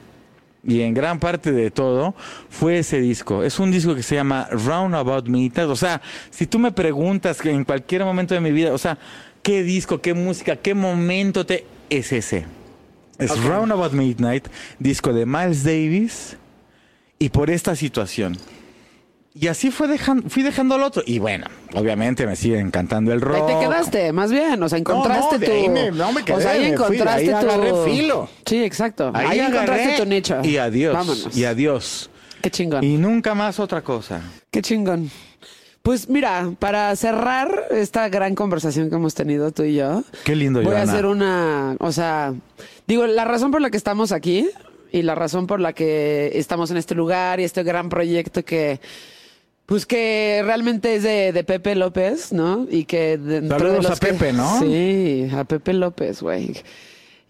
[0.65, 2.15] y en gran parte de todo,
[2.49, 3.43] fue ese disco.
[3.43, 5.69] Es un disco que se llama Roundabout Midnight.
[5.69, 8.99] O sea, si tú me preguntas que en cualquier momento de mi vida, o sea,
[9.43, 11.67] qué disco, qué música, qué momento te...
[11.91, 12.47] Es ese.
[13.19, 14.49] Es Roundabout Midnight,
[14.79, 16.37] disco de Miles Davis,
[17.19, 18.37] y por esta situación.
[19.35, 21.03] Y así fue dejando, fui dejando el otro.
[21.07, 23.47] Y bueno, obviamente me sigue encantando el Ahí rock.
[23.47, 25.53] te quedaste, más bien, o sea, encontraste no, de tu...
[25.53, 27.51] ahí me- no me quedé, o sea, ahí fui, encontraste ahí tu...
[27.51, 28.29] agarré filo.
[28.45, 29.11] Sí, exacto.
[29.15, 30.37] Ahí, Ahí encontraste tu nicho.
[30.45, 30.93] Y adiós.
[30.95, 31.37] Vámonos.
[31.37, 32.11] Y adiós.
[32.43, 32.85] Qué chingón.
[32.85, 34.21] Y nunca más otra cosa.
[34.51, 35.11] Qué chingón.
[35.83, 40.63] Pues mira, para cerrar esta gran conversación que hemos tenido tú y yo, Qué lindo,
[40.63, 42.35] voy a hacer una, o sea,
[42.87, 44.49] digo, la razón por la que estamos aquí
[44.93, 48.79] y la razón por la que estamos en este lugar y este gran proyecto que,
[49.67, 52.67] pues que realmente es de, de Pepe López, ¿no?
[52.71, 54.59] Y que de Saludos los a Pepe, ¿no?
[54.61, 56.55] Sí, a Pepe López, güey.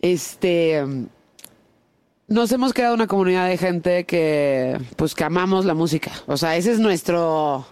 [0.01, 0.83] Este,
[2.29, 6.11] nos hemos creado una comunidad de gente que, pues, que amamos la música.
[6.27, 7.67] O sea, ese es nuestro.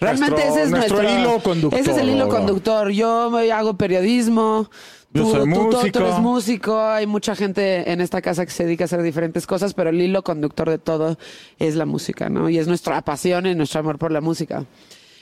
[0.00, 1.80] Realmente Nuestro- ese es nuestro nuestro, hilo conductor.
[1.80, 2.90] Ese es el hilo conductor.
[2.90, 4.70] Yo hago periodismo.
[5.12, 6.80] Yo tú, soy tú- tú- eres músico.
[6.80, 10.00] Hay mucha gente en esta casa que se dedica a hacer diferentes cosas, pero el
[10.00, 11.16] hilo conductor de todo
[11.58, 12.48] es la música, ¿no?
[12.50, 14.64] Y es nuestra pasión y nuestro amor por la música.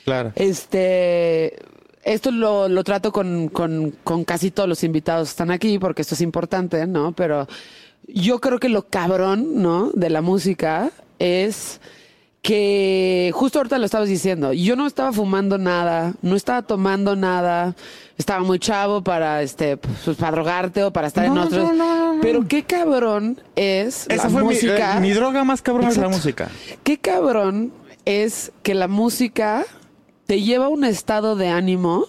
[0.03, 0.33] Claro.
[0.35, 1.57] Este,
[2.03, 6.01] esto lo, lo trato con, con, con casi todos los invitados que están aquí, porque
[6.01, 7.13] esto es importante, ¿no?
[7.13, 7.47] Pero
[8.07, 9.91] yo creo que lo cabrón, ¿no?
[9.93, 11.79] De la música es
[12.47, 17.75] que justo ahorita lo estabas diciendo, yo no estaba fumando nada, no estaba tomando nada,
[18.17, 21.61] estaba muy chavo para este pues, para drogarte o para estar en otros.
[21.61, 22.21] no, no, no.
[22.21, 24.95] Pero qué cabrón es Esa la fue mi- música.
[24.95, 26.49] eh, mi, droga más cabrón es la música.
[26.85, 27.73] Qué cabrón
[28.05, 29.65] es que la música
[30.25, 32.05] te lleva a un estado de ánimo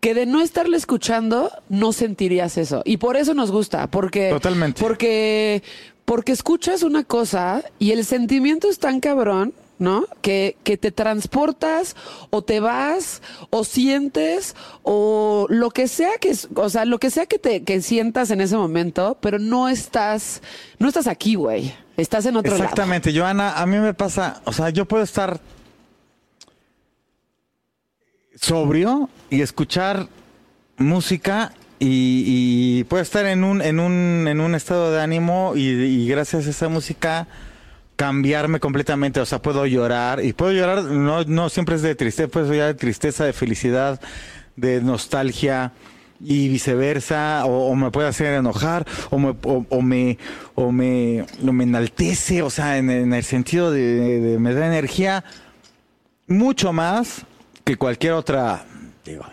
[0.00, 2.80] que de no estarle escuchando no sentirías eso.
[2.86, 4.80] Y por eso nos gusta, porque Totalmente.
[4.80, 5.62] porque
[6.10, 10.06] porque escuchas una cosa y el sentimiento es tan cabrón, ¿no?
[10.22, 11.94] Que, que te transportas
[12.30, 17.26] o te vas o sientes o lo que sea que, o sea, lo que sea
[17.26, 20.42] que te que sientas en ese momento, pero no estás
[20.80, 21.72] no estás aquí, güey.
[21.96, 22.64] Estás en otro lado.
[22.64, 25.38] Exactamente, Joana, a mí me pasa, o sea, yo puedo estar
[28.34, 30.08] sobrio y escuchar
[30.76, 35.62] música y, y puedo estar en un, en un, en un estado de ánimo y,
[35.62, 37.26] y gracias a esa música
[37.96, 42.28] cambiarme completamente, o sea, puedo llorar y puedo llorar, no, no siempre es de tristeza,
[42.28, 44.00] puedo llorar de tristeza, de felicidad,
[44.56, 45.72] de nostalgia
[46.22, 50.16] y viceversa, o, o me puede hacer enojar, o me, o, o me,
[50.54, 55.24] o me, me enaltece, o sea, en, en el sentido de, de- me da energía
[56.26, 57.22] mucho más
[57.64, 58.64] que cualquier otra,
[59.04, 59.24] digo,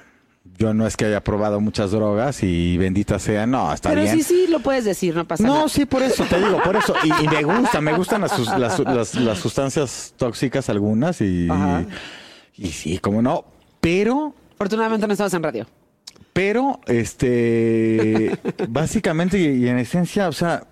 [0.58, 4.16] yo no es que haya probado muchas drogas y bendita sea, no, está Pero bien.
[4.18, 5.60] sí, sí, lo puedes decir, no pasa nada.
[5.62, 6.96] No, sí, por eso, te digo, por eso.
[7.04, 11.48] Y, y me gusta, me gustan las, las, las- las sustancias tóxicas algunas y,
[12.58, 13.46] y sí, como no.
[13.80, 15.68] Pero, Afortunadamente no estabas en radio.
[16.34, 20.64] pero, este, básicamente y en esencia, o sea,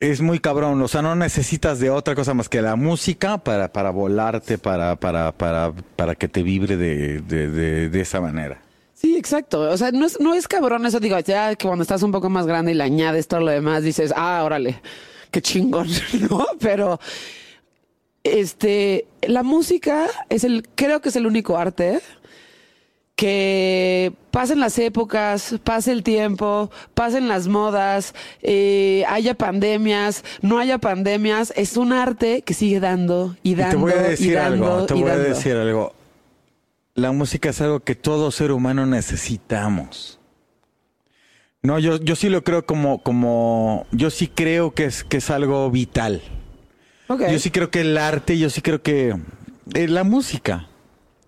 [0.00, 0.80] es muy cabrón.
[0.82, 4.96] O sea, no necesitas de otra cosa más que la música para, para volarte, para,
[4.96, 8.60] para, para, para que te vibre de, de, de, esa manera.
[8.94, 9.60] Sí, exacto.
[9.60, 11.00] O sea, no es, no es cabrón eso.
[11.00, 13.82] Digo, ya que cuando estás un poco más grande y le añades todo lo demás,
[13.82, 14.80] dices, ah, órale,
[15.30, 15.88] qué chingón,
[16.30, 16.46] ¿no?
[16.60, 17.00] Pero,
[18.24, 22.00] este, la música es el, creo que es el único arte
[23.18, 30.78] que pasen las épocas, pase el tiempo, pasen las modas, eh, haya pandemias, no haya
[30.78, 34.34] pandemias, es un arte que sigue dando y Y dando te voy a y decir
[34.36, 35.96] dando algo, te y voy a decir algo.
[36.94, 40.20] la música es algo que todo ser humano necesitamos.
[41.60, 45.28] No, yo, yo sí lo creo como, como, yo sí creo que es, que es
[45.30, 46.22] algo vital.
[47.08, 47.22] Ok.
[47.32, 49.16] Yo sí creo que el arte, yo sí creo que
[49.74, 50.68] eh, la música,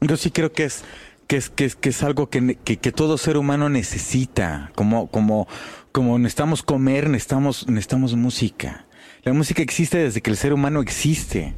[0.00, 0.84] yo sí creo que es
[1.30, 5.46] que es, que es, que es algo que, que, todo ser humano necesita, como, como,
[5.92, 8.84] como necesitamos comer, necesitamos, necesitamos música.
[9.22, 11.54] La música existe desde que el ser humano existe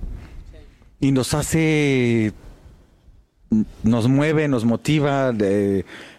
[1.00, 2.34] y nos hace,
[3.82, 5.32] nos mueve, nos motiva,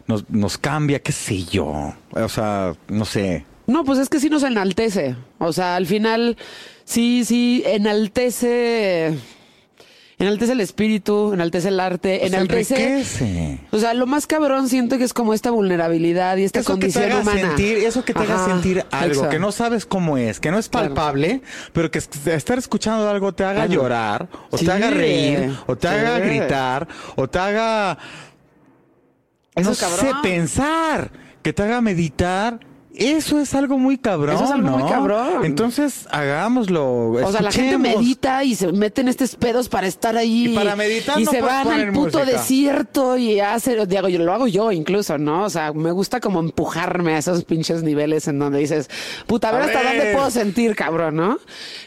[0.07, 1.93] nos, nos cambia, qué sé yo.
[2.09, 3.45] O sea, no sé.
[3.67, 5.15] No, pues es que sí nos enaltece.
[5.37, 6.37] O sea, al final,
[6.85, 9.13] sí, sí, enaltece.
[10.23, 12.75] Enaltece el espíritu, enaltece el arte, Nos enaltece.
[12.83, 13.59] enriquece.
[13.71, 16.87] O sea, lo más cabrón siento que es como esta vulnerabilidad y esta Eso que
[16.87, 17.41] te condición haga humana.
[17.49, 19.29] sentir, eso que te haga sentir algo exacto.
[19.29, 20.87] que no sabes cómo es, que no es Claro.
[20.93, 21.41] palpable,
[21.73, 24.65] pero que es- estar escuchando algo te haga llorar, o Sí.
[24.65, 25.93] te haga reír, o te Sí.
[25.93, 27.97] haga gritar, o te haga
[29.55, 29.99] Eso no cabrón.
[29.99, 32.59] sé pensar, que te haga meditar.
[32.95, 34.35] Eso es algo muy cabrón.
[34.35, 34.89] Eso es algo muy.
[34.91, 35.45] Cabrón.
[35.45, 37.09] Entonces, hagámoslo.
[37.11, 40.51] O sea, la gente medita y se meten estos pedos para estar ahí.
[40.51, 42.25] Y para meditar Y no se van al puto música.
[42.37, 45.43] desierto y hace, digo, yo lo hago yo incluso, ¿no?
[45.45, 48.89] O sea, me gusta como empujarme a esos pinches niveles en donde dices,
[49.25, 49.97] puta, a ver A hasta ver.
[49.97, 51.39] dónde puedo sentir, cabrón, ¿no?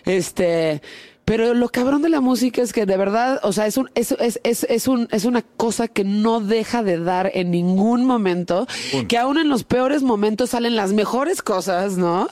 [0.04, 0.82] Este.
[1.26, 4.12] Pero lo cabrón de la música es que de verdad, o sea, es un, es,
[4.12, 8.68] es, es, es un, es una cosa que no deja de dar en ningún momento,
[9.08, 12.28] que aún en los peores momentos salen las mejores cosas, ¿no?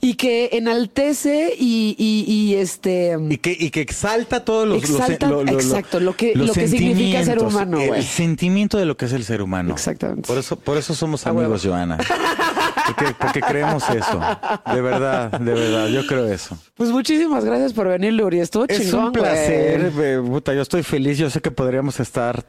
[0.00, 3.16] Y que enaltece y, y, y este.
[3.30, 6.34] Y que, y que exalta todos los, los- Exalta, lo- lo- lo- exacto, lo que-
[6.34, 7.80] los lo que significa ser humano.
[7.80, 9.72] El sentimiento de lo que es el ser humano.
[9.72, 10.26] Exactamente.
[10.26, 11.54] Por eso, por eso somos A huevo.
[11.54, 11.96] amigos, Joana.
[12.94, 14.20] Porque, porque creemos eso.
[14.72, 16.56] De verdad, de verdad, yo creo eso.
[16.74, 18.40] Pues muchísimas gracias por venir, Luri.
[18.40, 20.12] Estuvo Es chingón, un placer, güey.
[20.14, 21.18] eh, puta, yo estoy feliz.
[21.18, 22.44] Yo sé que podríamos estar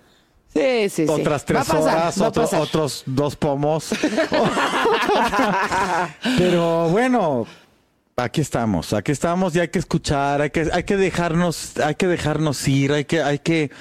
[0.54, 1.06] Sí, sí, sí.
[1.10, 3.90] otras tres pasar, horas, otro- otros dos pomos.
[6.38, 7.46] Pero bueno,
[8.16, 12.08] aquí estamos, aquí estamos y hay que escuchar, hay que, hay que dejarnos, hay que
[12.08, 13.72] dejarnos ir, hay que, hay que,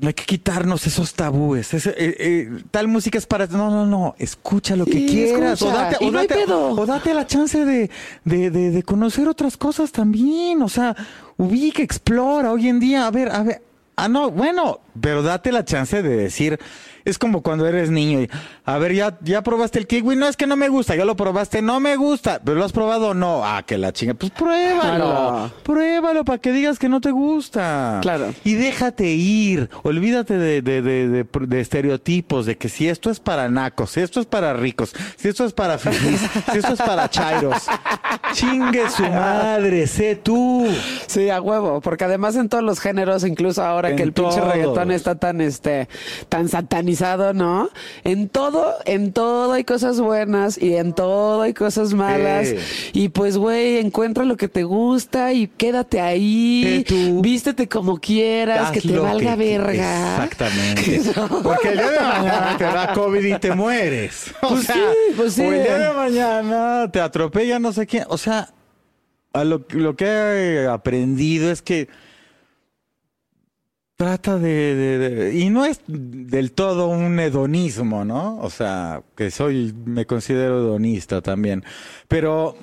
[0.00, 1.74] hay que quitarnos esos tabúes.
[1.74, 5.66] Ese, eh, eh, tal música es para, no, no, no, escucha lo que quieras, o
[5.66, 5.84] escucha.
[5.90, 7.90] date, o no hay date- o date la chance de,
[8.24, 10.96] de, de, de conocer otras cosas también, o sea,
[11.36, 12.52] ubica, explora.
[12.52, 13.62] Hoy en día, a ver, a ver,
[13.96, 16.58] ah, no, bueno, pero date la chance de decir,
[17.04, 18.30] es como cuando eres niño y,
[18.64, 21.16] a ver, ya, ya probaste el kiwi, no es que no me gusta, ya lo
[21.16, 24.30] probaste, no me gusta, pero lo has probado o no, ah, que la chinga, pues
[24.32, 25.50] pruébalo, Claro.
[25.62, 27.98] pruébalo para que digas que no te gusta.
[28.02, 28.32] Claro.
[28.44, 33.48] Y déjate ir, olvídate de, de, de, de- estereotipos, de que si esto es para
[33.48, 36.20] nacos, si esto es para ricos, si esto es para fifís,
[36.52, 37.62] si esto es para chairos,
[38.32, 40.66] chingue su madre, sé tú.
[41.06, 44.40] Sí, a huevo, porque además en todos los géneros, incluso ahora En que el pinche
[44.40, 45.88] reggaetón está tan este
[46.28, 46.91] tan satanizado,
[47.34, 47.68] ¿no?
[48.04, 52.48] En todo, en todo hay cosas buenas y en todo hay cosas malas.
[52.92, 56.84] Y pues güey, encuentra lo que te gusta y quédate ahí.
[56.86, 57.20] Tú.
[57.22, 60.24] Vístete como quieras, que te valga que- verga.
[60.24, 61.02] Exactamente.
[61.42, 64.32] Porque el día de mañana te da COVID y te mueres.
[64.42, 65.42] O Pues sea, sí, pues sí.
[65.42, 68.04] O el día de mañana te atropella no sé quién.
[68.08, 68.50] O sea,
[69.32, 71.88] a lo, lo que he aprendido es que
[74.02, 78.38] trata de, de- de- Y no es del todo un hedonismo, ¿no?
[78.40, 81.62] O sea, que soy, me considero hedonista también.
[82.08, 82.56] Pero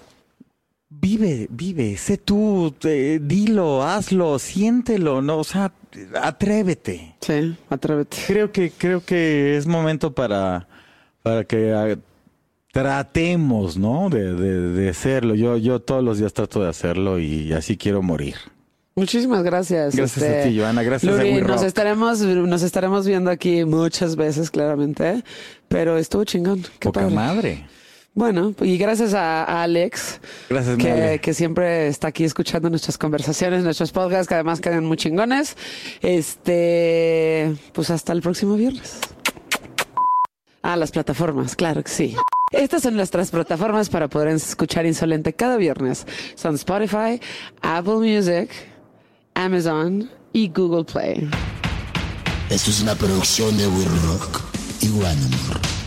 [0.89, 2.73] vive, vive, sé tú,
[3.21, 5.37] dilo, hazlo, siéntelo, ¿no?
[5.37, 5.71] O sea,
[6.21, 7.15] atrévete.
[7.21, 8.17] Sí, atrévete.
[8.27, 10.67] Creo que, creo que es momento para,
[11.23, 11.97] para que ah,
[12.73, 14.09] tratemos, ¿no?
[14.09, 15.35] De, de, de hacerlo.
[15.35, 18.35] Yo, yo todos los días trato de hacerlo y así quiero morir.
[18.95, 19.89] Muchísimas gracias.
[19.89, 20.83] este, Gracias a ti, Joana.
[20.83, 25.23] Gracias a Luri, We nos estaremos, nos estaremos viendo aquí muchas veces, claramente.
[25.67, 26.63] Pero estuvo chingón.
[26.79, 27.15] Qué Poca padre.
[27.15, 27.67] madre.
[28.15, 33.63] Bueno, y gracias a, a Alex, Gracias, que, que siempre está aquí escuchando nuestras conversaciones,
[33.63, 35.55] nuestros podcasts, que además quedan muy chingones.
[36.01, 38.99] Este, pues hasta el próximo viernes.
[40.61, 42.15] Ah, las plataformas, claro que sí.
[42.51, 46.05] Estas son nuestras plataformas para poder escuchar Insolente cada viernes.
[46.35, 47.21] Son Spotify,
[47.61, 48.49] Apple Music,
[49.35, 51.29] Amazon y Google Play.
[52.49, 54.41] Esto es una producción de We Rock
[54.81, 55.15] y One
[55.47, 55.78] More.